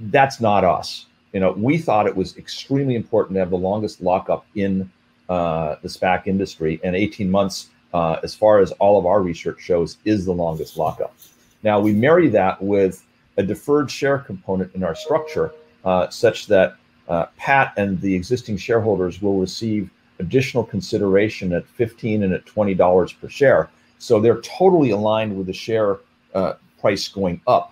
That's 0.00 0.40
not 0.40 0.64
us 0.64 1.06
you 1.32 1.40
know, 1.40 1.52
we 1.52 1.78
thought 1.78 2.06
it 2.06 2.16
was 2.16 2.36
extremely 2.36 2.96
important 2.96 3.34
to 3.36 3.40
have 3.40 3.50
the 3.50 3.58
longest 3.58 4.00
lockup 4.00 4.46
in 4.54 4.90
uh, 5.28 5.76
the 5.82 5.88
SPAC 5.88 6.26
industry, 6.26 6.80
and 6.82 6.96
18 6.96 7.30
months, 7.30 7.70
uh, 7.94 8.16
as 8.22 8.34
far 8.34 8.58
as 8.58 8.72
all 8.72 8.98
of 8.98 9.06
our 9.06 9.22
research 9.22 9.60
shows, 9.60 9.98
is 10.04 10.24
the 10.24 10.32
longest 10.32 10.76
lockup. 10.76 11.14
Now 11.62 11.78
we 11.78 11.92
marry 11.92 12.28
that 12.28 12.60
with 12.60 13.04
a 13.36 13.42
deferred 13.42 13.90
share 13.90 14.18
component 14.18 14.74
in 14.74 14.82
our 14.82 14.94
structure, 14.94 15.52
uh, 15.84 16.08
such 16.08 16.46
that 16.48 16.76
uh, 17.08 17.26
Pat 17.36 17.72
and 17.76 18.00
the 18.00 18.14
existing 18.14 18.56
shareholders 18.56 19.22
will 19.22 19.38
receive 19.38 19.90
additional 20.18 20.64
consideration 20.64 21.52
at 21.52 21.66
15 21.66 22.22
and 22.22 22.32
at 22.32 22.44
20 22.46 22.74
dollars 22.74 23.12
per 23.12 23.28
share. 23.28 23.70
So 23.98 24.20
they're 24.20 24.40
totally 24.40 24.90
aligned 24.90 25.36
with 25.36 25.46
the 25.46 25.52
share 25.52 25.98
uh, 26.34 26.54
price 26.80 27.08
going 27.08 27.40
up. 27.46 27.69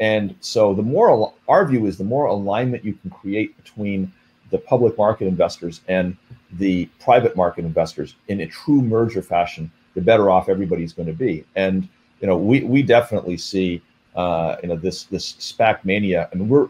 And 0.00 0.34
so 0.40 0.74
the 0.74 0.82
more 0.82 1.32
our 1.48 1.66
view 1.66 1.86
is 1.86 1.98
the 1.98 2.04
more 2.04 2.26
alignment 2.26 2.84
you 2.84 2.94
can 2.94 3.10
create 3.10 3.56
between 3.56 4.12
the 4.50 4.58
public 4.58 4.96
market 4.96 5.26
investors 5.26 5.80
and 5.88 6.16
the 6.52 6.86
private 7.00 7.36
market 7.36 7.64
investors 7.64 8.14
in 8.28 8.40
a 8.40 8.46
true 8.46 8.80
merger 8.80 9.22
fashion, 9.22 9.70
the 9.94 10.00
better 10.00 10.30
off 10.30 10.48
everybody's 10.48 10.92
going 10.92 11.08
to 11.08 11.12
be. 11.12 11.44
And 11.56 11.88
you 12.20 12.26
know, 12.26 12.36
we 12.36 12.60
we 12.60 12.82
definitely 12.82 13.36
see 13.36 13.82
uh, 14.16 14.56
you 14.62 14.68
know 14.68 14.76
this 14.76 15.04
this 15.04 15.34
SPAC 15.34 15.84
mania. 15.84 16.28
I 16.32 16.36
mean, 16.36 16.48
we're 16.48 16.68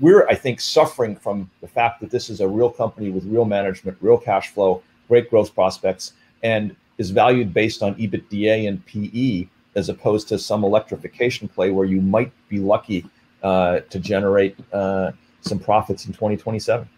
we're 0.00 0.26
I 0.28 0.34
think 0.34 0.60
suffering 0.60 1.16
from 1.16 1.50
the 1.60 1.68
fact 1.68 2.00
that 2.00 2.10
this 2.10 2.30
is 2.30 2.40
a 2.40 2.48
real 2.48 2.70
company 2.70 3.10
with 3.10 3.24
real 3.24 3.44
management, 3.44 3.98
real 4.00 4.18
cash 4.18 4.50
flow, 4.50 4.82
great 5.08 5.30
growth 5.30 5.54
prospects, 5.54 6.12
and 6.42 6.74
is 6.98 7.10
valued 7.10 7.54
based 7.54 7.82
on 7.82 7.94
EBITDA 7.94 8.68
and 8.68 8.84
PE 8.86 9.48
as 9.74 9.88
opposed 9.88 10.28
to 10.28 10.38
some 10.38 10.64
electrification 10.64 11.48
play 11.48 11.70
where 11.70 11.86
you 11.86 12.00
might 12.00 12.32
be 12.48 12.58
lucky 12.58 13.04
uh, 13.42 13.80
to 13.90 13.98
generate 13.98 14.56
uh, 14.72 15.12
some 15.40 15.58
profits 15.58 16.06
in 16.06 16.12
2027. 16.12 16.88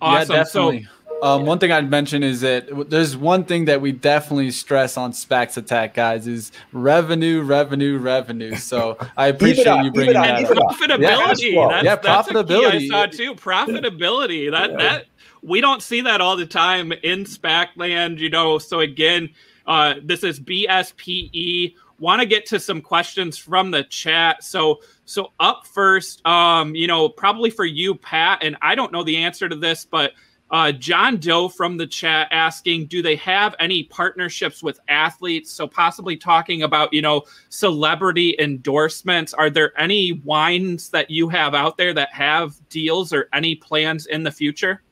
Awesome. 0.00 0.32
Yeah, 0.32 0.42
definitely. 0.42 0.82
So, 0.84 0.90
um, 1.22 1.46
one 1.46 1.58
thing 1.58 1.72
I'd 1.72 1.88
mention 1.88 2.22
is 2.22 2.42
that 2.42 2.90
there's 2.90 3.16
one 3.16 3.44
thing 3.44 3.64
that 3.66 3.80
we 3.80 3.92
definitely 3.92 4.50
stress 4.50 4.96
on 4.96 5.12
SPACs 5.12 5.56
attack, 5.56 5.94
guys, 5.94 6.26
is 6.26 6.52
revenue, 6.72 7.40
revenue, 7.42 7.98
revenue. 7.98 8.54
So 8.56 8.98
I 9.16 9.28
appreciate 9.28 9.84
you 9.84 9.90
bringing 9.90 10.14
that 10.14 10.44
up. 10.44 10.50
Profitability. 10.50 11.00
Yeah, 11.00 11.28
that's, 11.28 11.42
yeah, 11.42 11.96
that's 11.96 12.28
profitability. 12.28 12.74
I 12.74 12.88
saw 12.88 13.06
too. 13.06 13.34
Profitability. 13.34 14.50
That 14.50 14.72
yeah. 14.72 14.76
that 14.76 15.06
we 15.42 15.60
don't 15.60 15.82
see 15.82 16.02
that 16.02 16.20
all 16.20 16.36
the 16.36 16.46
time 16.46 16.92
in 16.92 17.24
SPAC 17.24 17.68
land, 17.76 18.20
you 18.20 18.28
know. 18.28 18.58
So 18.58 18.80
again, 18.80 19.30
uh, 19.66 19.94
this 20.02 20.22
is 20.22 20.40
BSPE. 20.40 21.74
Want 21.98 22.20
to 22.20 22.26
get 22.26 22.46
to 22.46 22.60
some 22.60 22.80
questions 22.80 23.38
from 23.38 23.70
the 23.70 23.84
chat. 23.84 24.44
So, 24.44 24.80
so 25.06 25.32
up 25.40 25.66
first, 25.66 26.24
um, 26.26 26.74
you 26.74 26.86
know, 26.86 27.08
probably 27.08 27.50
for 27.50 27.64
you, 27.64 27.94
Pat, 27.94 28.42
and 28.42 28.56
I 28.60 28.74
don't 28.74 28.92
know 28.92 29.02
the 29.02 29.16
answer 29.16 29.48
to 29.48 29.56
this, 29.56 29.84
but 29.84 30.12
uh, 30.50 30.70
John 30.72 31.16
Doe 31.16 31.48
from 31.48 31.76
the 31.76 31.86
chat 31.86 32.28
asking, 32.30 32.86
do 32.86 33.02
they 33.02 33.16
have 33.16 33.56
any 33.58 33.84
partnerships 33.84 34.62
with 34.62 34.78
athletes? 34.88 35.50
So 35.50 35.66
possibly 35.66 36.16
talking 36.16 36.62
about, 36.62 36.92
you 36.92 37.02
know, 37.02 37.22
celebrity 37.48 38.36
endorsements. 38.38 39.34
Are 39.34 39.50
there 39.50 39.78
any 39.80 40.12
wines 40.12 40.90
that 40.90 41.10
you 41.10 41.28
have 41.30 41.54
out 41.54 41.76
there 41.76 41.92
that 41.94 42.12
have 42.12 42.56
deals 42.68 43.12
or 43.12 43.28
any 43.32 43.56
plans 43.56 44.06
in 44.06 44.22
the 44.22 44.30
future? 44.30 44.82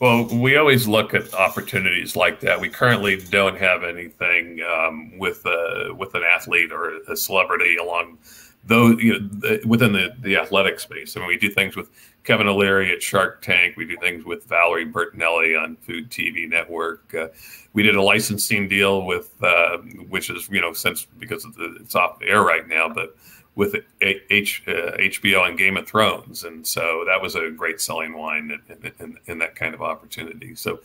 Well, 0.00 0.26
we 0.26 0.56
always 0.56 0.86
look 0.88 1.14
at 1.14 1.32
opportunities 1.34 2.16
like 2.16 2.40
that. 2.40 2.60
We 2.60 2.68
currently 2.68 3.16
don't 3.16 3.56
have 3.56 3.84
anything 3.84 4.60
um, 4.62 5.18
with 5.18 5.46
uh, 5.46 5.94
with 5.94 6.14
an 6.14 6.22
athlete 6.22 6.72
or 6.72 6.98
a 7.08 7.16
celebrity 7.16 7.76
along 7.76 8.18
those 8.66 9.00
you 9.02 9.12
know 9.12 9.28
the, 9.28 9.60
within 9.66 9.92
the 9.92 10.14
the 10.20 10.36
athletic 10.36 10.80
space. 10.80 11.16
I 11.16 11.20
mean, 11.20 11.28
we 11.28 11.36
do 11.36 11.50
things 11.50 11.76
with 11.76 11.90
Kevin 12.24 12.48
O'Leary 12.48 12.92
at 12.92 13.02
Shark 13.02 13.42
Tank. 13.42 13.76
We 13.76 13.84
do 13.84 13.96
things 13.98 14.24
with 14.24 14.44
Valerie 14.46 14.86
Bertinelli 14.86 15.60
on 15.60 15.76
Food 15.76 16.10
TV 16.10 16.48
Network. 16.48 17.14
Uh, 17.14 17.28
we 17.72 17.82
did 17.82 17.94
a 17.94 18.02
licensing 18.02 18.68
deal 18.68 19.04
with, 19.04 19.30
uh, 19.42 19.78
which 20.08 20.30
is 20.30 20.48
you 20.50 20.60
know 20.60 20.72
since 20.72 21.06
because 21.18 21.42
the, 21.42 21.76
it's 21.80 21.94
off 21.94 22.18
the 22.18 22.26
air 22.26 22.42
right 22.42 22.66
now, 22.66 22.88
but 22.88 23.16
with 23.56 23.76
H, 24.00 24.62
uh, 24.66 24.96
HBO 24.98 25.48
and 25.48 25.56
Game 25.56 25.76
of 25.76 25.86
Thrones, 25.86 26.42
and 26.44 26.66
so 26.66 27.04
that 27.06 27.22
was 27.22 27.36
a 27.36 27.50
great 27.50 27.80
selling 27.80 28.14
wine 28.14 28.58
in, 28.68 28.92
in, 28.98 29.18
in 29.26 29.38
that 29.38 29.54
kind 29.54 29.74
of 29.74 29.82
opportunity. 29.82 30.54
So 30.54 30.80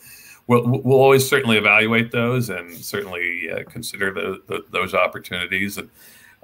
we'll, 0.50 0.64
we'll 0.66 1.00
always 1.00 1.28
certainly 1.28 1.58
evaluate 1.58 2.12
those 2.12 2.50
and 2.50 2.76
certainly 2.76 3.50
uh, 3.52 3.64
consider 3.70 4.12
the, 4.12 4.42
the, 4.48 4.66
those 4.72 4.94
opportunities. 4.94 5.78
And 5.78 5.90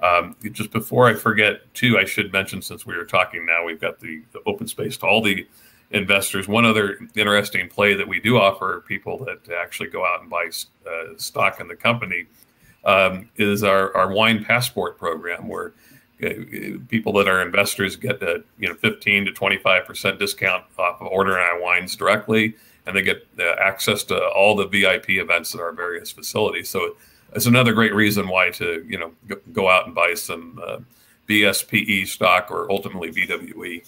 um, 0.00 0.36
just 0.52 0.70
before 0.70 1.08
I 1.08 1.14
forget, 1.14 1.74
too, 1.74 1.98
I 1.98 2.04
should 2.04 2.32
mention 2.32 2.62
since 2.62 2.86
we 2.86 2.96
were 2.96 3.04
talking 3.04 3.44
now, 3.44 3.64
we've 3.64 3.80
got 3.80 4.00
the, 4.00 4.22
the 4.32 4.40
open 4.46 4.68
space 4.68 4.96
to 4.98 5.06
all 5.06 5.22
the 5.22 5.46
investors. 5.90 6.48
One 6.48 6.64
other 6.64 6.98
interesting 7.14 7.68
play 7.68 7.94
that 7.94 8.06
we 8.06 8.20
do 8.20 8.38
offer 8.38 8.84
people 8.86 9.18
that 9.24 9.52
actually 9.52 9.88
go 9.88 10.06
out 10.06 10.22
and 10.22 10.30
buy 10.30 10.50
uh, 10.86 11.16
stock 11.16 11.60
in 11.60 11.68
the 11.68 11.76
company 11.76 12.26
um, 12.84 13.28
is 13.36 13.64
our, 13.64 13.94
our 13.96 14.12
wine 14.12 14.44
passport 14.44 14.98
program, 14.98 15.48
where 15.48 15.72
people 16.88 17.12
that 17.12 17.28
are 17.28 17.42
investors 17.42 17.96
get 17.96 18.22
a 18.22 18.42
you 18.58 18.68
know 18.68 18.74
15 18.74 19.26
to 19.26 19.32
25 19.32 19.86
percent 19.86 20.18
discount 20.18 20.64
off 20.78 21.00
of 21.00 21.08
ordering 21.08 21.42
our 21.42 21.60
wines 21.60 21.94
directly, 21.94 22.54
and 22.86 22.96
they 22.96 23.02
get 23.02 23.26
uh, 23.38 23.54
access 23.60 24.02
to 24.04 24.18
all 24.28 24.56
the 24.56 24.66
VIP 24.66 25.10
events 25.10 25.54
at 25.54 25.60
our 25.60 25.72
various 25.72 26.10
facilities. 26.10 26.68
So 26.68 26.96
it's 27.34 27.46
another 27.46 27.72
great 27.72 27.94
reason 27.94 28.28
why 28.28 28.50
to 28.50 28.84
you 28.88 28.98
know 28.98 29.12
go 29.52 29.68
out 29.68 29.86
and 29.86 29.94
buy 29.94 30.14
some 30.14 30.60
uh, 30.64 30.78
BSPE 31.28 32.06
stock 32.06 32.50
or 32.50 32.70
ultimately 32.70 33.10
VWE. 33.12 33.86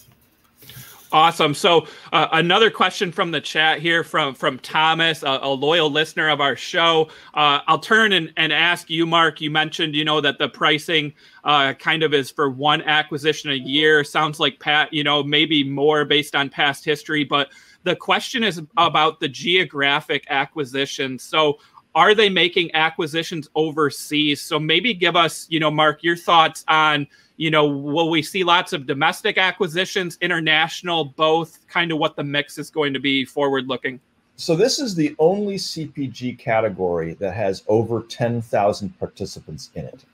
Awesome. 1.11 1.55
So 1.55 1.87
uh, 2.13 2.29
another 2.33 2.71
question 2.71 3.11
from 3.13 3.31
the 3.31 3.41
chat 3.41 3.81
here 3.81 4.05
from 4.05 4.35
from 4.35 4.59
Thomas, 4.59 5.23
a, 5.23 5.39
a 5.43 5.49
loyal 5.49 5.91
listener 5.91 6.29
of 6.29 6.43
our 6.43 6.55
show. 6.55 7.09
Uh, 7.33 7.61
I'll 7.67 7.79
turn 7.79 8.13
and, 8.13 8.31
and 8.37 8.53
ask 8.53 8.91
you, 8.91 9.07
Mark. 9.07 9.41
You 9.41 9.51
mentioned 9.51 9.95
you 9.95 10.05
know 10.05 10.21
that 10.21 10.39
the 10.39 10.51
pricing 10.51 11.15
uh, 11.45 11.73
kind 11.75 12.03
of 12.03 12.13
is 12.13 12.31
for 12.31 12.51
one 12.51 12.83
acquisition 12.83 13.51
a 13.51 13.55
year. 13.55 14.05
Sounds 14.05 14.39
like 14.39 14.61
Pat, 14.61 14.93
you 14.93 15.03
know, 15.03 15.23
maybe 15.23 15.65
more 15.65 16.05
based 16.05 16.37
on 16.37 16.51
past 16.51 16.85
history, 16.85 17.25
but 17.25 17.49
the 17.85 17.97
question 17.97 18.45
is 18.45 18.61
about 18.77 19.19
the 19.19 19.29
geographic 19.29 20.27
acquisition. 20.29 21.19
So 21.19 21.59
are 21.95 22.15
they 22.15 22.29
making 22.29 22.75
acquisitions 22.75 23.49
overseas? 23.55 24.43
So 24.43 24.61
maybe 24.61 24.93
give 24.93 25.17
us, 25.17 25.47
you 25.49 25.59
know, 25.59 25.71
Mark, 25.71 26.03
your 26.03 26.17
thoughts 26.17 26.65
on 26.69 27.07
you 27.39 27.53
know, 27.53 27.67
will 27.67 28.11
we 28.11 28.21
see 28.21 28.43
lots 28.43 28.73
of 28.73 28.85
domestic 28.85 29.39
acquisitions, 29.39 30.19
international, 30.21 31.05
both? 31.05 31.67
Kind 31.69 31.93
of 31.93 31.99
what 31.99 32.17
the 32.17 32.25
mix 32.25 32.59
is 32.59 32.69
going 32.69 32.93
to 32.93 33.01
be 33.01 33.25
forward 33.25 33.69
looking. 33.69 34.01
So 34.35 34.57
this 34.57 34.81
is 34.81 34.95
the 34.95 35.15
only 35.21 35.55
CPG 35.55 36.39
category 36.39 37.15
that 37.15 37.35
has 37.35 37.63
over 37.69 38.03
10,000 38.03 38.99
participants 38.99 39.71
in 39.75 39.85
it. 39.85 40.05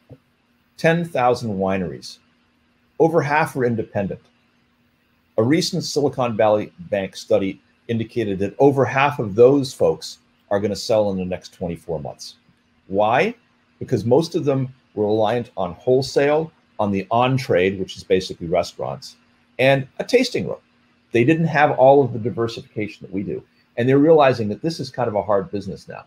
10,000 0.77 1.57
wineries. 1.57 2.19
Over 2.99 3.23
half 3.23 3.57
are 3.57 3.65
independent. 3.65 4.21
A 5.39 5.43
recent 5.43 5.83
Silicon 5.83 6.37
Valley 6.37 6.73
Bank 6.79 7.17
study 7.17 7.61
indicated 7.89 8.39
that 8.41 8.55
over 8.59 8.85
half 8.85 9.19
of 9.19 9.35
those 9.35 9.73
folks 9.73 10.19
are 10.51 10.61
going 10.61 10.71
to 10.71 10.77
sell 10.77 11.11
in 11.11 11.17
the 11.17 11.25
next 11.25 11.55
24 11.55 12.01
months. 12.01 12.37
Why? 12.87 13.35
Because 13.79 14.05
most 14.05 14.35
of 14.35 14.45
them 14.45 14.75
were 14.95 15.07
reliant 15.07 15.51
on 15.57 15.73
wholesale 15.73 16.53
on 16.79 16.91
the 16.91 17.07
on 17.11 17.37
trade, 17.37 17.79
which 17.79 17.97
is 17.97 18.05
basically 18.05 18.47
restaurants, 18.47 19.17
and 19.59 19.87
a 19.99 20.05
tasting 20.05 20.47
room. 20.47 20.59
They 21.13 21.25
didn't 21.25 21.47
have 21.47 21.73
all 21.73 22.05
of 22.05 22.13
the 22.13 22.19
diversification 22.19 23.07
that 23.07 23.13
we 23.13 23.23
do. 23.23 23.43
And 23.77 23.89
they're 23.89 23.99
realizing 23.99 24.49
that 24.49 24.63
this 24.63 24.81
is 24.81 24.91
kind 24.91 25.09
of 25.09 25.15
a 25.15 25.23
hard 25.23 25.51
business 25.51 25.89
now. 25.89 26.05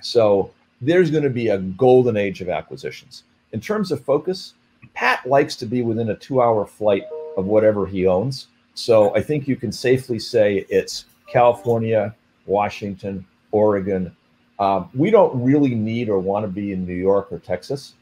So 0.00 0.50
there's 0.80 1.10
going 1.10 1.24
to 1.24 1.30
be 1.30 1.48
a 1.48 1.58
golden 1.58 2.16
age 2.16 2.40
of 2.40 2.48
acquisitions. 2.48 3.24
In 3.52 3.60
terms 3.60 3.90
of 3.90 4.04
focus, 4.04 4.54
Pat 4.94 5.24
likes 5.26 5.56
to 5.56 5.66
be 5.66 5.82
within 5.82 6.10
a 6.10 6.16
two 6.16 6.42
hour 6.42 6.66
flight 6.66 7.04
of 7.36 7.46
whatever 7.46 7.86
he 7.86 8.06
owns. 8.06 8.48
So 8.74 9.14
I 9.14 9.22
think 9.22 9.48
you 9.48 9.56
can 9.56 9.72
safely 9.72 10.18
say 10.18 10.66
it's 10.68 11.06
California, 11.26 12.14
Washington, 12.46 13.24
Oregon. 13.50 14.14
Um, 14.58 14.90
we 14.94 15.10
don't 15.10 15.42
really 15.42 15.74
need 15.74 16.08
or 16.08 16.18
want 16.18 16.44
to 16.44 16.48
be 16.48 16.72
in 16.72 16.86
New 16.86 16.94
York 16.94 17.28
or 17.30 17.38
Texas, 17.38 17.94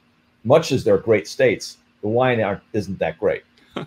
much 0.44 0.72
as 0.72 0.82
they're 0.82 0.98
great 0.98 1.28
states 1.28 1.78
the 2.03 2.09
wine 2.09 2.61
isn't 2.72 2.98
that 2.98 3.18
great. 3.18 3.44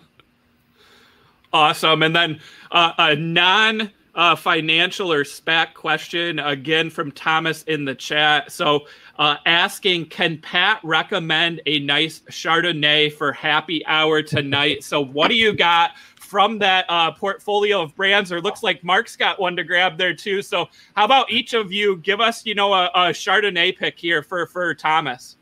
awesome. 1.52 2.02
And 2.02 2.16
then 2.16 2.40
uh, 2.72 2.92
a 2.98 3.14
non 3.14 3.92
uh, 4.16 4.34
financial 4.34 5.12
or 5.12 5.24
SPAC 5.24 5.74
question 5.74 6.38
again 6.38 6.88
from 6.88 7.12
Thomas 7.12 7.62
in 7.64 7.84
the 7.84 7.94
chat. 7.94 8.50
So, 8.50 8.86
uh, 9.18 9.36
asking, 9.44 10.06
can 10.06 10.38
Pat 10.38 10.80
recommend 10.82 11.60
a 11.66 11.78
nice 11.80 12.20
Chardonnay 12.30 13.12
for 13.12 13.32
happy 13.32 13.84
hour 13.86 14.22
tonight? 14.22 14.82
so, 14.82 15.04
what 15.04 15.28
do 15.28 15.36
you 15.36 15.52
got 15.52 15.92
from 16.16 16.58
that 16.58 16.86
uh, 16.88 17.12
portfolio 17.12 17.82
of 17.82 17.94
brands? 17.94 18.32
Or 18.32 18.40
looks 18.40 18.62
like 18.62 18.82
Mark's 18.82 19.16
got 19.16 19.38
one 19.38 19.54
to 19.56 19.64
grab 19.64 19.98
there 19.98 20.14
too. 20.14 20.40
So, 20.40 20.68
how 20.94 21.04
about 21.04 21.30
each 21.30 21.52
of 21.52 21.70
you 21.70 21.98
give 21.98 22.20
us, 22.20 22.46
you 22.46 22.54
know, 22.54 22.72
a, 22.72 22.86
a 22.86 23.00
Chardonnay 23.10 23.76
pick 23.76 23.98
here 23.98 24.22
for 24.22 24.46
for 24.46 24.74
Thomas? 24.74 25.36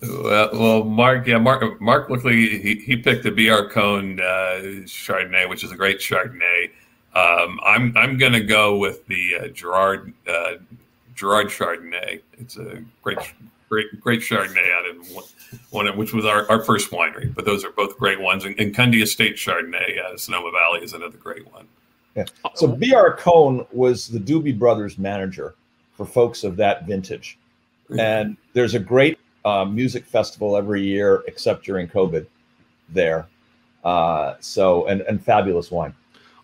Well, 0.00 0.50
well, 0.52 0.84
Mark, 0.84 1.26
yeah, 1.26 1.38
Mark, 1.38 1.80
Mark 1.80 2.08
like 2.10 2.22
he, 2.34 2.82
he 2.84 2.96
picked 2.96 3.22
the 3.22 3.30
BR 3.30 3.72
Cohn 3.72 4.18
uh, 4.18 4.82
Chardonnay, 4.86 5.48
which 5.48 5.62
is 5.62 5.70
a 5.70 5.76
great 5.76 5.98
Chardonnay. 5.98 6.70
Um, 7.14 7.60
I'm 7.64 7.96
I'm 7.96 8.16
gonna 8.16 8.42
go 8.42 8.78
with 8.78 9.06
the 9.06 9.36
uh, 9.36 9.46
Girard 9.48 10.12
uh, 10.26 10.54
Girard 11.14 11.48
Chardonnay. 11.48 12.22
It's 12.38 12.56
a 12.56 12.82
great 13.02 13.18
great 13.68 14.00
great 14.00 14.20
Chardonnay 14.20 14.72
out 14.72 14.88
of 14.88 15.10
one, 15.10 15.24
one 15.70 15.96
which 15.96 16.12
was 16.12 16.24
our, 16.24 16.50
our 16.50 16.62
first 16.62 16.90
winery. 16.90 17.32
But 17.32 17.44
those 17.44 17.64
are 17.64 17.70
both 17.70 17.98
great 17.98 18.20
ones. 18.20 18.44
And, 18.44 18.58
and 18.58 18.74
Kunde 18.74 19.00
Estate 19.00 19.36
Chardonnay, 19.36 20.02
uh, 20.02 20.16
Sonoma 20.16 20.50
Valley, 20.50 20.84
is 20.84 20.94
another 20.94 21.18
great 21.18 21.50
one. 21.52 21.66
Yeah. 22.16 22.24
So 22.54 22.66
B.R. 22.66 23.16
Cohn 23.16 23.66
was 23.72 24.08
the 24.08 24.18
Doobie 24.18 24.58
Brothers 24.58 24.98
manager 24.98 25.54
for 25.94 26.04
folks 26.04 26.44
of 26.44 26.56
that 26.56 26.86
vintage, 26.86 27.38
and 27.98 28.36
there's 28.54 28.74
a 28.74 28.78
great 28.78 29.18
uh, 29.44 29.64
music 29.64 30.04
festival 30.04 30.56
every 30.56 30.82
year, 30.82 31.22
except 31.26 31.64
during 31.64 31.88
COVID, 31.88 32.26
there. 32.88 33.26
Uh, 33.84 34.34
so 34.40 34.86
and 34.86 35.00
and 35.02 35.22
fabulous 35.22 35.70
wine. 35.70 35.94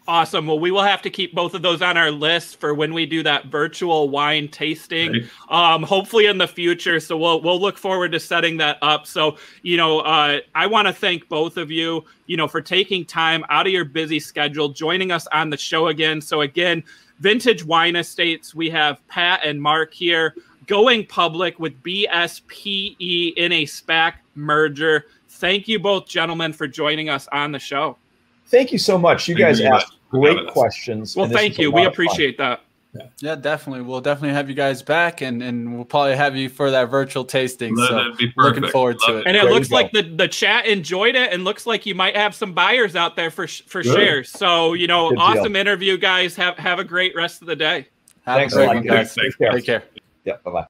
Awesome. 0.09 0.46
Well, 0.46 0.59
we 0.59 0.70
will 0.70 0.82
have 0.82 1.03
to 1.03 1.11
keep 1.11 1.34
both 1.34 1.53
of 1.53 1.61
those 1.61 1.82
on 1.82 1.99
our 1.99 2.11
list 2.11 2.59
for 2.59 2.72
when 2.72 2.94
we 2.94 3.05
do 3.05 3.22
that 3.24 3.49
virtual 3.49 4.09
wine 4.09 4.49
tasting. 4.49 5.12
Right. 5.51 5.74
Um, 5.74 5.82
hopefully 5.82 6.24
in 6.24 6.38
the 6.38 6.49
future. 6.49 6.99
So 6.99 7.16
we'll 7.18 7.42
we'll 7.42 7.61
look 7.61 7.76
forward 7.76 8.12
to 8.12 8.20
setting 8.20 8.57
that 8.57 8.78
up. 8.80 9.07
So 9.07 9.36
you 9.62 9.76
know, 9.76 10.01
uh, 10.01 10.40
I 10.55 10.66
want 10.66 10.88
to 10.88 10.94
thank 10.94 11.28
both 11.28 11.59
of 11.59 11.70
you, 11.70 12.07
you 12.26 12.38
know, 12.38 12.49
for 12.49 12.62
taking 12.62 13.05
time 13.05 13.44
out 13.51 13.66
of 13.66 13.72
your 13.72 13.84
busy 13.84 14.18
schedule, 14.18 14.70
joining 14.70 15.12
us 15.12 15.26
on 15.28 15.51
the 15.51 15.59
show 15.59 15.88
again. 15.88 16.22
So 16.22 16.40
again, 16.40 16.82
Vintage 17.20 17.62
Wine 17.62 17.94
Estates. 17.94 18.55
We 18.55 18.70
have 18.70 19.07
Pat 19.09 19.40
and 19.44 19.61
Mark 19.61 19.92
here 19.92 20.34
going 20.68 21.04
public 21.06 21.58
with 21.58 21.82
BSPE 21.82 23.32
in 23.36 23.52
a 23.52 23.64
SPAC 23.64 24.14
merger. 24.36 25.06
Thank 25.28 25.66
you 25.66 25.78
both, 25.80 26.06
gentlemen, 26.06 26.52
for 26.52 26.68
joining 26.68 27.08
us 27.08 27.26
on 27.32 27.50
the 27.50 27.58
show. 27.58 27.96
Thank 28.46 28.72
you 28.72 28.78
so 28.78 28.96
much. 28.96 29.26
You 29.28 29.34
thank 29.34 29.46
guys 29.46 29.60
you 29.60 29.66
asked 29.66 29.94
great 30.10 30.46
questions. 30.48 31.16
Well, 31.16 31.28
thank 31.28 31.58
you. 31.58 31.70
We 31.72 31.84
appreciate 31.84 32.38
that. 32.38 32.60
Yeah. 32.94 33.02
yeah, 33.20 33.34
definitely. 33.34 33.82
We'll 33.82 34.00
definitely 34.00 34.34
have 34.34 34.48
you 34.48 34.54
guys 34.54 34.82
back, 34.82 35.20
and 35.20 35.42
and 35.42 35.74
we'll 35.74 35.84
probably 35.84 36.16
have 36.16 36.34
you 36.34 36.48
for 36.48 36.70
that 36.70 36.86
virtual 36.86 37.22
tasting. 37.22 37.76
so 37.76 38.14
looking 38.38 38.66
forward 38.68 38.96
Love 39.02 39.08
to 39.08 39.18
it. 39.18 39.26
And 39.26 39.36
it 39.36 39.44
looks 39.44 39.70
like 39.70 39.92
the 39.92 40.02
the 40.02 40.26
chat 40.26 40.64
enjoyed 40.64 41.14
it, 41.14 41.30
and 41.30 41.44
looks 41.44 41.66
like 41.66 41.84
you 41.84 41.94
might 41.94 42.16
have 42.16 42.34
some 42.34 42.54
buyers 42.54 42.96
out 42.96 43.14
there 43.14 43.30
for 43.30 43.46
for 43.46 43.82
Good. 43.82 43.94
shares. 43.94 44.30
So 44.30 44.72
you 44.72 44.86
know, 44.86 45.10
Good 45.10 45.18
awesome 45.18 45.52
deal. 45.52 45.60
interview, 45.60 45.98
guys. 45.98 46.34
Have 46.36 46.56
have 46.56 46.78
a 46.78 46.84
great 46.84 47.14
rest 47.14 47.42
of 47.42 47.46
the 47.46 47.56
day. 47.56 47.88
Have 48.24 48.38
Thanks 48.38 48.54
a 48.54 48.56
great 48.56 48.68
one, 48.68 48.82
guys. 48.82 49.14
Take 49.14 49.36
care. 49.36 49.52
Take 49.52 49.64
care. 49.66 49.84
Yeah. 50.29 50.37
Bye 50.45 50.51
bye. 50.51 50.66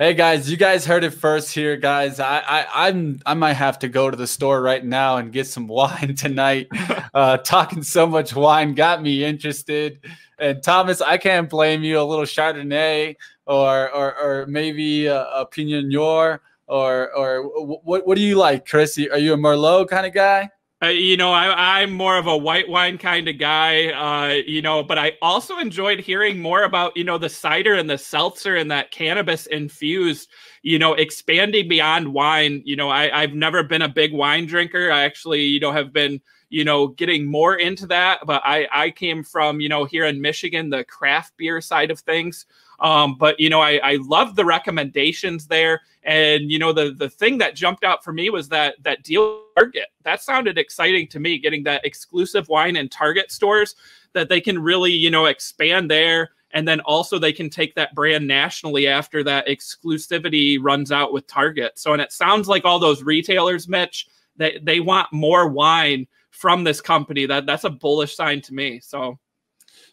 Hey 0.00 0.14
guys, 0.14 0.50
you 0.50 0.56
guys 0.56 0.84
heard 0.84 1.04
it 1.04 1.10
first 1.10 1.54
here, 1.54 1.76
guys. 1.76 2.18
I, 2.18 2.40
I 2.40 2.88
I'm 2.88 3.20
I 3.24 3.34
might 3.34 3.52
have 3.52 3.78
to 3.80 3.88
go 3.88 4.10
to 4.10 4.16
the 4.16 4.26
store 4.26 4.60
right 4.60 4.84
now 4.84 5.18
and 5.18 5.32
get 5.32 5.46
some 5.46 5.68
wine 5.78 6.16
tonight. 6.16 6.66
uh, 7.14 7.36
talking 7.36 7.84
so 7.84 8.04
much 8.04 8.34
wine 8.34 8.74
got 8.74 9.00
me 9.00 9.22
interested. 9.22 10.04
And 10.40 10.60
Thomas, 10.60 11.00
I 11.00 11.18
can't 11.18 11.48
blame 11.48 11.84
you. 11.84 12.00
A 12.00 12.02
little 12.02 12.24
Chardonnay 12.24 13.14
or 13.46 13.90
or, 13.94 14.18
or 14.20 14.46
maybe 14.46 15.06
a, 15.06 15.22
a 15.22 15.46
Pinot 15.46 15.84
Noir 15.86 16.42
or 16.66 17.14
or 17.14 17.42
what 17.44 18.08
what 18.08 18.16
do 18.16 18.22
you 18.22 18.34
like, 18.34 18.66
Chris? 18.66 18.98
Are 18.98 19.18
you 19.18 19.34
a 19.34 19.36
Merlot 19.36 19.88
kind 19.88 20.04
of 20.04 20.12
guy? 20.12 20.50
Uh, 20.80 20.86
you 20.86 21.16
know, 21.16 21.32
I, 21.32 21.80
am 21.80 21.90
more 21.90 22.16
of 22.16 22.28
a 22.28 22.36
white 22.36 22.68
wine 22.68 22.98
kind 22.98 23.26
of 23.26 23.36
guy, 23.36 23.88
uh, 23.88 24.34
you 24.46 24.62
know, 24.62 24.84
but 24.84 24.96
I 24.96 25.14
also 25.20 25.58
enjoyed 25.58 25.98
hearing 25.98 26.38
more 26.38 26.62
about, 26.62 26.96
you 26.96 27.02
know, 27.02 27.18
the 27.18 27.28
cider 27.28 27.74
and 27.74 27.90
the 27.90 27.98
seltzer 27.98 28.54
and 28.54 28.70
that 28.70 28.92
cannabis 28.92 29.46
infused, 29.46 30.28
you 30.62 30.78
know, 30.78 30.94
expanding 30.94 31.68
beyond 31.68 32.14
wine. 32.14 32.62
You 32.64 32.76
know, 32.76 32.90
I, 32.90 33.22
I've 33.22 33.34
never 33.34 33.64
been 33.64 33.82
a 33.82 33.88
big 33.88 34.12
wine 34.12 34.46
drinker. 34.46 34.92
I 34.92 35.02
actually, 35.02 35.42
you 35.42 35.58
know, 35.58 35.72
have 35.72 35.92
been, 35.92 36.20
you 36.48 36.62
know, 36.62 36.86
getting 36.86 37.26
more 37.26 37.56
into 37.56 37.88
that. 37.88 38.20
But 38.24 38.42
I, 38.44 38.68
I 38.72 38.90
came 38.90 39.24
from, 39.24 39.60
you 39.60 39.68
know, 39.68 39.84
here 39.84 40.04
in 40.04 40.20
Michigan, 40.20 40.70
the 40.70 40.84
craft 40.84 41.36
beer 41.36 41.60
side 41.60 41.90
of 41.90 41.98
things. 41.98 42.46
Um, 42.80 43.16
but 43.18 43.38
you 43.40 43.50
know, 43.50 43.60
I, 43.60 43.80
I 43.82 43.98
love 44.02 44.36
the 44.36 44.44
recommendations 44.44 45.46
there. 45.46 45.80
And 46.04 46.50
you 46.50 46.58
know, 46.58 46.72
the 46.72 46.92
the 46.92 47.10
thing 47.10 47.38
that 47.38 47.54
jumped 47.54 47.84
out 47.84 48.04
for 48.04 48.12
me 48.12 48.30
was 48.30 48.48
that 48.50 48.76
that 48.82 49.02
deal 49.02 49.42
Target. 49.58 49.88
That 50.04 50.22
sounded 50.22 50.56
exciting 50.56 51.08
to 51.08 51.18
me, 51.18 51.38
getting 51.38 51.64
that 51.64 51.84
exclusive 51.84 52.48
wine 52.48 52.76
in 52.76 52.88
Target 52.88 53.32
stores 53.32 53.74
that 54.12 54.28
they 54.28 54.40
can 54.40 54.58
really, 54.58 54.92
you 54.92 55.10
know, 55.10 55.26
expand 55.26 55.90
there. 55.90 56.30
And 56.52 56.66
then 56.66 56.80
also 56.80 57.18
they 57.18 57.32
can 57.32 57.50
take 57.50 57.74
that 57.74 57.94
brand 57.94 58.26
nationally 58.26 58.86
after 58.86 59.24
that 59.24 59.48
exclusivity 59.48 60.58
runs 60.60 60.92
out 60.92 61.12
with 61.12 61.26
Target. 61.26 61.78
So 61.78 61.92
and 61.92 62.00
it 62.00 62.12
sounds 62.12 62.48
like 62.48 62.64
all 62.64 62.78
those 62.78 63.02
retailers, 63.02 63.68
Mitch, 63.68 64.06
they, 64.36 64.58
they 64.62 64.78
want 64.78 65.12
more 65.12 65.48
wine 65.48 66.06
from 66.30 66.62
this 66.62 66.80
company. 66.80 67.26
That 67.26 67.46
that's 67.46 67.64
a 67.64 67.70
bullish 67.70 68.14
sign 68.14 68.40
to 68.42 68.54
me. 68.54 68.78
So 68.80 69.18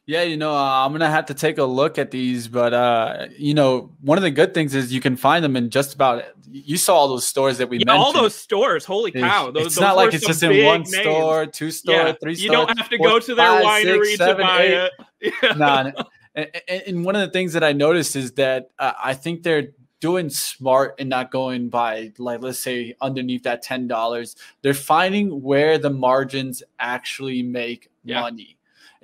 yeah, 0.07 0.21
you 0.21 0.37
know, 0.37 0.55
uh, 0.55 0.85
I'm 0.85 0.91
gonna 0.91 1.09
have 1.09 1.25
to 1.27 1.33
take 1.33 1.57
a 1.57 1.63
look 1.63 1.97
at 1.97 2.11
these, 2.11 2.47
but 2.47 2.73
uh, 2.75 3.25
you 3.37 3.55
know, 3.55 3.91
one 4.01 4.19
of 4.19 4.21
the 4.21 4.29
good 4.29 4.53
things 4.53 4.75
is 4.75 4.93
you 4.93 5.01
can 5.01 5.15
find 5.15 5.43
them 5.43 5.55
in 5.55 5.71
just 5.71 5.95
about. 5.95 6.23
You 6.51 6.77
saw 6.77 6.95
all 6.95 7.07
those 7.07 7.27
stores 7.27 7.57
that 7.57 7.69
we 7.69 7.79
yeah, 7.79 7.85
mentioned. 7.85 8.03
All 8.05 8.13
those 8.13 8.35
stores, 8.35 8.85
holy 8.85 9.11
cow! 9.11 9.49
Those, 9.49 9.65
it's 9.65 9.75
those 9.75 9.81
not 9.81 9.95
like 9.95 10.13
it's 10.13 10.25
just 10.25 10.43
in 10.43 10.63
one 10.63 10.81
names. 10.81 10.95
store, 10.95 11.47
two 11.47 11.71
store, 11.71 11.95
yeah. 11.95 12.13
three. 12.21 12.35
You 12.35 12.51
don't 12.51 12.77
have 12.77 12.87
to 12.89 12.97
four, 12.97 13.07
go 13.07 13.19
to 13.19 13.35
their 13.35 13.63
five, 13.63 13.63
winery 13.63 14.05
six, 14.05 14.17
seven, 14.17 14.37
to 14.37 14.43
buy 14.43 14.61
eight. 14.61 14.73
it. 14.73 14.91
Yeah. 15.41 15.53
Nah, 15.57 15.91
and, 16.35 16.51
and, 16.67 17.05
one 17.05 17.15
of 17.15 17.21
the 17.21 17.31
things 17.31 17.53
that 17.53 17.63
I 17.63 17.71
noticed 17.71 18.15
is 18.15 18.33
that 18.33 18.69
uh, 18.77 18.91
I 19.03 19.15
think 19.15 19.41
they're 19.41 19.69
doing 20.01 20.29
smart 20.29 20.95
and 20.99 21.09
not 21.09 21.31
going 21.31 21.69
by 21.69 22.11
like 22.19 22.43
let's 22.43 22.59
say 22.59 22.95
underneath 23.01 23.43
that 23.43 23.63
ten 23.63 23.87
dollars. 23.87 24.35
They're 24.61 24.75
finding 24.75 25.41
where 25.41 25.79
the 25.79 25.89
margins 25.89 26.61
actually 26.79 27.41
make 27.41 27.89
yeah. 28.03 28.21
money 28.21 28.54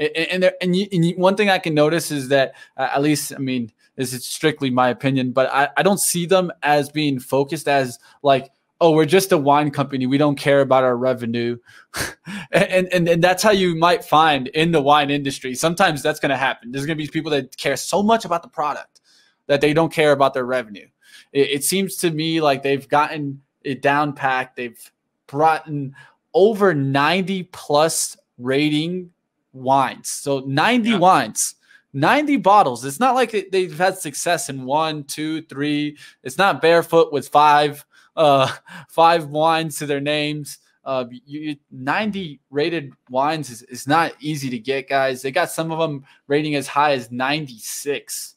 and 0.01 0.43
there, 0.43 0.53
and, 0.61 0.75
you, 0.75 0.87
and 0.91 1.17
one 1.17 1.35
thing 1.35 1.49
I 1.49 1.59
can 1.59 1.73
notice 1.73 2.11
is 2.11 2.29
that 2.29 2.55
uh, 2.77 2.89
at 2.93 3.01
least 3.01 3.33
I 3.33 3.39
mean 3.39 3.71
this 3.95 4.13
is 4.13 4.25
strictly 4.25 4.69
my 4.69 4.89
opinion, 4.89 5.31
but 5.31 5.51
I, 5.51 5.69
I 5.77 5.83
don't 5.83 5.99
see 5.99 6.25
them 6.25 6.51
as 6.63 6.89
being 6.89 7.19
focused 7.19 7.67
as 7.67 7.99
like 8.23 8.51
oh 8.79 8.91
we're 8.91 9.05
just 9.05 9.31
a 9.31 9.37
wine 9.37 9.71
company. 9.71 10.07
We 10.07 10.17
don't 10.17 10.37
care 10.37 10.61
about 10.61 10.83
our 10.83 10.97
revenue. 10.97 11.57
And, 12.53 12.91
and 12.91 13.07
and 13.07 13.23
that's 13.23 13.41
how 13.41 13.51
you 13.51 13.75
might 13.75 14.03
find 14.03 14.49
in 14.49 14.71
the 14.71 14.81
wine 14.81 15.09
industry. 15.09 15.55
Sometimes 15.55 16.03
that's 16.03 16.19
going 16.19 16.31
to 16.31 16.37
happen. 16.37 16.71
There's 16.71 16.85
going 16.85 16.97
to 16.97 17.01
be 17.01 17.09
people 17.09 17.31
that 17.31 17.55
care 17.55 17.77
so 17.77 18.03
much 18.03 18.25
about 18.25 18.43
the 18.43 18.49
product 18.49 18.99
that 19.47 19.61
they 19.61 19.73
don't 19.73 19.91
care 19.91 20.11
about 20.11 20.33
their 20.33 20.43
revenue. 20.43 20.87
It, 21.31 21.49
it 21.49 21.63
seems 21.63 21.95
to 21.97 22.11
me 22.11 22.41
like 22.41 22.61
they've 22.61 22.87
gotten 22.87 23.41
it 23.63 23.81
down 23.81 24.13
packed. 24.13 24.57
They've 24.57 24.91
brought 25.27 25.67
in 25.67 25.95
over 26.33 26.73
90 26.73 27.43
plus 27.43 28.17
rating 28.37 29.11
wines. 29.53 30.09
So 30.09 30.39
90 30.39 30.89
yeah. 30.89 30.97
wines, 30.97 31.55
90 31.93 32.37
bottles. 32.37 32.85
It's 32.85 32.99
not 32.99 33.15
like 33.15 33.31
they've 33.51 33.77
had 33.77 33.97
success 33.97 34.49
in 34.49 34.65
one, 34.65 35.03
two, 35.03 35.41
three. 35.43 35.97
It's 36.23 36.37
not 36.37 36.61
barefoot 36.61 37.11
with 37.11 37.27
five, 37.29 37.85
uh, 38.15 38.51
five 38.89 39.27
wines 39.27 39.77
to 39.79 39.85
their 39.85 40.01
names. 40.01 40.59
Uh, 40.83 41.05
you, 41.25 41.55
90 41.71 42.39
rated 42.49 42.91
wines 43.09 43.49
is, 43.51 43.61
is 43.63 43.87
not 43.87 44.13
easy 44.19 44.49
to 44.49 44.57
get, 44.57 44.89
guys. 44.89 45.21
They 45.21 45.31
got 45.31 45.51
some 45.51 45.71
of 45.71 45.77
them 45.77 46.05
rating 46.27 46.55
as 46.55 46.67
high 46.67 46.93
as 46.93 47.11
96. 47.11 48.35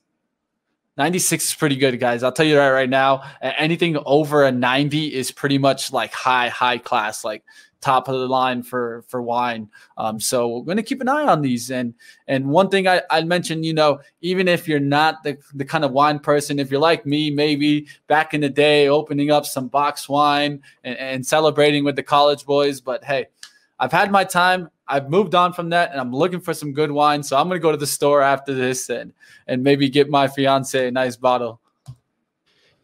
96 0.96 1.44
is 1.44 1.54
pretty 1.54 1.76
good, 1.76 1.98
guys. 1.98 2.22
I'll 2.22 2.32
tell 2.32 2.46
you 2.46 2.54
that 2.54 2.68
right 2.68 2.88
now. 2.88 3.22
Anything 3.40 3.96
over 4.04 4.44
a 4.44 4.52
90 4.52 5.14
is 5.14 5.32
pretty 5.32 5.58
much 5.58 5.92
like 5.92 6.12
high, 6.12 6.48
high 6.48 6.78
class. 6.78 7.24
Like 7.24 7.42
top 7.84 8.08
of 8.08 8.18
the 8.18 8.26
line 8.26 8.62
for 8.62 9.04
for 9.08 9.20
wine. 9.20 9.68
Um, 9.98 10.18
so 10.18 10.48
we're 10.48 10.64
going 10.64 10.78
to 10.78 10.82
keep 10.82 11.02
an 11.02 11.08
eye 11.08 11.26
on 11.26 11.42
these. 11.42 11.70
And 11.70 11.92
and 12.26 12.46
one 12.46 12.70
thing 12.70 12.88
I 12.88 13.02
I 13.10 13.22
mentioned, 13.22 13.64
you 13.66 13.74
know, 13.74 14.00
even 14.22 14.48
if 14.48 14.66
you're 14.66 14.80
not 14.80 15.22
the 15.22 15.36
the 15.52 15.66
kind 15.66 15.84
of 15.84 15.92
wine 15.92 16.18
person, 16.18 16.58
if 16.58 16.70
you're 16.70 16.80
like 16.80 17.04
me, 17.04 17.30
maybe 17.30 17.86
back 18.06 18.32
in 18.32 18.40
the 18.40 18.48
day, 18.48 18.88
opening 18.88 19.30
up 19.30 19.44
some 19.44 19.68
box 19.68 20.08
wine 20.08 20.62
and, 20.82 20.96
and 20.96 21.26
celebrating 21.26 21.84
with 21.84 21.94
the 21.94 22.02
college 22.02 22.46
boys. 22.46 22.80
But 22.80 23.04
hey, 23.04 23.26
I've 23.78 23.92
had 23.92 24.10
my 24.10 24.24
time. 24.24 24.70
I've 24.88 25.10
moved 25.10 25.34
on 25.34 25.52
from 25.52 25.70
that, 25.70 25.92
and 25.92 26.00
I'm 26.00 26.12
looking 26.12 26.40
for 26.40 26.52
some 26.54 26.72
good 26.72 26.90
wine. 26.90 27.22
So 27.22 27.36
I'm 27.36 27.48
going 27.48 27.60
to 27.60 27.62
go 27.62 27.70
to 27.70 27.78
the 27.78 27.86
store 27.86 28.22
after 28.22 28.54
this 28.54 28.88
and 28.88 29.12
and 29.46 29.62
maybe 29.62 29.90
get 29.90 30.08
my 30.08 30.26
fiance 30.26 30.88
a 30.88 30.90
nice 30.90 31.16
bottle. 31.16 31.60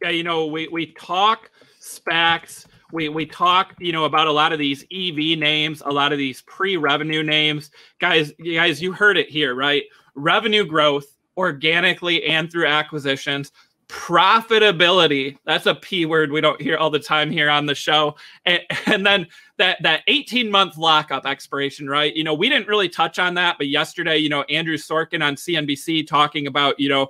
Yeah, 0.03 0.11
you 0.11 0.25
know, 0.25 0.47
we 0.47 0.69
we 0.69 0.93
talk 0.93 1.51
SPACs 1.81 2.67
we 2.93 3.09
we 3.09 3.27
talk 3.27 3.75
you 3.79 3.93
know 3.93 4.05
about 4.05 4.27
a 4.27 4.33
lot 4.33 4.53
of 4.53 4.59
these 4.59 4.83
ev 4.93 5.17
names 5.17 5.83
a 5.85 5.91
lot 5.91 6.13
of 6.13 6.19
these 6.19 6.43
pre-revenue 6.43 7.23
names. 7.23 7.71
Guys 8.01 8.33
you 8.39 8.55
guys 8.55 8.83
you 8.83 8.93
heard 8.93 9.17
it 9.17 9.29
here 9.29 9.55
right? 9.55 9.85
Revenue 10.15 10.65
growth 10.65 11.17
organically 11.37 12.25
and 12.25 12.51
through 12.51 12.67
acquisitions. 12.67 13.53
Profitability 13.89 15.37
that's 15.45 15.67
a 15.67 15.75
p 15.75 16.07
word 16.07 16.31
we 16.31 16.41
don't 16.41 16.61
hear 16.61 16.77
all 16.77 16.91
the 16.91 16.99
time 16.99 17.31
here 17.31 17.51
on 17.51 17.67
the 17.67 17.75
show. 17.75 18.17
And, 18.47 18.61
and 18.87 19.05
then 19.05 19.27
that 19.59 19.79
that 19.83 20.03
18 20.07 20.51
month 20.51 20.77
lockup 20.77 21.27
expiration 21.27 21.89
right? 21.89 22.15
You 22.15 22.25
know 22.25 22.35
we 22.35 22.49
didn't 22.49 22.69
really 22.69 22.89
touch 22.89 23.19
on 23.19 23.35
that 23.35 23.59
but 23.59 23.69
yesterday 23.69 24.19
you 24.19 24.29
know 24.29 24.43
andrew 24.43 24.77
sorkin 24.77 25.25
on 25.25 25.35
cnbc 25.35 26.07
talking 26.07 26.47
about 26.47 26.79
you 26.79 26.89
know 26.89 27.09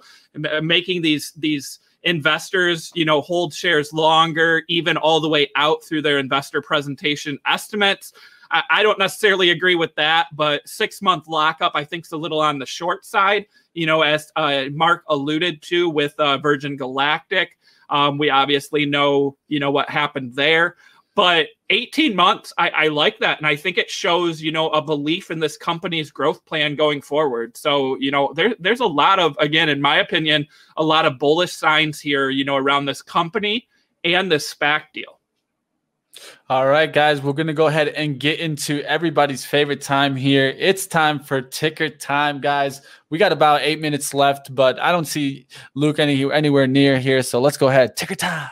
making 0.62 1.02
these 1.02 1.32
these 1.32 1.80
investors, 2.02 2.90
you 2.94 3.04
know, 3.04 3.20
hold 3.20 3.52
shares 3.52 3.92
longer, 3.92 4.62
even 4.68 4.96
all 4.96 5.20
the 5.20 5.28
way 5.28 5.50
out 5.56 5.82
through 5.84 6.02
their 6.02 6.18
investor 6.18 6.62
presentation 6.62 7.38
estimates. 7.46 8.12
I, 8.50 8.62
I 8.70 8.82
don't 8.82 8.98
necessarily 8.98 9.50
agree 9.50 9.74
with 9.74 9.94
that, 9.96 10.28
but 10.32 10.66
six 10.68 11.02
month 11.02 11.28
lockup, 11.28 11.72
I 11.74 11.84
think, 11.84 12.06
is 12.06 12.12
a 12.12 12.16
little 12.16 12.40
on 12.40 12.58
the 12.58 12.66
short 12.66 13.04
side. 13.04 13.46
You 13.74 13.86
know, 13.86 14.02
as 14.02 14.32
uh, 14.36 14.64
Mark 14.72 15.04
alluded 15.08 15.62
to 15.62 15.88
with 15.88 16.18
uh, 16.18 16.38
Virgin 16.38 16.76
Galactic, 16.76 17.58
um, 17.88 18.18
we 18.18 18.30
obviously 18.30 18.86
know, 18.86 19.36
you 19.48 19.60
know, 19.60 19.70
what 19.70 19.90
happened 19.90 20.34
there. 20.34 20.76
But 21.20 21.48
18 21.68 22.16
months, 22.16 22.50
I, 22.56 22.70
I, 22.70 22.88
like 22.88 23.18
that. 23.18 23.36
And 23.36 23.46
I 23.46 23.54
think 23.54 23.76
it 23.76 23.90
shows, 23.90 24.40
you 24.40 24.50
know, 24.50 24.70
a 24.70 24.80
belief 24.80 25.30
in 25.30 25.38
this 25.38 25.58
company's 25.58 26.10
growth 26.10 26.42
plan 26.46 26.76
going 26.76 27.02
forward. 27.02 27.58
So, 27.58 27.98
you 28.00 28.10
know, 28.10 28.32
there, 28.34 28.56
there's 28.58 28.80
a 28.80 28.86
lot 28.86 29.18
of, 29.18 29.36
again, 29.38 29.68
in 29.68 29.82
my 29.82 29.98
opinion, 29.98 30.46
a 30.78 30.82
lot 30.82 31.04
of 31.04 31.18
bullish 31.18 31.52
signs 31.52 32.00
here, 32.00 32.30
you 32.30 32.42
know, 32.42 32.56
around 32.56 32.86
this 32.86 33.02
company 33.02 33.68
and 34.02 34.32
this 34.32 34.54
SPAC 34.54 34.84
deal. 34.94 35.20
All 36.48 36.66
right, 36.66 36.90
guys, 36.90 37.20
we're 37.20 37.34
to 37.34 37.52
go 37.52 37.66
ahead 37.66 37.88
and 37.88 38.18
get 38.18 38.40
into 38.40 38.82
everybody's 38.84 39.44
favorite 39.44 39.82
time 39.82 40.16
here. 40.16 40.54
It's 40.58 40.86
time 40.86 41.20
for 41.20 41.42
ticker 41.42 41.90
time, 41.90 42.40
guys. 42.40 42.80
We 43.10 43.18
got 43.18 43.32
about 43.32 43.60
eight 43.60 43.78
minutes 43.78 44.14
left, 44.14 44.54
but 44.54 44.80
I 44.80 44.90
don't 44.90 45.04
see 45.04 45.48
Luke 45.74 45.98
any, 45.98 46.32
anywhere 46.32 46.66
near 46.66 46.98
here. 46.98 47.22
So 47.22 47.42
let's 47.42 47.58
go 47.58 47.68
ahead. 47.68 47.94
Ticker 47.94 48.14
time. 48.14 48.48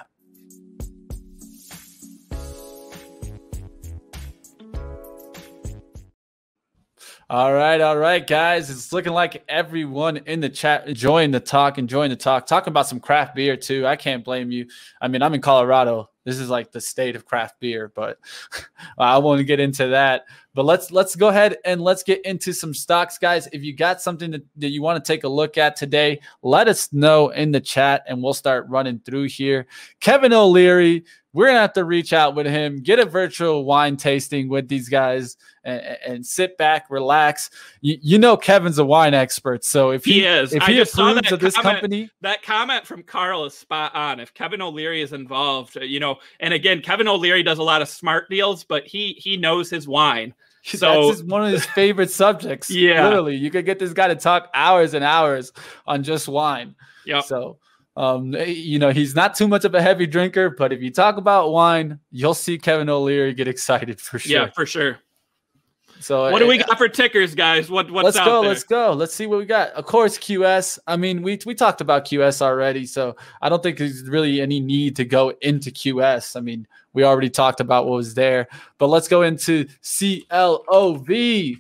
All 7.30 7.52
right, 7.52 7.78
all 7.78 7.98
right, 7.98 8.26
guys. 8.26 8.70
It's 8.70 8.90
looking 8.90 9.12
like 9.12 9.44
everyone 9.50 10.16
in 10.16 10.40
the 10.40 10.48
chat 10.48 10.88
enjoying 10.88 11.30
the 11.30 11.40
talk, 11.40 11.76
enjoying 11.76 12.08
the 12.08 12.16
talk, 12.16 12.46
talking 12.46 12.70
about 12.70 12.86
some 12.86 13.00
craft 13.00 13.34
beer 13.34 13.54
too. 13.54 13.86
I 13.86 13.96
can't 13.96 14.24
blame 14.24 14.50
you. 14.50 14.66
I 14.98 15.08
mean, 15.08 15.20
I'm 15.20 15.34
in 15.34 15.42
Colorado. 15.42 16.08
This 16.24 16.38
is 16.38 16.48
like 16.48 16.72
the 16.72 16.80
state 16.80 17.16
of 17.16 17.26
craft 17.26 17.60
beer, 17.60 17.92
but 17.94 18.16
I 18.98 19.18
won't 19.18 19.46
get 19.46 19.60
into 19.60 19.88
that. 19.88 20.24
But 20.58 20.64
let's 20.64 20.90
let's 20.90 21.14
go 21.14 21.28
ahead 21.28 21.58
and 21.64 21.80
let's 21.80 22.02
get 22.02 22.20
into 22.26 22.52
some 22.52 22.74
stocks, 22.74 23.16
guys. 23.16 23.46
If 23.52 23.62
you 23.62 23.76
got 23.76 24.02
something 24.02 24.32
that, 24.32 24.42
that 24.56 24.70
you 24.70 24.82
want 24.82 25.04
to 25.04 25.06
take 25.06 25.22
a 25.22 25.28
look 25.28 25.56
at 25.56 25.76
today, 25.76 26.18
let 26.42 26.66
us 26.66 26.92
know 26.92 27.28
in 27.28 27.52
the 27.52 27.60
chat, 27.60 28.02
and 28.08 28.20
we'll 28.20 28.34
start 28.34 28.66
running 28.68 28.98
through 28.98 29.28
here. 29.28 29.68
Kevin 30.00 30.32
O'Leary 30.32 31.04
we're 31.38 31.46
gonna 31.46 31.60
have 31.60 31.74
to 31.74 31.84
reach 31.84 32.12
out 32.12 32.34
with 32.34 32.46
him, 32.46 32.78
get 32.78 32.98
a 32.98 33.04
virtual 33.04 33.64
wine 33.64 33.96
tasting 33.96 34.48
with 34.48 34.66
these 34.66 34.88
guys, 34.88 35.36
and, 35.62 35.80
and 36.04 36.26
sit 36.26 36.56
back, 36.58 36.86
relax. 36.90 37.50
You, 37.80 37.96
you, 38.00 38.18
know, 38.18 38.36
Kevin's 38.36 38.78
a 38.78 38.84
wine 38.84 39.14
expert, 39.14 39.64
so 39.64 39.90
if 39.90 40.04
he, 40.04 40.14
he 40.14 40.24
is, 40.24 40.52
if 40.52 40.64
he 40.64 40.80
approves 40.80 41.30
of 41.30 41.38
this 41.38 41.54
comment, 41.54 41.80
company, 41.80 42.10
that 42.22 42.42
comment 42.42 42.84
from 42.84 43.04
Carl 43.04 43.44
is 43.44 43.54
spot 43.54 43.94
on. 43.94 44.18
If 44.18 44.34
Kevin 44.34 44.60
O'Leary 44.60 45.00
is 45.00 45.12
involved, 45.12 45.76
uh, 45.76 45.82
you 45.82 46.00
know, 46.00 46.16
and 46.40 46.52
again, 46.52 46.80
Kevin 46.80 47.06
O'Leary 47.06 47.44
does 47.44 47.58
a 47.58 47.62
lot 47.62 47.82
of 47.82 47.88
smart 47.88 48.28
deals, 48.30 48.64
but 48.64 48.86
he 48.86 49.12
he 49.18 49.36
knows 49.36 49.70
his 49.70 49.86
wine. 49.86 50.34
So 50.78 51.08
that's 51.08 51.22
one 51.22 51.44
of 51.44 51.52
his 51.52 51.66
favorite 51.66 52.10
subjects. 52.10 52.70
Yeah, 52.78 53.04
literally, 53.04 53.36
you 53.36 53.50
could 53.50 53.64
get 53.64 53.78
this 53.78 53.92
guy 53.92 54.08
to 54.08 54.16
talk 54.16 54.50
hours 54.54 54.94
and 54.94 55.04
hours 55.04 55.52
on 55.86 56.02
just 56.02 56.28
wine. 56.28 56.74
Yeah. 57.04 57.20
So 57.20 57.58
um, 57.98 58.32
you 58.32 58.78
know, 58.78 58.90
he's 58.90 59.16
not 59.16 59.34
too 59.34 59.48
much 59.48 59.64
of 59.64 59.74
a 59.74 59.82
heavy 59.82 60.06
drinker, 60.06 60.50
but 60.50 60.72
if 60.72 60.80
you 60.80 60.92
talk 60.92 61.16
about 61.16 61.50
wine, 61.50 61.98
you'll 62.12 62.32
see 62.32 62.56
Kevin 62.56 62.88
O'Leary 62.88 63.34
get 63.34 63.48
excited 63.48 64.00
for 64.00 64.20
sure. 64.20 64.42
Yeah, 64.42 64.50
for 64.54 64.66
sure. 64.66 65.00
So 65.98 66.30
what 66.30 66.38
do 66.38 66.46
we 66.46 66.58
got 66.58 66.78
for 66.78 66.88
tickers, 66.88 67.34
guys? 67.34 67.68
What 67.68 67.90
what's 67.90 68.04
let's 68.04 68.18
go, 68.18 68.42
there? 68.42 68.50
let's 68.50 68.62
go. 68.62 68.92
Let's 68.92 69.12
see 69.12 69.26
what 69.26 69.38
we 69.38 69.46
got. 69.46 69.70
Of 69.70 69.86
course, 69.86 70.16
QS. 70.16 70.78
I 70.86 70.96
mean, 70.96 71.22
we 71.22 71.40
we 71.44 71.56
talked 71.56 71.80
about 71.80 72.04
QS 72.04 72.40
already, 72.40 72.86
so 72.86 73.16
I 73.42 73.48
don't 73.48 73.64
think 73.64 73.78
there's 73.78 74.08
really 74.08 74.40
any 74.40 74.60
need 74.60 74.94
to 74.96 75.04
go 75.04 75.32
into 75.42 75.72
QS. 75.72 76.36
I 76.36 76.40
mean, 76.40 76.68
we 76.92 77.04
already 77.04 77.30
talked 77.30 77.60
about 77.60 77.86
what 77.86 77.96
was 77.96 78.14
there, 78.14 78.48
but 78.78 78.88
let's 78.88 79.08
go 79.08 79.22
into 79.22 79.66
CLOV. 79.82 81.56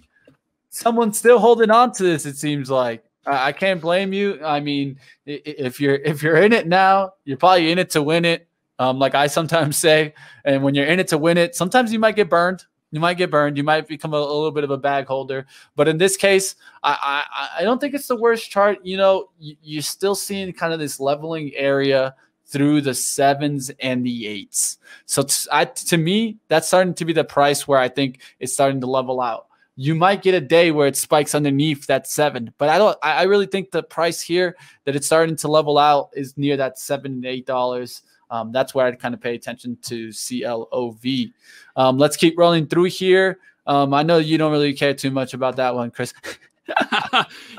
Someone's 0.70 1.18
still 1.18 1.38
holding 1.38 1.70
on 1.70 1.92
to 1.92 2.02
this. 2.02 2.26
It 2.26 2.36
seems 2.36 2.70
like 2.70 3.04
I 3.26 3.52
can't 3.52 3.80
blame 3.80 4.12
you. 4.12 4.40
I 4.44 4.60
mean, 4.60 4.98
if 5.26 5.80
you're 5.80 5.96
if 5.96 6.22
you're 6.22 6.36
in 6.36 6.52
it 6.52 6.66
now, 6.66 7.12
you're 7.24 7.36
probably 7.36 7.70
in 7.70 7.78
it 7.78 7.90
to 7.90 8.02
win 8.02 8.24
it. 8.24 8.48
Um, 8.78 8.98
like 8.98 9.14
I 9.14 9.26
sometimes 9.26 9.76
say, 9.86 10.14
and 10.44 10.62
when 10.62 10.74
you're 10.74 10.86
in 10.86 11.00
it 11.00 11.08
to 11.08 11.18
win 11.18 11.36
it, 11.36 11.54
sometimes 11.54 11.92
you 11.92 11.98
might 11.98 12.16
get 12.16 12.30
burned. 12.30 12.64
You 12.90 13.00
might 13.00 13.18
get 13.18 13.30
burned. 13.30 13.58
You 13.58 13.64
might 13.64 13.86
become 13.86 14.14
a, 14.14 14.16
a 14.16 14.18
little 14.18 14.50
bit 14.50 14.64
of 14.64 14.70
a 14.70 14.78
bag 14.78 15.06
holder. 15.06 15.46
But 15.76 15.88
in 15.88 15.98
this 15.98 16.16
case, 16.16 16.54
I, 16.82 17.24
I 17.30 17.60
I 17.60 17.64
don't 17.64 17.78
think 17.80 17.94
it's 17.94 18.06
the 18.06 18.16
worst 18.16 18.50
chart. 18.50 18.78
You 18.82 18.96
know, 18.96 19.28
you're 19.38 19.82
still 19.82 20.14
seeing 20.14 20.52
kind 20.52 20.72
of 20.72 20.78
this 20.78 20.98
leveling 20.98 21.52
area 21.54 22.14
through 22.48 22.80
the 22.80 22.94
sevens 22.94 23.70
and 23.80 24.04
the 24.04 24.26
eights. 24.26 24.78
So 25.06 25.22
to 25.22 25.96
me, 25.96 26.38
that's 26.48 26.66
starting 26.66 26.94
to 26.94 27.04
be 27.04 27.12
the 27.12 27.24
price 27.24 27.68
where 27.68 27.78
I 27.78 27.88
think 27.88 28.20
it's 28.40 28.52
starting 28.52 28.80
to 28.80 28.86
level 28.86 29.20
out 29.20 29.48
you 29.80 29.94
might 29.94 30.22
get 30.22 30.34
a 30.34 30.40
day 30.40 30.72
where 30.72 30.88
it 30.88 30.96
spikes 30.96 31.36
underneath 31.36 31.86
that 31.86 32.08
seven. 32.08 32.52
But 32.58 32.68
I 32.68 32.78
don't. 32.78 32.98
I 33.00 33.22
really 33.22 33.46
think 33.46 33.70
the 33.70 33.84
price 33.84 34.20
here 34.20 34.56
that 34.84 34.96
it's 34.96 35.06
starting 35.06 35.36
to 35.36 35.46
level 35.46 35.78
out 35.78 36.10
is 36.14 36.36
near 36.36 36.56
that 36.56 36.80
seven 36.80 37.12
and 37.12 37.24
eight 37.24 37.46
dollars. 37.46 38.02
Um, 38.28 38.50
that's 38.50 38.74
where 38.74 38.86
I'd 38.86 38.98
kind 38.98 39.14
of 39.14 39.20
pay 39.20 39.36
attention 39.36 39.78
to 39.82 40.08
CLOV. 40.08 41.32
Um, 41.76 41.96
let's 41.96 42.16
keep 42.16 42.36
rolling 42.36 42.66
through 42.66 42.84
here. 42.86 43.38
Um, 43.68 43.94
I 43.94 44.02
know 44.02 44.18
you 44.18 44.36
don't 44.36 44.50
really 44.50 44.74
care 44.74 44.94
too 44.94 45.12
much 45.12 45.32
about 45.32 45.54
that 45.56 45.76
one, 45.76 45.92
Chris. 45.92 46.12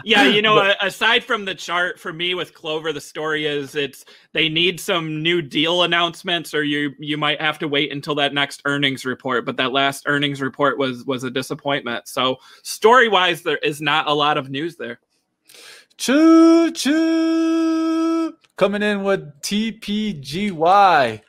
yeah, 0.03 0.23
you 0.23 0.41
know, 0.41 0.55
but, 0.55 0.77
aside 0.85 1.23
from 1.23 1.45
the 1.45 1.55
chart, 1.55 1.99
for 1.99 2.13
me 2.13 2.33
with 2.35 2.53
Clover, 2.53 2.93
the 2.93 3.01
story 3.01 3.45
is 3.45 3.75
it's 3.75 4.05
they 4.33 4.49
need 4.49 4.79
some 4.79 5.23
new 5.23 5.41
deal 5.41 5.83
announcements, 5.83 6.53
or 6.53 6.63
you 6.63 6.93
you 6.99 7.17
might 7.17 7.41
have 7.41 7.59
to 7.59 7.67
wait 7.67 7.91
until 7.91 8.15
that 8.15 8.33
next 8.33 8.61
earnings 8.65 9.05
report. 9.05 9.45
But 9.45 9.57
that 9.57 9.71
last 9.71 10.03
earnings 10.05 10.41
report 10.41 10.77
was 10.77 11.05
was 11.05 11.23
a 11.23 11.31
disappointment. 11.31 12.07
So 12.07 12.37
story 12.63 13.07
wise, 13.07 13.41
there 13.41 13.57
is 13.57 13.81
not 13.81 14.07
a 14.07 14.13
lot 14.13 14.37
of 14.37 14.49
news 14.49 14.75
there. 14.75 14.99
Choo 15.97 16.71
choo 16.71 18.33
coming 18.57 18.83
in 18.83 19.03
with 19.03 19.41
TPGY, 19.41 21.21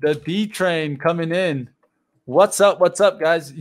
the 0.00 0.14
D 0.14 0.46
train 0.46 0.96
coming 0.96 1.32
in. 1.32 1.70
What's 2.26 2.60
up? 2.60 2.78
What's 2.78 3.00
up, 3.00 3.18
guys? 3.18 3.52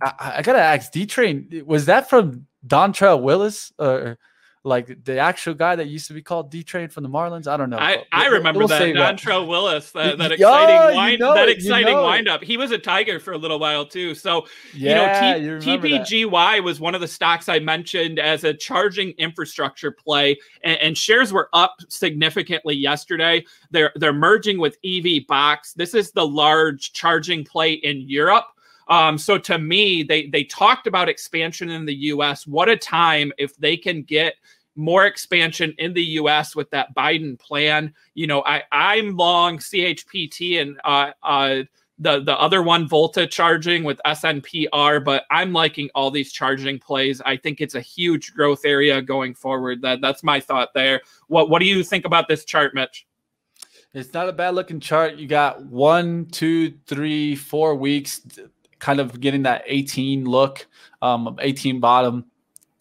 I, 0.00 0.34
I 0.36 0.42
gotta 0.42 0.60
ask, 0.60 0.92
D 0.92 1.06
Train, 1.06 1.62
was 1.66 1.86
that 1.86 2.10
from 2.10 2.46
Dontrelle 2.66 3.22
Willis 3.22 3.72
or 3.78 4.18
like 4.64 5.04
the 5.04 5.18
actual 5.18 5.54
guy 5.54 5.76
that 5.76 5.86
used 5.86 6.08
to 6.08 6.12
be 6.12 6.22
called 6.22 6.50
D 6.50 6.62
Train 6.62 6.88
from 6.88 7.02
the 7.02 7.08
Marlins? 7.08 7.46
I 7.46 7.56
don't 7.56 7.70
know. 7.70 7.78
I, 7.78 8.04
I 8.12 8.26
remember 8.26 8.58
we'll 8.58 8.68
that 8.68 8.82
Dontrelle 8.82 9.48
Willis, 9.48 9.90
that, 9.92 10.18
that 10.18 10.32
exciting 10.32 10.76
oh, 10.76 10.96
wind, 10.96 11.12
you 11.12 11.18
know 11.18 11.34
that 11.34 11.48
exciting 11.48 11.88
you 11.88 11.94
know 11.94 12.04
windup. 12.04 12.42
He 12.42 12.56
was 12.56 12.70
a 12.70 12.78
Tiger 12.78 13.18
for 13.18 13.32
a 13.32 13.38
little 13.38 13.58
while 13.58 13.86
too. 13.86 14.14
So 14.14 14.46
yeah, 14.74 15.36
you 15.36 15.46
know, 15.46 15.60
T- 15.60 15.70
you 15.70 15.78
TPGY 15.78 16.56
that. 16.56 16.64
was 16.64 16.80
one 16.80 16.94
of 16.94 17.00
the 17.00 17.08
stocks 17.08 17.48
I 17.48 17.58
mentioned 17.58 18.18
as 18.18 18.44
a 18.44 18.52
charging 18.52 19.10
infrastructure 19.12 19.90
play, 19.90 20.36
and, 20.62 20.78
and 20.80 20.98
shares 20.98 21.32
were 21.32 21.48
up 21.52 21.76
significantly 21.88 22.74
yesterday. 22.74 23.44
They're 23.70 23.92
they're 23.96 24.12
merging 24.12 24.58
with 24.58 24.76
EV 24.84 25.26
Box. 25.26 25.72
This 25.72 25.94
is 25.94 26.12
the 26.12 26.26
large 26.26 26.92
charging 26.92 27.44
play 27.44 27.74
in 27.74 28.00
Europe. 28.02 28.46
Um, 28.88 29.18
so 29.18 29.38
to 29.38 29.58
me, 29.58 30.02
they 30.02 30.26
they 30.26 30.44
talked 30.44 30.86
about 30.86 31.08
expansion 31.08 31.70
in 31.70 31.84
the 31.84 31.94
U.S. 31.94 32.46
What 32.46 32.68
a 32.68 32.76
time 32.76 33.32
if 33.38 33.56
they 33.56 33.76
can 33.76 34.02
get 34.02 34.34
more 34.76 35.06
expansion 35.06 35.74
in 35.78 35.92
the 35.92 36.02
U.S. 36.02 36.54
with 36.54 36.70
that 36.70 36.94
Biden 36.94 37.38
plan. 37.38 37.92
You 38.14 38.28
know, 38.28 38.42
I 38.44 38.62
I'm 38.72 39.16
long 39.16 39.58
CHPT 39.58 40.60
and 40.62 40.80
uh, 40.84 41.10
uh, 41.22 41.64
the 41.98 42.20
the 42.20 42.38
other 42.38 42.62
one 42.62 42.88
Volta 42.88 43.26
charging 43.26 43.84
with 43.84 44.00
SNPR, 44.06 45.04
but 45.04 45.24
I'm 45.30 45.52
liking 45.52 45.90
all 45.94 46.10
these 46.10 46.32
charging 46.32 46.78
plays. 46.78 47.20
I 47.26 47.36
think 47.36 47.60
it's 47.60 47.74
a 47.74 47.80
huge 47.80 48.32
growth 48.34 48.64
area 48.64 49.02
going 49.02 49.34
forward. 49.34 49.82
That 49.82 50.00
that's 50.00 50.22
my 50.22 50.40
thought 50.40 50.72
there. 50.74 51.02
What 51.26 51.50
what 51.50 51.58
do 51.58 51.66
you 51.66 51.82
think 51.82 52.04
about 52.04 52.28
this 52.28 52.44
chart, 52.44 52.74
Mitch? 52.74 53.06
It's 53.94 54.12
not 54.12 54.28
a 54.28 54.32
bad 54.32 54.54
looking 54.54 54.80
chart. 54.80 55.16
You 55.16 55.26
got 55.26 55.64
one, 55.64 56.26
two, 56.26 56.74
three, 56.86 57.34
four 57.34 57.74
weeks 57.74 58.20
kind 58.78 59.00
of 59.00 59.20
getting 59.20 59.42
that 59.42 59.62
18 59.66 60.24
look, 60.24 60.66
um, 61.02 61.36
18 61.40 61.80
bottom. 61.80 62.24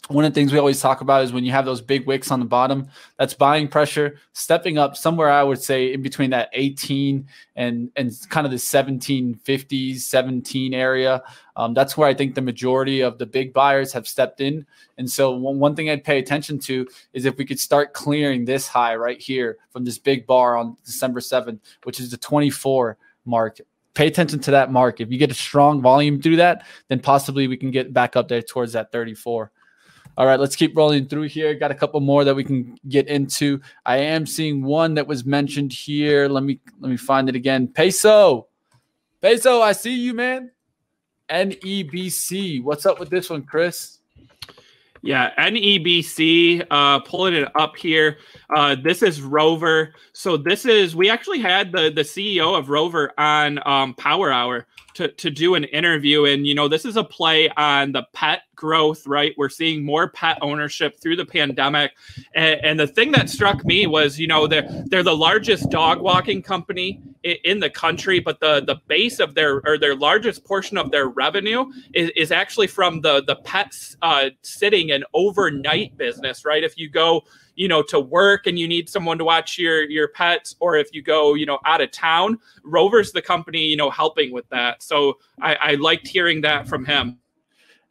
One 0.09 0.23
of 0.23 0.33
the 0.33 0.39
things 0.39 0.53
we 0.53 0.59
always 0.59 0.79
talk 0.79 1.01
about 1.01 1.23
is 1.25 1.33
when 1.33 1.43
you 1.43 1.51
have 1.51 1.65
those 1.65 1.81
big 1.81 2.07
wicks 2.07 2.31
on 2.31 2.39
the 2.39 2.45
bottom, 2.45 2.87
that's 3.19 3.33
buying 3.33 3.67
pressure, 3.67 4.19
stepping 4.31 4.77
up 4.77 4.95
somewhere 4.95 5.29
I 5.29 5.43
would 5.43 5.61
say 5.61 5.91
in 5.91 6.01
between 6.01 6.29
that 6.29 6.49
18 6.53 7.27
and 7.57 7.91
and 7.97 8.13
kind 8.29 8.45
of 8.45 8.51
the 8.51 8.57
1750s, 8.57 9.97
17 9.97 10.73
area. 10.73 11.21
Um, 11.57 11.73
that's 11.73 11.97
where 11.97 12.07
I 12.07 12.13
think 12.13 12.35
the 12.35 12.41
majority 12.41 13.01
of 13.01 13.17
the 13.17 13.25
big 13.25 13.51
buyers 13.51 13.91
have 13.91 14.07
stepped 14.07 14.39
in. 14.39 14.65
And 14.97 15.11
so 15.11 15.31
one, 15.31 15.59
one 15.59 15.75
thing 15.75 15.89
I'd 15.89 16.05
pay 16.05 16.19
attention 16.19 16.57
to 16.59 16.87
is 17.11 17.25
if 17.25 17.37
we 17.37 17.43
could 17.43 17.59
start 17.59 17.93
clearing 17.93 18.45
this 18.45 18.65
high 18.65 18.95
right 18.95 19.19
here 19.19 19.57
from 19.71 19.83
this 19.83 19.97
big 19.97 20.25
bar 20.25 20.55
on 20.55 20.77
December 20.85 21.19
7th, 21.19 21.59
which 21.83 21.99
is 21.99 22.11
the 22.11 22.17
24 22.17 22.97
mark 23.25 23.59
pay 23.97 24.05
attention 24.05 24.39
to 24.39 24.51
that 24.51 24.71
mark. 24.71 25.01
If 25.01 25.11
you 25.11 25.17
get 25.17 25.31
a 25.31 25.33
strong 25.33 25.81
volume 25.81 26.21
through 26.21 26.35
that, 26.35 26.65
then 26.87 26.99
possibly 26.99 27.47
we 27.47 27.57
can 27.57 27.71
get 27.71 27.93
back 27.93 28.15
up 28.15 28.27
there 28.27 28.43
towards 28.43 28.73
that 28.73 28.91
34. 28.91 29.51
All 30.17 30.25
right, 30.25 30.39
let's 30.39 30.55
keep 30.55 30.77
rolling 30.77 31.07
through 31.07 31.23
here. 31.23 31.55
Got 31.55 31.71
a 31.71 31.75
couple 31.75 31.99
more 31.99 32.23
that 32.23 32.35
we 32.35 32.43
can 32.43 32.77
get 32.87 33.07
into. 33.07 33.59
I 33.85 33.97
am 33.97 34.27
seeing 34.27 34.63
one 34.63 34.93
that 34.93 35.07
was 35.07 35.25
mentioned 35.25 35.73
here. 35.73 36.27
Let 36.27 36.43
me 36.43 36.59
let 36.79 36.89
me 36.89 36.97
find 36.97 37.27
it 37.27 37.35
again. 37.35 37.67
Peso. 37.67 38.47
Peso, 39.19 39.61
I 39.61 39.71
see 39.71 39.95
you, 39.95 40.13
man. 40.13 40.51
NEBC. 41.29 42.63
What's 42.63 42.85
up 42.85 42.99
with 42.99 43.09
this 43.09 43.29
one, 43.29 43.43
Chris? 43.43 43.99
Yeah, 45.07 45.31
NEBC, 45.37 46.67
uh, 46.69 46.99
pulling 46.99 47.33
it 47.33 47.47
up 47.55 47.77
here. 47.77 48.17
Uh, 48.53 48.75
this 48.75 49.01
is 49.01 49.21
Rover. 49.21 49.93
So 50.11 50.35
this 50.35 50.65
is 50.65 50.97
we 50.97 51.09
actually 51.09 51.39
had 51.39 51.71
the 51.71 51.89
the 51.89 52.01
CEO 52.01 52.59
of 52.59 52.67
Rover 52.67 53.17
on 53.17 53.65
um, 53.65 53.93
Power 53.93 54.33
Hour 54.33 54.67
to, 54.97 55.07
to 55.09 55.29
do 55.29 55.53
an 55.53 55.63
interview. 55.65 56.25
And, 56.25 56.47
you 56.47 56.55
know, 56.55 56.67
this 56.67 56.83
is 56.83 56.97
a 56.97 57.03
play 57.03 57.49
on 57.49 57.91
the 57.91 58.07
pet 58.13 58.41
growth, 58.55 59.05
right? 59.05 59.35
We're 59.37 59.47
seeing 59.47 59.85
more 59.85 60.09
pet 60.09 60.39
ownership 60.41 60.99
through 60.99 61.17
the 61.17 61.25
pandemic. 61.25 61.91
And, 62.33 62.59
and 62.63 62.79
the 62.79 62.87
thing 62.87 63.11
that 63.11 63.29
struck 63.29 63.63
me 63.63 63.85
was, 63.85 64.19
you 64.19 64.25
know, 64.25 64.47
they're, 64.47 64.67
they're 64.87 65.03
the 65.03 65.15
largest 65.15 65.69
dog 65.69 66.01
walking 66.01 66.41
company 66.41 66.99
in, 67.21 67.37
in 67.43 67.59
the 67.59 67.69
country, 67.69 68.19
but 68.19 68.39
the, 68.39 68.63
the 68.65 68.77
base 68.87 69.19
of 69.19 69.35
their, 69.35 69.61
or 69.67 69.77
their 69.77 69.95
largest 69.95 70.43
portion 70.43 70.77
of 70.77 70.89
their 70.89 71.09
revenue 71.09 71.65
is, 71.93 72.09
is 72.15 72.31
actually 72.31 72.67
from 72.67 73.01
the, 73.01 73.23
the 73.27 73.35
pets 73.35 73.97
uh, 74.01 74.31
sitting 74.41 74.91
and 74.91 75.05
overnight 75.13 75.95
business, 75.95 76.43
right? 76.43 76.63
If 76.63 76.75
you 76.75 76.89
go, 76.89 77.23
you 77.57 77.67
know 77.67 77.81
to 77.81 77.99
work 77.99 78.47
and 78.47 78.57
you 78.57 78.67
need 78.67 78.87
someone 78.87 79.17
to 79.17 79.25
watch 79.25 79.57
your 79.57 79.83
your 79.89 80.07
pets 80.07 80.55
or 80.61 80.77
if 80.77 80.93
you 80.93 81.01
go 81.01 81.33
you 81.33 81.45
know 81.45 81.59
out 81.65 81.81
of 81.81 81.91
town 81.91 82.37
rover's 82.63 83.11
the 83.11 83.21
company 83.21 83.65
you 83.65 83.75
know 83.75 83.89
helping 83.89 84.31
with 84.31 84.47
that. 84.49 84.81
So 84.81 85.17
i, 85.41 85.55
I 85.55 85.75
liked 85.75 86.07
hearing 86.07 86.41
that 86.41 86.67
from 86.67 86.85
him. 86.85 87.17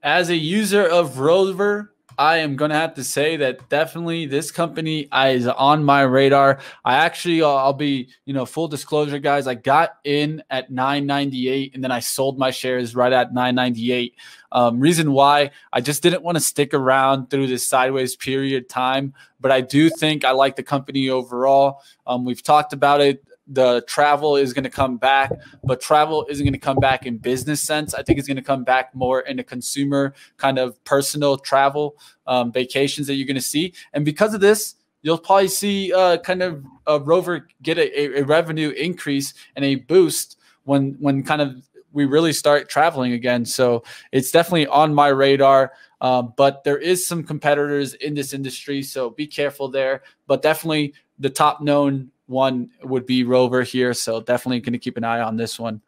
As 0.03 0.31
a 0.31 0.37
user 0.37 0.87
of 0.87 1.19
rover 1.19 1.96
I 2.19 2.39
am 2.39 2.57
going 2.57 2.71
to 2.71 2.77
have 2.77 2.95
to 2.95 3.05
say 3.05 3.37
that 3.37 3.69
definitely 3.69 4.27
this 4.27 4.51
company 4.51 5.09
is 5.13 5.47
on 5.47 5.85
my 5.85 6.03
radar. 6.03 6.61
I 6.85 6.97
actually, 6.97 7.43
uh, 7.43 7.49
I'll 7.49 7.73
be, 7.73 8.09
you 8.25 8.33
know, 8.33 8.47
full 8.47 8.69
disclosure, 8.69 9.19
guys. 9.19 9.47
I 9.47 9.55
got 9.55 9.99
in 10.05 10.43
at 10.51 10.71
998 10.71 11.75
and 11.75 11.85
then 11.85 11.91
I 11.91 12.01
sold 12.01 12.39
my 12.39 12.51
shares 12.51 12.95
right 12.95 13.13
at 13.13 13.35
998. 13.35 14.15
Um, 14.53 14.81
reason 14.81 15.13
why 15.13 15.51
I 15.73 15.81
just 15.81 16.03
didn't 16.03 16.23
want 16.23 16.37
to 16.37 16.41
stick 16.41 16.73
around 16.73 17.29
through 17.29 17.49
this 17.49 17.69
sideways 17.69 18.17
period 18.17 18.69
time, 18.69 19.13
but 19.41 19.53
I 19.53 19.61
do 19.61 19.91
think 19.91 20.25
I 20.25 20.31
like 20.31 20.57
the 20.57 20.63
company 20.63 21.11
overall. 21.11 21.83
Um, 22.07 22.25
we've 22.25 22.43
talked 22.43 22.73
about 22.73 23.01
it 23.01 23.23
the 23.47 23.83
travel 23.87 24.37
is 24.37 24.53
going 24.53 24.65
to 24.65 24.71
come 24.71 24.97
back, 24.97 25.31
but 25.63 25.81
travel 25.81 26.27
isn't 26.29 26.45
going 26.45 26.53
to 26.53 26.59
come 26.59 26.79
back 26.79 27.07
in 27.07 27.19
business 27.19 27.63
sense. 27.63 27.95
I 27.95 28.03
think 28.03 28.19
it's 28.19 28.27
going 28.27 28.37
to 28.37 28.43
come 28.43 28.65
back 28.65 28.95
more 28.95 29.21
in 29.21 29.39
a 29.39 29.45
consumer 29.45 30.15
kind 30.37 30.59
of 30.59 30.83
personal 30.85 31.39
travel 31.39 31.97
um, 32.27 32.53
vacations 32.53 33.07
that 33.07 33.15
you're 33.15 33.27
going 33.27 33.37
to 33.37 33.41
see. 33.43 33.73
And 33.93 34.05
because 34.05 34.35
of 34.35 34.41
this, 34.41 34.75
you'll 35.03 35.19
probably 35.19 35.49
see 35.49 35.93
uh, 35.93 36.19
kind 36.19 36.43
of 36.43 36.65
a 36.87 36.99
Rover 36.99 37.47
get 37.63 37.79
a, 37.79 38.19
a, 38.19 38.25
revenue 38.25 38.71
increase 38.71 39.35
and 39.55 39.65
a 39.65 39.77
boost 39.77 40.37
when 40.65 40.97
when 40.99 41.23
kind 41.23 41.41
of 41.41 41.65
we 41.93 42.05
really 42.05 42.33
start 42.33 42.69
traveling 42.69 43.13
again. 43.13 43.45
So 43.45 43.85
it's 44.13 44.31
definitely 44.31 44.67
on 44.67 44.93
my 44.93 45.09
radar. 45.09 45.73
Um, 46.01 46.35
but 46.37 46.65
there 46.65 46.77
is 46.77 47.07
some 47.07 47.23
competitors 47.23 47.95
in 47.95 48.15
this 48.15 48.35
industry, 48.35 48.83
so 48.83 49.09
be 49.09 49.27
careful 49.27 49.69
there. 49.69 50.03
But 50.27 50.43
definitely 50.43 50.93
the 51.19 51.31
top 51.31 51.63
known 51.63 52.11
one 52.27 52.71
would 52.83 53.07
be 53.07 53.25
Rover 53.25 53.63
here. 53.63 53.95
So 53.95 54.21
definitely 54.21 54.61
going 54.61 54.73
to 54.73 54.79
keep 54.79 54.97
an 54.97 55.05
eye 55.05 55.21
on 55.21 55.37
this 55.37 55.59
one. 55.59 55.81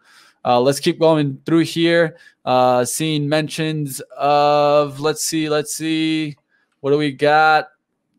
Uh, 0.44 0.60
let's 0.60 0.80
keep 0.80 0.98
going 0.98 1.40
through 1.44 1.64
here. 1.64 2.16
Uh, 2.44 2.84
seeing 2.84 3.28
mentions 3.28 4.00
of, 4.16 5.00
let's 5.00 5.24
see, 5.24 5.48
let's 5.48 5.74
see. 5.74 6.36
What 6.80 6.92
do 6.92 6.98
we 6.98 7.12
got? 7.12 7.68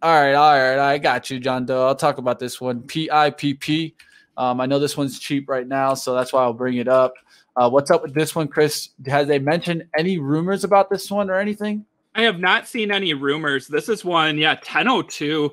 All 0.01 0.13
right, 0.13 0.33
all 0.33 0.53
right. 0.53 0.79
I 0.79 0.97
got 0.97 1.29
you, 1.29 1.39
John 1.39 1.65
Doe. 1.65 1.87
I'll 1.87 1.95
talk 1.95 2.17
about 2.17 2.39
this 2.39 2.61
one. 2.61 2.81
PIPP. 2.83 3.95
Um, 4.37 4.61
I 4.61 4.65
know 4.65 4.79
this 4.79 4.95
one's 4.95 5.19
cheap 5.19 5.49
right 5.49 5.67
now, 5.67 5.93
so 5.93 6.13
that's 6.13 6.31
why 6.31 6.43
I'll 6.43 6.53
bring 6.53 6.77
it 6.77 6.87
up. 6.87 7.13
Uh, 7.55 7.69
what's 7.69 7.91
up 7.91 8.03
with 8.03 8.13
this 8.13 8.35
one, 8.35 8.47
Chris? 8.47 8.89
Has 9.07 9.27
they 9.27 9.39
mentioned 9.39 9.85
any 9.97 10.17
rumors 10.17 10.63
about 10.63 10.89
this 10.89 11.11
one 11.11 11.29
or 11.29 11.35
anything? 11.35 11.85
I 12.15 12.21
have 12.21 12.39
not 12.39 12.67
seen 12.67 12.91
any 12.91 13.13
rumors. 13.13 13.67
This 13.67 13.89
is 13.89 14.05
one, 14.05 14.37
yeah, 14.37 14.53
1002 14.53 15.51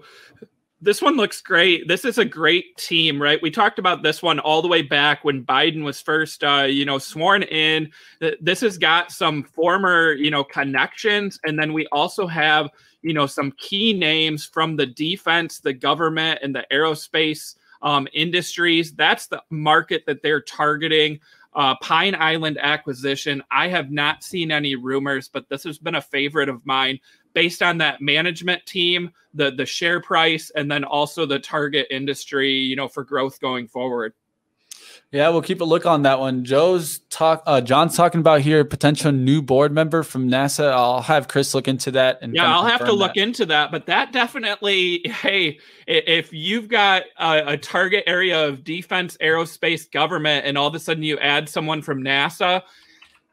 this 0.80 1.00
one 1.00 1.16
looks 1.16 1.40
great. 1.40 1.88
This 1.88 2.04
is 2.04 2.18
a 2.18 2.24
great 2.24 2.76
team, 2.76 3.20
right? 3.20 3.40
We 3.40 3.50
talked 3.50 3.78
about 3.78 4.02
this 4.02 4.22
one 4.22 4.38
all 4.38 4.60
the 4.60 4.68
way 4.68 4.82
back 4.82 5.24
when 5.24 5.44
Biden 5.44 5.82
was 5.82 6.02
first, 6.02 6.44
uh, 6.44 6.66
you 6.68 6.84
know, 6.84 6.98
sworn 6.98 7.44
in. 7.44 7.90
This 8.40 8.60
has 8.60 8.76
got 8.76 9.10
some 9.10 9.42
former, 9.42 10.12
you 10.12 10.30
know, 10.30 10.44
connections, 10.44 11.40
and 11.44 11.58
then 11.58 11.72
we 11.72 11.86
also 11.92 12.26
have, 12.26 12.68
you 13.00 13.14
know, 13.14 13.26
some 13.26 13.52
key 13.52 13.94
names 13.94 14.44
from 14.44 14.76
the 14.76 14.86
defense, 14.86 15.60
the 15.60 15.72
government, 15.72 16.40
and 16.42 16.54
the 16.54 16.66
aerospace 16.70 17.56
um, 17.80 18.06
industries. 18.12 18.92
That's 18.92 19.28
the 19.28 19.42
market 19.50 20.04
that 20.06 20.22
they're 20.22 20.42
targeting. 20.42 21.20
Uh, 21.54 21.74
Pine 21.80 22.14
Island 22.14 22.58
acquisition. 22.60 23.42
I 23.50 23.68
have 23.68 23.90
not 23.90 24.22
seen 24.22 24.52
any 24.52 24.74
rumors, 24.74 25.30
but 25.30 25.48
this 25.48 25.64
has 25.64 25.78
been 25.78 25.94
a 25.94 26.02
favorite 26.02 26.50
of 26.50 26.66
mine 26.66 27.00
based 27.36 27.62
on 27.62 27.76
that 27.76 28.00
management 28.00 28.64
team, 28.64 29.10
the 29.34 29.50
the 29.50 29.66
share 29.66 30.00
price, 30.00 30.50
and 30.56 30.70
then 30.70 30.84
also 30.84 31.26
the 31.26 31.38
target 31.38 31.86
industry, 31.90 32.50
you 32.50 32.74
know, 32.74 32.88
for 32.88 33.04
growth 33.04 33.38
going 33.40 33.68
forward. 33.68 34.14
Yeah, 35.12 35.28
we'll 35.28 35.42
keep 35.42 35.60
a 35.60 35.64
look 35.64 35.84
on 35.84 36.02
that 36.02 36.18
one. 36.18 36.46
Joe's 36.46 37.00
talk. 37.10 37.42
Uh, 37.44 37.60
John's 37.60 37.94
talking 37.94 38.20
about 38.20 38.40
here 38.40 38.64
potential 38.64 39.12
new 39.12 39.42
board 39.42 39.70
member 39.70 40.02
from 40.02 40.30
NASA. 40.30 40.72
I'll 40.72 41.02
have 41.02 41.28
Chris 41.28 41.52
look 41.54 41.68
into 41.68 41.90
that. 41.90 42.20
And 42.22 42.34
yeah, 42.34 42.50
I'll 42.50 42.64
have 42.64 42.86
to 42.86 42.92
look 42.92 43.18
into 43.18 43.44
that. 43.46 43.70
But 43.70 43.84
that 43.84 44.12
definitely, 44.12 45.02
hey, 45.04 45.60
if 45.86 46.32
you've 46.32 46.68
got 46.68 47.02
a, 47.18 47.52
a 47.52 47.56
target 47.58 48.04
area 48.06 48.48
of 48.48 48.64
defense, 48.64 49.18
aerospace, 49.20 49.90
government, 49.90 50.46
and 50.46 50.56
all 50.56 50.68
of 50.68 50.74
a 50.74 50.80
sudden 50.80 51.02
you 51.02 51.18
add 51.18 51.50
someone 51.50 51.82
from 51.82 52.02
NASA, 52.02 52.62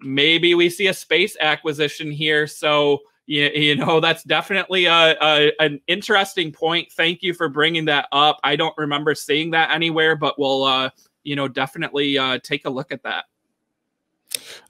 maybe 0.02 0.56
we 0.56 0.70
see 0.70 0.88
a 0.88 0.94
space 0.94 1.38
acquisition 1.40 2.12
here. 2.12 2.48
So 2.48 3.00
you, 3.26 3.50
you 3.50 3.76
know 3.76 4.00
that's 4.00 4.24
definitely 4.24 4.86
a, 4.86 5.16
a, 5.22 5.52
an 5.60 5.80
interesting 5.88 6.52
point. 6.52 6.92
Thank 6.92 7.24
you 7.24 7.34
for 7.34 7.50
bringing 7.50 7.86
that 7.86 8.08
up. 8.12 8.40
I 8.44 8.56
don't 8.56 8.78
remember 8.78 9.16
seeing 9.16 9.52
that 9.52 9.72
anywhere 9.72 10.16
but 10.16 10.38
we'll 10.38 10.64
uh 10.64 10.90
you 11.24 11.36
know 11.36 11.48
definitely 11.48 12.18
uh 12.18 12.40
take 12.44 12.66
a 12.66 12.70
look 12.70 12.92
at 12.92 13.04
that. 13.04 13.26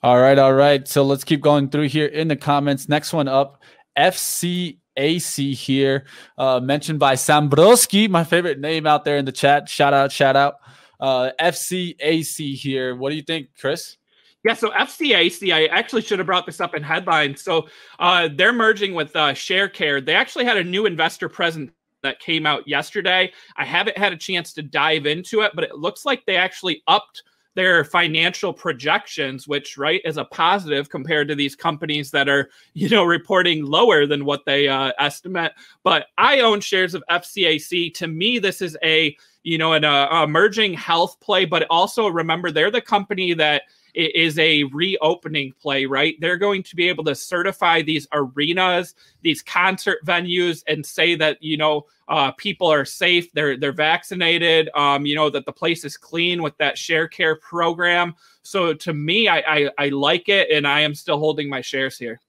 All 0.01 0.19
right 0.19 0.37
all 0.37 0.53
right. 0.53 0.87
So 0.87 1.03
let's 1.03 1.23
keep 1.23 1.41
going 1.41 1.69
through 1.69 1.87
here 1.87 2.07
in 2.07 2.27
the 2.27 2.35
comments. 2.35 2.87
Next 2.87 3.13
one 3.13 3.27
up 3.27 3.61
fcac 3.97 5.55
here 5.55 6.05
uh 6.37 6.59
mentioned 6.59 6.97
by 6.97 7.13
sambroski 7.13 8.09
my 8.09 8.23
favorite 8.23 8.59
name 8.59 8.87
out 8.87 9.03
there 9.03 9.17
in 9.17 9.25
the 9.25 9.31
chat. 9.31 9.69
Shout 9.69 9.93
out 9.93 10.11
shout 10.11 10.35
out. 10.35 10.55
Uh 10.99 11.31
fcac 11.39 12.55
here. 12.55 12.95
What 12.95 13.09
do 13.09 13.15
you 13.15 13.23
think 13.23 13.49
chris 13.59 13.97
yeah, 14.43 14.53
so 14.53 14.69
FCAC, 14.71 15.53
I 15.53 15.65
actually 15.67 16.01
should 16.01 16.19
have 16.19 16.25
brought 16.25 16.45
this 16.45 16.59
up 16.59 16.75
in 16.75 16.83
headlines. 16.83 17.41
So 17.41 17.67
uh, 17.99 18.29
they're 18.33 18.53
merging 18.53 18.93
with 18.93 19.15
uh, 19.15 19.33
ShareCare. 19.33 20.05
They 20.05 20.15
actually 20.15 20.45
had 20.45 20.57
a 20.57 20.63
new 20.63 20.85
investor 20.85 21.29
present 21.29 21.71
that 22.01 22.19
came 22.19 22.45
out 22.45 22.67
yesterday. 22.67 23.31
I 23.55 23.63
haven't 23.63 23.97
had 23.97 24.11
a 24.11 24.17
chance 24.17 24.51
to 24.53 24.61
dive 24.61 25.05
into 25.05 25.41
it, 25.41 25.53
but 25.55 25.63
it 25.63 25.77
looks 25.77 26.05
like 26.05 26.25
they 26.25 26.35
actually 26.35 26.83
upped 26.87 27.23
their 27.55 27.85
financial 27.85 28.51
projections, 28.51 29.47
which 29.47 29.77
right 29.77 30.01
is 30.03 30.17
a 30.17 30.25
positive 30.25 30.89
compared 30.89 31.27
to 31.27 31.35
these 31.35 31.55
companies 31.55 32.11
that 32.11 32.27
are 32.27 32.49
you 32.73 32.89
know 32.89 33.03
reporting 33.03 33.63
lower 33.63 34.05
than 34.05 34.25
what 34.25 34.43
they 34.45 34.67
uh, 34.67 34.91
estimate. 34.99 35.53
But 35.83 36.07
I 36.17 36.41
own 36.41 36.59
shares 36.59 36.93
of 36.93 37.03
FCAC. 37.09 37.93
To 37.95 38.07
me, 38.07 38.39
this 38.39 38.61
is 38.61 38.77
a 38.83 39.15
you 39.43 39.57
know 39.57 39.73
an 39.73 39.85
uh, 39.85 40.23
emerging 40.23 40.73
health 40.73 41.19
play, 41.21 41.45
but 41.45 41.65
also 41.69 42.07
remember 42.07 42.51
they're 42.51 42.71
the 42.71 42.81
company 42.81 43.33
that 43.35 43.63
is 43.93 44.39
a 44.39 44.63
reopening 44.65 45.53
play, 45.61 45.85
right? 45.85 46.15
They're 46.19 46.37
going 46.37 46.63
to 46.63 46.75
be 46.75 46.89
able 46.89 47.03
to 47.05 47.15
certify 47.15 47.81
these 47.81 48.07
arenas, 48.11 48.95
these 49.21 49.41
concert 49.41 49.99
venues, 50.05 50.63
and 50.67 50.85
say 50.85 51.15
that 51.15 51.41
you 51.41 51.57
know 51.57 51.85
uh, 52.07 52.31
people 52.31 52.67
are 52.67 52.85
safe, 52.85 53.31
they're 53.33 53.57
they're 53.57 53.71
vaccinated, 53.71 54.69
um, 54.75 55.05
you 55.05 55.15
know 55.15 55.29
that 55.29 55.45
the 55.45 55.51
place 55.51 55.85
is 55.85 55.97
clean 55.97 56.41
with 56.41 56.57
that 56.57 56.77
share 56.77 57.07
care 57.07 57.35
program. 57.35 58.15
So 58.41 58.73
to 58.73 58.93
me, 58.93 59.27
I, 59.27 59.37
I, 59.39 59.69
I 59.77 59.89
like 59.89 60.27
it, 60.27 60.49
and 60.51 60.67
I 60.67 60.81
am 60.81 60.93
still 60.95 61.19
holding 61.19 61.49
my 61.49 61.61
shares 61.61 61.97
here. 61.97 62.19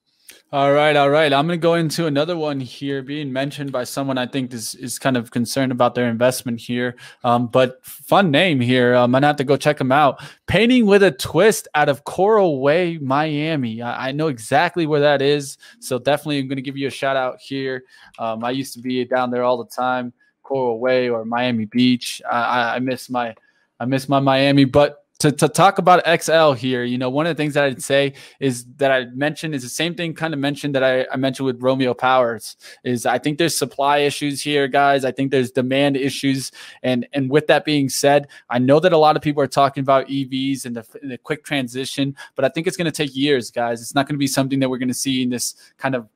All 0.55 0.72
right, 0.72 0.94
all 0.94 1.11
right. 1.11 1.32
I'm 1.32 1.48
going 1.48 1.59
to 1.59 1.61
go 1.61 1.74
into 1.74 2.07
another 2.07 2.36
one 2.36 2.61
here 2.61 3.02
being 3.02 3.32
mentioned 3.32 3.72
by 3.72 3.82
someone 3.82 4.18
I 4.18 4.26
think 4.26 4.55
is, 4.55 4.76
is 4.76 5.00
kind 5.00 5.16
of 5.16 5.32
concerned 5.32 5.72
about 5.72 5.96
their 5.96 6.09
investment 6.09 6.61
here. 6.61 6.94
Um, 7.24 7.48
but 7.48 7.84
fun 7.84 8.30
name 8.30 8.61
here. 8.61 8.94
I'm 8.94 9.11
going 9.11 9.22
to 9.22 9.26
have 9.26 9.34
to 9.38 9.42
go 9.42 9.57
check 9.57 9.78
them 9.78 9.90
out. 9.90 10.22
Painting 10.46 10.86
with 10.86 11.02
a 11.02 11.11
Twist 11.11 11.66
out 11.74 11.88
of 11.88 12.05
Coral 12.05 12.61
Way, 12.61 12.98
Miami. 12.98 13.82
I, 13.82 14.11
I 14.11 14.12
know 14.12 14.28
exactly 14.28 14.86
where 14.86 15.00
that 15.00 15.20
is. 15.20 15.59
So 15.80 15.98
definitely 15.98 16.38
I'm 16.38 16.46
going 16.46 16.55
to 16.55 16.62
give 16.62 16.76
you 16.76 16.86
a 16.86 16.90
shout 16.92 17.16
out 17.16 17.40
here. 17.40 17.82
Um, 18.20 18.44
I 18.44 18.52
used 18.52 18.74
to 18.74 18.78
be 18.78 19.05
down 19.05 19.32
there 19.32 19.42
all 19.42 19.57
the 19.57 19.68
time, 19.68 20.12
Coral 20.44 20.78
Way 20.78 21.09
or 21.09 21.24
Miami 21.24 21.64
Beach. 21.64 22.22
I, 22.30 22.76
I 22.76 22.78
miss 22.78 23.11
my 23.11 23.34
I 23.80 23.86
miss 23.86 24.09
my 24.09 24.20
Miami, 24.20 24.66
but 24.66 25.03
to, 25.24 25.32
to 25.32 25.48
talk 25.48 25.78
about 25.78 26.02
XL 26.22 26.52
here, 26.52 26.84
you 26.84 26.98
know, 26.98 27.08
one 27.08 27.26
of 27.26 27.34
the 27.34 27.42
things 27.42 27.54
that 27.54 27.64
I'd 27.64 27.82
say 27.82 28.12
is 28.40 28.66
that 28.76 28.92
I 28.92 29.06
mentioned 29.06 29.54
is 29.54 29.62
the 29.62 29.70
same 29.70 29.94
thing 29.94 30.12
kind 30.12 30.34
of 30.34 30.40
mentioned 30.40 30.74
that 30.74 30.84
I, 30.84 31.06
I 31.10 31.16
mentioned 31.16 31.46
with 31.46 31.62
Romeo 31.62 31.94
Powers 31.94 32.58
is 32.84 33.06
I 33.06 33.16
think 33.16 33.38
there's 33.38 33.56
supply 33.56 33.98
issues 33.98 34.42
here, 34.42 34.68
guys. 34.68 35.02
I 35.02 35.12
think 35.12 35.30
there's 35.30 35.50
demand 35.50 35.96
issues. 35.96 36.52
And 36.82 37.08
and 37.14 37.30
with 37.30 37.46
that 37.46 37.64
being 37.64 37.88
said, 37.88 38.28
I 38.50 38.58
know 38.58 38.80
that 38.80 38.92
a 38.92 38.98
lot 38.98 39.16
of 39.16 39.22
people 39.22 39.42
are 39.42 39.46
talking 39.46 39.80
about 39.80 40.08
EVs 40.08 40.66
and 40.66 40.76
the, 40.76 40.86
and 41.00 41.10
the 41.10 41.16
quick 41.16 41.42
transition, 41.42 42.14
but 42.36 42.44
I 42.44 42.50
think 42.50 42.66
it's 42.66 42.76
going 42.76 42.84
to 42.84 42.92
take 42.92 43.16
years, 43.16 43.50
guys. 43.50 43.80
It's 43.80 43.94
not 43.94 44.06
going 44.06 44.16
to 44.16 44.18
be 44.18 44.26
something 44.26 44.60
that 44.60 44.68
we're 44.68 44.76
going 44.76 44.88
to 44.88 44.94
see 44.94 45.22
in 45.22 45.30
this 45.30 45.54
kind 45.78 45.94
of 45.94 46.06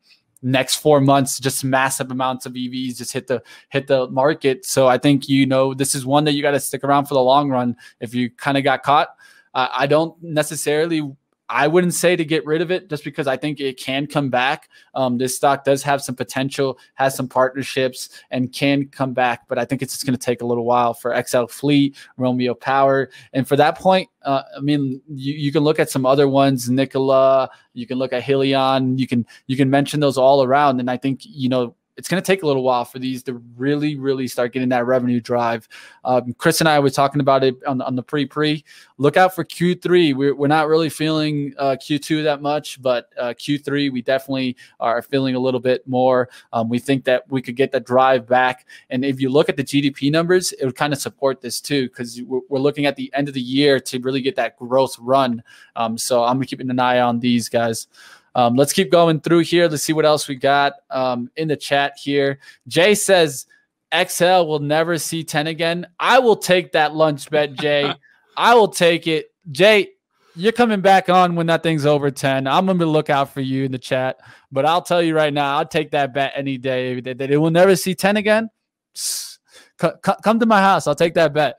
next 0.43 0.76
four 0.76 1.01
months 1.01 1.41
just 1.41 1.64
massive 1.64 2.11
amounts 2.11 2.47
of 2.47 2.53
evs 2.53 2.97
just 2.97 3.12
hit 3.12 3.26
the 3.26 3.43
hit 3.70 3.86
the 3.86 4.09
market. 4.11 4.64
So 4.64 4.86
i 4.86 4.99
think 4.99 5.28
you 5.28 5.47
know 5.47 5.74
this 5.74 5.95
is 5.95 6.07
one 6.07 6.24
that 6.24 6.32
you 6.32 6.43
got 6.43 6.53
to 6.53 6.61
stick 6.61 6.84
around 6.84 7.07
for 7.07 7.14
the 7.14 7.22
long 7.22 7.51
run 7.51 7.76
if 8.01 8.14
you 8.14 8.30
kind 8.30 8.57
of 8.57 8.64
got 8.64 8.82
caught. 8.82 9.09
Uh, 9.55 9.68
i 9.72 9.86
don't 9.86 10.14
necessarily 10.22 11.11
I 11.49 11.66
wouldn't 11.66 11.94
say 11.94 12.14
to 12.14 12.24
get 12.24 12.44
rid 12.44 12.61
of 12.61 12.70
it 12.70 12.90
just 12.90 13.05
because 13.05 13.26
I 13.26 13.36
think 13.36 13.61
it 13.61 13.78
can 13.78 14.07
come 14.07 14.28
back. 14.28 14.68
Um, 14.94 15.16
this 15.16 15.36
stock 15.36 15.64
does 15.64 15.82
have 15.82 16.03
some 16.03 16.14
potential, 16.14 16.78
has 16.94 17.14
some 17.14 17.28
partnerships, 17.28 18.11
and 18.30 18.53
can 18.53 18.86
come 18.88 19.14
back. 19.14 19.49
But 19.49 19.59
I 19.59 19.64
think 19.64 19.80
it's 19.80 19.94
just 19.94 20.05
going 20.05 20.18
to 20.18 20.24
take 20.24 20.42
a 20.42 20.46
little 20.46 20.64
while 20.64 20.92
for 20.92 21.20
XL 21.26 21.46
Fleet, 21.46 21.96
Romeo 22.16 22.55
Power. 22.55 23.11
And 23.32 23.49
for 23.49 23.57
that 23.57 23.78
point, 23.78 24.11
uh, 24.22 24.42
I 24.57 24.61
mean, 24.61 25.01
you, 25.09 25.34
you 25.34 25.53
can 25.53 25.62
look 25.64 25.78
at 25.78 25.90
some 25.90 26.05
other 26.05 26.28
ones, 26.28 26.68
Nikola, 26.68 27.51
you 27.72 27.86
can 27.86 27.99
look 27.99 28.12
at 28.12 28.22
Hyliion, 28.22 28.99
you 28.99 29.07
can 29.07 29.26
you 29.46 29.57
can 29.57 29.70
mention 29.70 30.01
those 30.01 30.18
all 30.18 30.42
around. 30.42 30.80
And 30.80 30.90
I 30.90 30.96
think, 30.96 31.20
you 31.22 31.49
know, 31.49 31.74
it's 31.99 32.09
going 32.09 32.22
to 32.22 32.26
take 32.26 32.44
a 32.44 32.46
little 32.46 32.62
while 32.62 32.84
for 32.84 33.01
these 33.01 33.24
to 33.24 33.34
really, 33.57 33.96
really 33.96 34.28
start 34.28 34.53
getting 34.53 34.68
that 34.68 34.86
revenue 34.86 35.20
drive. 35.20 35.68
Um, 36.05 36.32
Chris 36.34 36.61
and 36.61 36.68
I 36.68 36.78
were 36.78 36.90
talking 36.90 37.20
about 37.20 37.42
it 37.42 37.57
on, 37.64 37.82
on 37.82 37.96
the 37.96 38.05
pre 38.05 38.24
pre. 38.24 38.64
Look 38.99 39.16
out 39.16 39.34
for 39.34 39.44
Q3. 39.44 40.14
We're, 40.14 40.34
we're 40.34 40.46
not 40.46 40.68
really 40.68 40.90
feeling 40.90 41.55
uh, 41.59 41.76
Q2 41.78 42.22
that 42.22 42.40
much, 42.40 42.80
but 42.80 43.11
uh, 43.18 43.34
Q3, 43.34 43.92
we 43.92 44.01
definitely 44.01 44.57
are 44.78 45.03
feeling 45.03 45.34
a 45.34 45.40
little 45.40 45.59
bit 45.59 45.86
more. 45.88 46.30
Um, 46.53 46.68
we 46.68 46.78
think 46.78 47.05
that 47.05 47.28
we 47.30 47.42
could 47.42 47.57
get 47.57 47.72
that 47.72 47.84
drive 47.84 48.28
back. 48.28 48.66
And 48.90 49.05
if 49.05 49.20
you 49.20 49.28
look 49.28 49.49
at 49.49 49.57
the 49.57 49.64
GDP 49.64 50.12
numbers, 50.12 50.53
it 50.53 50.64
would 50.64 50.76
kind 50.76 50.92
of 50.92 51.01
support 51.01 51.40
this 51.40 51.61
too, 51.61 51.88
because 51.88 52.22
we're, 52.22 52.40
we're, 52.49 52.59
looking 52.59 52.86
at 52.86 52.96
the 52.96 53.11
end 53.14 53.28
of 53.28 53.34
the 53.34 53.40
year 53.40 53.80
to 53.80 53.99
really 54.01 54.20
get 54.20 54.36
that 54.36 54.57
growth 54.57 54.96
run. 55.01 55.42
Um, 55.74 55.99
so 55.99 56.22
I'm 56.22 56.40
keeping 56.42 56.70
an 56.70 56.78
eye 56.78 57.01
on 57.01 57.18
these 57.18 57.49
guys. 57.49 57.88
Um, 58.39 58.55
let's 58.55 58.72
keep 58.72 58.93
going 58.93 59.18
through 59.18 59.41
here. 59.41 59.66
Let's 59.66 59.82
see 59.82 59.93
what 59.93 60.05
else 60.05 60.28
we 60.28 60.36
got 60.36 60.74
um, 60.91 61.28
in 61.34 61.49
the 61.49 61.57
chat 61.57 61.95
here. 62.01 62.39
Jay 62.68 62.95
says 62.95 63.47
XL 63.93 64.45
will 64.45 64.61
never 64.61 64.97
see 64.97 65.24
10 65.24 65.49
again. 65.49 65.89
I 65.99 66.20
will 66.20 66.36
take 66.36 66.70
that 66.70 66.95
lunch 66.95 67.28
bet, 67.30 67.55
Jay. 67.55 67.93
I 68.36 68.55
will 68.55 68.68
take 68.68 69.09
it. 69.09 69.32
Jay, 69.51 69.89
you're 70.36 70.53
coming 70.53 70.80
back 70.80 71.09
on 71.09 71.34
when 71.34 71.49
that 71.49 71.64
thing's 71.64 71.84
over 71.84 72.12
10. 72.12 72.47
I'm 72.47 72.66
going 72.66 72.78
to 72.78 72.86
look 72.86 73.11
out 73.11 73.34
for 73.34 73.41
you 73.41 73.64
in 73.64 73.72
the 73.72 73.78
chat. 73.78 74.20
But 74.53 74.64
I'll 74.64 74.82
tell 74.82 75.03
you 75.03 75.16
right 75.16 75.34
now, 75.34 75.57
I'll 75.57 75.66
take 75.66 75.91
that 75.91 76.14
bet 76.14 76.32
any 76.36 76.59
day 76.59 77.01
that 77.01 77.20
it 77.20 77.39
will 77.39 77.51
never 77.51 77.74
see 77.74 77.97
10 77.97 78.18
again. 78.18 78.51
Come 79.78 80.39
to 80.39 80.47
my 80.47 80.61
house. 80.61 80.86
I'll 80.86 80.95
take 80.95 81.14
that 81.14 81.32
bet. 81.32 81.59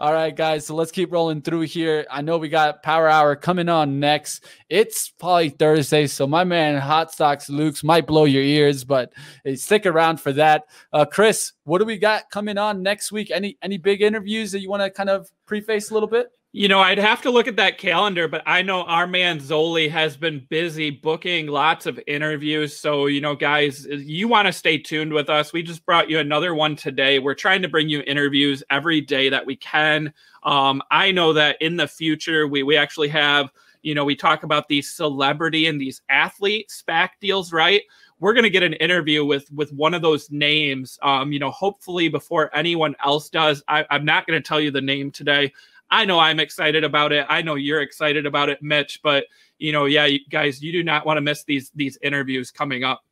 All 0.00 0.12
right, 0.12 0.34
guys. 0.34 0.64
So 0.64 0.76
let's 0.76 0.92
keep 0.92 1.10
rolling 1.12 1.42
through 1.42 1.62
here. 1.62 2.06
I 2.08 2.22
know 2.22 2.38
we 2.38 2.48
got 2.48 2.84
Power 2.84 3.08
Hour 3.08 3.34
coming 3.34 3.68
on 3.68 3.98
next. 3.98 4.44
It's 4.68 5.10
probably 5.18 5.48
Thursday, 5.48 6.06
so 6.06 6.24
my 6.24 6.44
man 6.44 6.80
Hot 6.80 7.10
Stocks 7.10 7.50
Luke's 7.50 7.82
might 7.82 8.06
blow 8.06 8.24
your 8.24 8.44
ears, 8.44 8.84
but 8.84 9.12
stick 9.56 9.86
around 9.86 10.20
for 10.20 10.32
that. 10.34 10.66
Uh, 10.92 11.04
Chris, 11.04 11.52
what 11.64 11.80
do 11.80 11.84
we 11.84 11.98
got 11.98 12.30
coming 12.30 12.58
on 12.58 12.80
next 12.80 13.10
week? 13.10 13.32
Any 13.32 13.58
any 13.60 13.76
big 13.76 14.00
interviews 14.00 14.52
that 14.52 14.60
you 14.60 14.70
want 14.70 14.84
to 14.84 14.90
kind 14.90 15.10
of 15.10 15.28
preface 15.46 15.90
a 15.90 15.94
little 15.94 16.08
bit? 16.08 16.28
You 16.52 16.66
know, 16.66 16.80
I'd 16.80 16.98
have 16.98 17.20
to 17.22 17.30
look 17.30 17.46
at 17.46 17.56
that 17.56 17.76
calendar, 17.76 18.26
but 18.26 18.42
I 18.46 18.62
know 18.62 18.82
our 18.84 19.06
man 19.06 19.38
Zoli 19.38 19.90
has 19.90 20.16
been 20.16 20.46
busy 20.48 20.88
booking 20.88 21.46
lots 21.46 21.84
of 21.84 22.00
interviews. 22.06 22.74
So, 22.74 23.04
you 23.04 23.20
know, 23.20 23.34
guys, 23.34 23.84
you 23.84 24.28
want 24.28 24.46
to 24.46 24.52
stay 24.52 24.78
tuned 24.78 25.12
with 25.12 25.28
us. 25.28 25.52
We 25.52 25.62
just 25.62 25.84
brought 25.84 26.08
you 26.08 26.18
another 26.18 26.54
one 26.54 26.74
today. 26.74 27.18
We're 27.18 27.34
trying 27.34 27.60
to 27.62 27.68
bring 27.68 27.90
you 27.90 28.02
interviews 28.06 28.62
every 28.70 29.02
day 29.02 29.28
that 29.28 29.44
we 29.44 29.56
can. 29.56 30.14
Um, 30.42 30.80
I 30.90 31.12
know 31.12 31.34
that 31.34 31.60
in 31.60 31.76
the 31.76 31.86
future, 31.86 32.48
we, 32.48 32.62
we 32.62 32.78
actually 32.78 33.08
have, 33.08 33.52
you 33.82 33.94
know, 33.94 34.06
we 34.06 34.16
talk 34.16 34.42
about 34.42 34.68
these 34.68 34.90
celebrity 34.90 35.66
and 35.66 35.78
these 35.78 36.00
athlete 36.08 36.70
SPAC 36.70 37.10
deals, 37.20 37.52
right? 37.52 37.82
We're 38.20 38.32
going 38.32 38.44
to 38.44 38.50
get 38.50 38.62
an 38.64 38.72
interview 38.74 39.24
with 39.24 39.48
with 39.52 39.72
one 39.72 39.94
of 39.94 40.02
those 40.02 40.28
names, 40.30 40.98
um, 41.02 41.30
you 41.30 41.38
know, 41.38 41.50
hopefully 41.50 42.08
before 42.08 42.50
anyone 42.56 42.96
else 43.04 43.28
does. 43.28 43.62
I, 43.68 43.84
I'm 43.90 44.04
not 44.04 44.26
going 44.26 44.42
to 44.42 44.46
tell 44.46 44.60
you 44.60 44.72
the 44.72 44.80
name 44.80 45.12
today. 45.12 45.52
I 45.90 46.04
know 46.04 46.18
I'm 46.18 46.40
excited 46.40 46.84
about 46.84 47.12
it. 47.12 47.26
I 47.28 47.42
know 47.42 47.54
you're 47.54 47.82
excited 47.82 48.26
about 48.26 48.48
it, 48.48 48.62
Mitch. 48.62 49.00
But 49.02 49.26
you 49.58 49.72
know, 49.72 49.86
yeah, 49.86 50.06
you 50.06 50.20
guys, 50.30 50.62
you 50.62 50.72
do 50.72 50.82
not 50.84 51.06
want 51.06 51.16
to 51.16 51.20
miss 51.20 51.44
these 51.44 51.70
these 51.74 51.98
interviews 52.02 52.50
coming 52.50 52.84
up. 52.84 53.04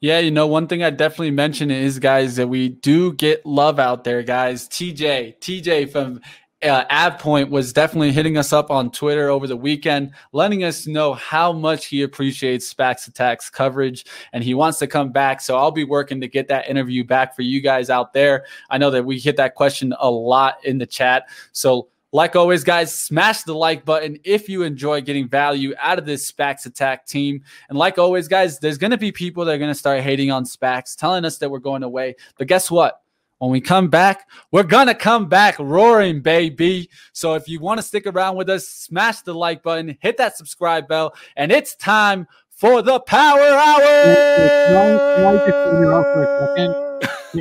Yeah, 0.00 0.18
you 0.18 0.30
know, 0.30 0.46
one 0.46 0.66
thing 0.66 0.82
I 0.82 0.90
definitely 0.90 1.30
mention 1.30 1.70
is, 1.70 1.98
guys, 1.98 2.36
that 2.36 2.48
we 2.48 2.68
do 2.68 3.12
get 3.12 3.46
love 3.46 3.78
out 3.78 4.04
there, 4.04 4.22
guys. 4.22 4.68
TJ, 4.68 5.38
TJ 5.38 5.92
from 5.92 6.20
uh, 6.62 6.84
AvePoint 6.86 7.48
was 7.48 7.72
definitely 7.72 8.12
hitting 8.12 8.36
us 8.36 8.52
up 8.52 8.70
on 8.70 8.90
Twitter 8.90 9.30
over 9.30 9.46
the 9.46 9.56
weekend, 9.56 10.12
letting 10.32 10.64
us 10.64 10.86
know 10.86 11.14
how 11.14 11.52
much 11.52 11.86
he 11.86 12.02
appreciates 12.02 12.72
SPACs 12.72 13.08
Attacks 13.08 13.48
coverage 13.48 14.04
and 14.32 14.44
he 14.44 14.52
wants 14.54 14.78
to 14.78 14.86
come 14.86 15.10
back. 15.10 15.40
So 15.40 15.56
I'll 15.56 15.70
be 15.70 15.84
working 15.84 16.20
to 16.20 16.28
get 16.28 16.48
that 16.48 16.68
interview 16.68 17.02
back 17.02 17.34
for 17.34 17.42
you 17.42 17.60
guys 17.60 17.88
out 17.88 18.12
there. 18.12 18.44
I 18.68 18.76
know 18.76 18.90
that 18.90 19.04
we 19.04 19.18
hit 19.18 19.36
that 19.36 19.54
question 19.54 19.94
a 19.98 20.10
lot 20.10 20.64
in 20.64 20.76
the 20.76 20.86
chat. 20.86 21.28
So 21.52 21.88
like 22.12 22.36
always, 22.36 22.64
guys, 22.64 22.96
smash 22.96 23.44
the 23.44 23.54
like 23.54 23.84
button 23.84 24.18
if 24.24 24.48
you 24.48 24.62
enjoy 24.62 25.00
getting 25.00 25.28
value 25.28 25.72
out 25.78 25.98
of 25.98 26.04
this 26.04 26.30
SPACs 26.30 26.66
attack 26.66 27.06
team. 27.06 27.42
And 27.68 27.78
like 27.78 27.98
always, 27.98 28.28
guys, 28.28 28.58
there's 28.58 28.78
going 28.78 28.90
to 28.90 28.98
be 28.98 29.12
people 29.12 29.44
that 29.44 29.54
are 29.54 29.58
going 29.58 29.70
to 29.70 29.78
start 29.78 30.00
hating 30.00 30.30
on 30.30 30.44
SPACs, 30.44 30.96
telling 30.96 31.24
us 31.24 31.38
that 31.38 31.50
we're 31.50 31.58
going 31.58 31.84
away. 31.84 32.16
But 32.36 32.48
guess 32.48 32.70
what? 32.70 33.00
When 33.40 33.50
we 33.50 33.62
come 33.62 33.88
back, 33.88 34.28
we're 34.52 34.64
going 34.64 34.86
to 34.88 34.94
come 34.94 35.26
back 35.26 35.58
roaring, 35.58 36.20
baby. 36.20 36.90
So 37.14 37.32
if 37.34 37.48
you 37.48 37.58
want 37.58 37.78
to 37.78 37.82
stick 37.82 38.06
around 38.06 38.36
with 38.36 38.50
us, 38.50 38.68
smash 38.68 39.22
the 39.22 39.32
like 39.32 39.62
button, 39.62 39.96
hit 40.02 40.18
that 40.18 40.36
subscribe 40.36 40.86
bell, 40.86 41.14
and 41.36 41.50
it's 41.50 41.74
time 41.74 42.26
for 42.50 42.82
the 42.82 43.00
Power 43.00 43.40
Hour. 43.40 43.80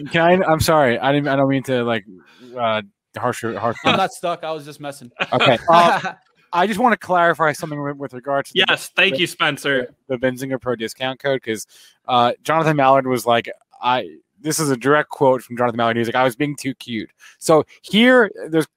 Can 0.10 0.42
I, 0.42 0.46
I'm 0.50 0.62
sorry. 0.62 0.98
I 0.98 1.12
didn't. 1.12 1.28
I 1.28 1.36
don't 1.36 1.50
mean 1.50 1.64
to 1.64 1.84
like 1.84 2.06
uh, 2.58 2.82
harsh. 3.18 3.44
harsh 3.44 3.78
I'm 3.84 3.98
not 3.98 4.14
stuck. 4.14 4.46
I 4.46 4.54
was 4.54 4.64
just 4.64 4.80
messing. 4.80 5.12
Okay. 5.34 5.58
Uh, 5.68 6.14
I 6.54 6.66
just 6.66 6.80
want 6.80 6.94
to 6.94 6.98
clarify 6.98 7.52
something 7.52 7.98
with 7.98 8.14
regards. 8.14 8.52
to 8.52 8.64
Yes, 8.70 8.88
the, 8.88 8.94
thank 8.96 9.16
the, 9.16 9.20
you, 9.22 9.28
Spencer. 9.28 9.94
The, 10.08 10.18
the 10.18 10.26
Benzinga 10.26 10.62
Pro 10.62 10.78
discount 10.78 11.20
code 11.20 11.42
because 11.44 11.68
uh, 12.08 12.32
Jonathan 12.42 12.78
Mallard 12.78 13.06
was 13.06 13.26
like, 13.26 13.50
I 13.82 14.18
this 14.42 14.60
is 14.60 14.70
a 14.70 14.78
direct 14.78 15.10
quote 15.10 15.42
from 15.42 15.58
Jonathan 15.58 15.78
Mallard. 15.78 15.98
He's 15.98 16.08
like, 16.08 16.16
I 16.16 16.24
was 16.24 16.36
being 16.36 16.56
too 16.56 16.74
cute. 16.76 17.12
So 17.40 17.66
here, 17.82 18.32
there's 18.50 18.68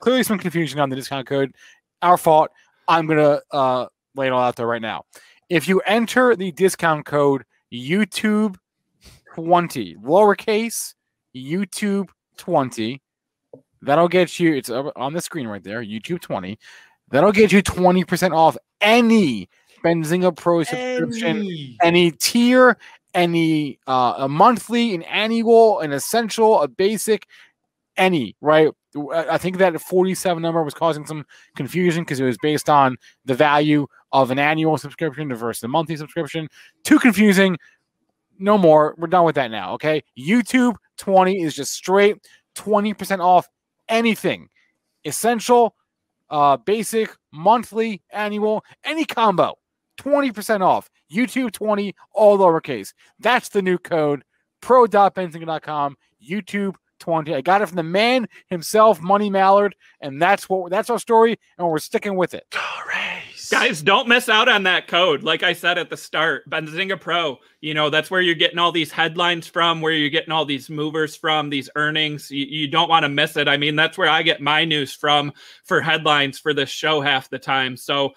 clearly 0.00 0.22
some 0.22 0.38
confusion 0.38 0.80
on 0.80 0.90
the 0.90 0.96
discount 0.96 1.26
code. 1.26 1.54
Our 2.02 2.16
fault. 2.16 2.50
I'm 2.88 3.06
going 3.06 3.18
to 3.18 3.42
uh, 3.56 3.86
lay 4.16 4.26
it 4.26 4.32
all 4.32 4.42
out 4.42 4.56
there 4.56 4.66
right 4.66 4.82
now. 4.82 5.04
If 5.48 5.68
you 5.68 5.80
enter 5.86 6.34
the 6.34 6.50
discount 6.50 7.06
code 7.06 7.44
YouTube 7.72 8.56
20, 9.34 9.96
lowercase 9.96 10.94
YouTube 11.34 12.08
20, 12.38 13.00
that'll 13.80 14.08
get 14.08 14.40
you, 14.40 14.54
it's 14.54 14.68
on 14.68 15.12
the 15.12 15.20
screen 15.20 15.46
right 15.46 15.62
there, 15.62 15.82
YouTube 15.82 16.20
20. 16.20 16.58
That'll 17.10 17.32
get 17.32 17.52
you 17.52 17.62
20% 17.62 18.34
off 18.34 18.56
any 18.80 19.48
Benzinga 19.84 20.36
Pro 20.36 20.62
subscription, 20.62 21.26
any, 21.26 21.76
any 21.82 22.10
tier, 22.12 22.78
any 23.14 23.78
uh, 23.86 24.14
a 24.18 24.28
monthly, 24.28 24.94
an 24.94 25.02
annual, 25.02 25.80
an 25.80 25.92
essential, 25.92 26.60
a 26.62 26.68
basic, 26.68 27.26
any 27.96 28.36
right. 28.40 28.70
I 29.14 29.38
think 29.38 29.56
that 29.58 29.80
47 29.80 30.42
number 30.42 30.62
was 30.62 30.74
causing 30.74 31.06
some 31.06 31.24
confusion 31.56 32.02
because 32.04 32.20
it 32.20 32.24
was 32.24 32.36
based 32.42 32.68
on 32.68 32.96
the 33.24 33.34
value 33.34 33.86
of 34.12 34.30
an 34.30 34.38
annual 34.38 34.76
subscription 34.76 35.34
versus 35.34 35.62
a 35.62 35.68
monthly 35.68 35.96
subscription. 35.96 36.48
Too 36.84 36.98
confusing. 36.98 37.56
No 38.38 38.58
more. 38.58 38.94
We're 38.98 39.06
done 39.06 39.24
with 39.24 39.36
that 39.36 39.50
now. 39.50 39.72
Okay. 39.74 40.02
YouTube 40.18 40.76
20 40.98 41.40
is 41.40 41.54
just 41.54 41.72
straight 41.72 42.18
20% 42.56 43.20
off 43.20 43.48
anything 43.88 44.48
essential, 45.04 45.74
uh, 46.30 46.56
basic, 46.56 47.10
monthly, 47.32 48.02
annual, 48.12 48.64
any 48.84 49.04
combo. 49.04 49.54
20% 49.98 50.60
off. 50.60 50.90
YouTube 51.12 51.52
20, 51.52 51.94
all 52.14 52.38
lowercase. 52.38 52.92
That's 53.18 53.48
the 53.48 53.62
new 53.62 53.78
code. 53.78 54.24
Pro.benzinga.com, 54.60 55.96
YouTube 56.24 56.76
20. 57.02 57.34
I 57.34 57.40
got 57.40 57.62
it 57.62 57.66
from 57.66 57.76
the 57.76 57.82
man 57.82 58.28
himself, 58.48 59.00
Money 59.00 59.28
Mallard, 59.28 59.74
and 60.00 60.22
that's 60.22 60.48
what 60.48 60.70
that's 60.70 60.88
our 60.88 60.98
story, 60.98 61.38
and 61.58 61.68
we're 61.68 61.78
sticking 61.78 62.16
with 62.16 62.32
it. 62.32 62.44
Stories. 62.52 63.48
Guys, 63.50 63.82
don't 63.82 64.08
miss 64.08 64.28
out 64.28 64.48
on 64.48 64.62
that 64.62 64.88
code. 64.88 65.22
Like 65.22 65.42
I 65.42 65.52
said 65.52 65.76
at 65.76 65.90
the 65.90 65.96
start, 65.96 66.48
Benzinga 66.48 66.98
Pro, 66.98 67.38
you 67.60 67.74
know, 67.74 67.90
that's 67.90 68.10
where 68.10 68.20
you're 68.22 68.34
getting 68.34 68.58
all 68.58 68.72
these 68.72 68.90
headlines 68.90 69.46
from, 69.46 69.80
where 69.80 69.92
you're 69.92 70.08
getting 70.08 70.32
all 70.32 70.46
these 70.46 70.70
movers 70.70 71.16
from, 71.16 71.50
these 71.50 71.68
earnings. 71.76 72.30
You, 72.30 72.46
you 72.46 72.68
don't 72.68 72.88
want 72.88 73.02
to 73.02 73.10
miss 73.10 73.36
it. 73.36 73.48
I 73.48 73.56
mean, 73.58 73.76
that's 73.76 73.98
where 73.98 74.08
I 74.08 74.22
get 74.22 74.40
my 74.40 74.64
news 74.64 74.94
from 74.94 75.32
for 75.64 75.82
headlines 75.82 76.38
for 76.38 76.54
this 76.54 76.70
show 76.70 77.00
half 77.00 77.28
the 77.28 77.38
time. 77.38 77.76
So 77.76 78.12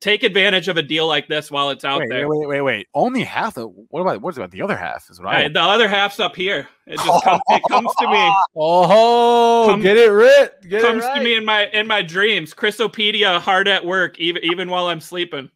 take 0.00 0.22
advantage 0.22 0.68
of 0.68 0.76
a 0.76 0.82
deal 0.82 1.06
like 1.06 1.28
this 1.28 1.50
while 1.50 1.70
it's 1.70 1.84
out 1.84 2.00
wait, 2.00 2.08
there. 2.10 2.28
wait, 2.28 2.38
wait, 2.40 2.46
wait, 2.46 2.60
wait. 2.60 2.88
Only 2.94 3.22
half. 3.22 3.56
Of, 3.56 3.72
what 3.88 4.00
about 4.00 4.20
what 4.20 4.36
about 4.36 4.50
the 4.50 4.62
other 4.62 4.76
half? 4.76 5.08
Is 5.10 5.20
what 5.20 5.28
I. 5.34 5.42
Hey, 5.42 5.48
the 5.48 5.60
other 5.60 5.88
half's 5.88 6.20
up 6.20 6.36
here. 6.36 6.68
It 6.86 6.98
just 6.98 7.24
comes, 7.24 7.40
it 7.48 7.62
comes 7.68 7.90
to 8.00 8.08
me. 8.08 8.34
Oh, 8.56 9.66
Come- 9.68 9.82
get 9.82 9.96
it 9.96 10.10
right. 10.10 10.48
Get 10.68 10.82
comes 10.82 11.02
it 11.02 11.06
right. 11.06 11.18
to 11.18 11.24
me 11.24 11.36
in 11.36 11.44
my 11.44 11.66
in 11.68 11.86
my 11.86 12.02
dreams. 12.02 12.54
Chrisopedia 12.54 13.40
hard 13.40 13.68
at 13.68 13.84
work, 13.84 14.18
even 14.18 14.44
even 14.44 14.70
while 14.70 14.86
I'm 14.86 15.00
sleeping. 15.00 15.50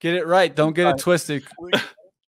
Get 0.00 0.14
it 0.14 0.26
right. 0.26 0.54
Don't 0.54 0.74
get 0.74 0.86
it 0.88 0.98
twisted. 0.98 1.44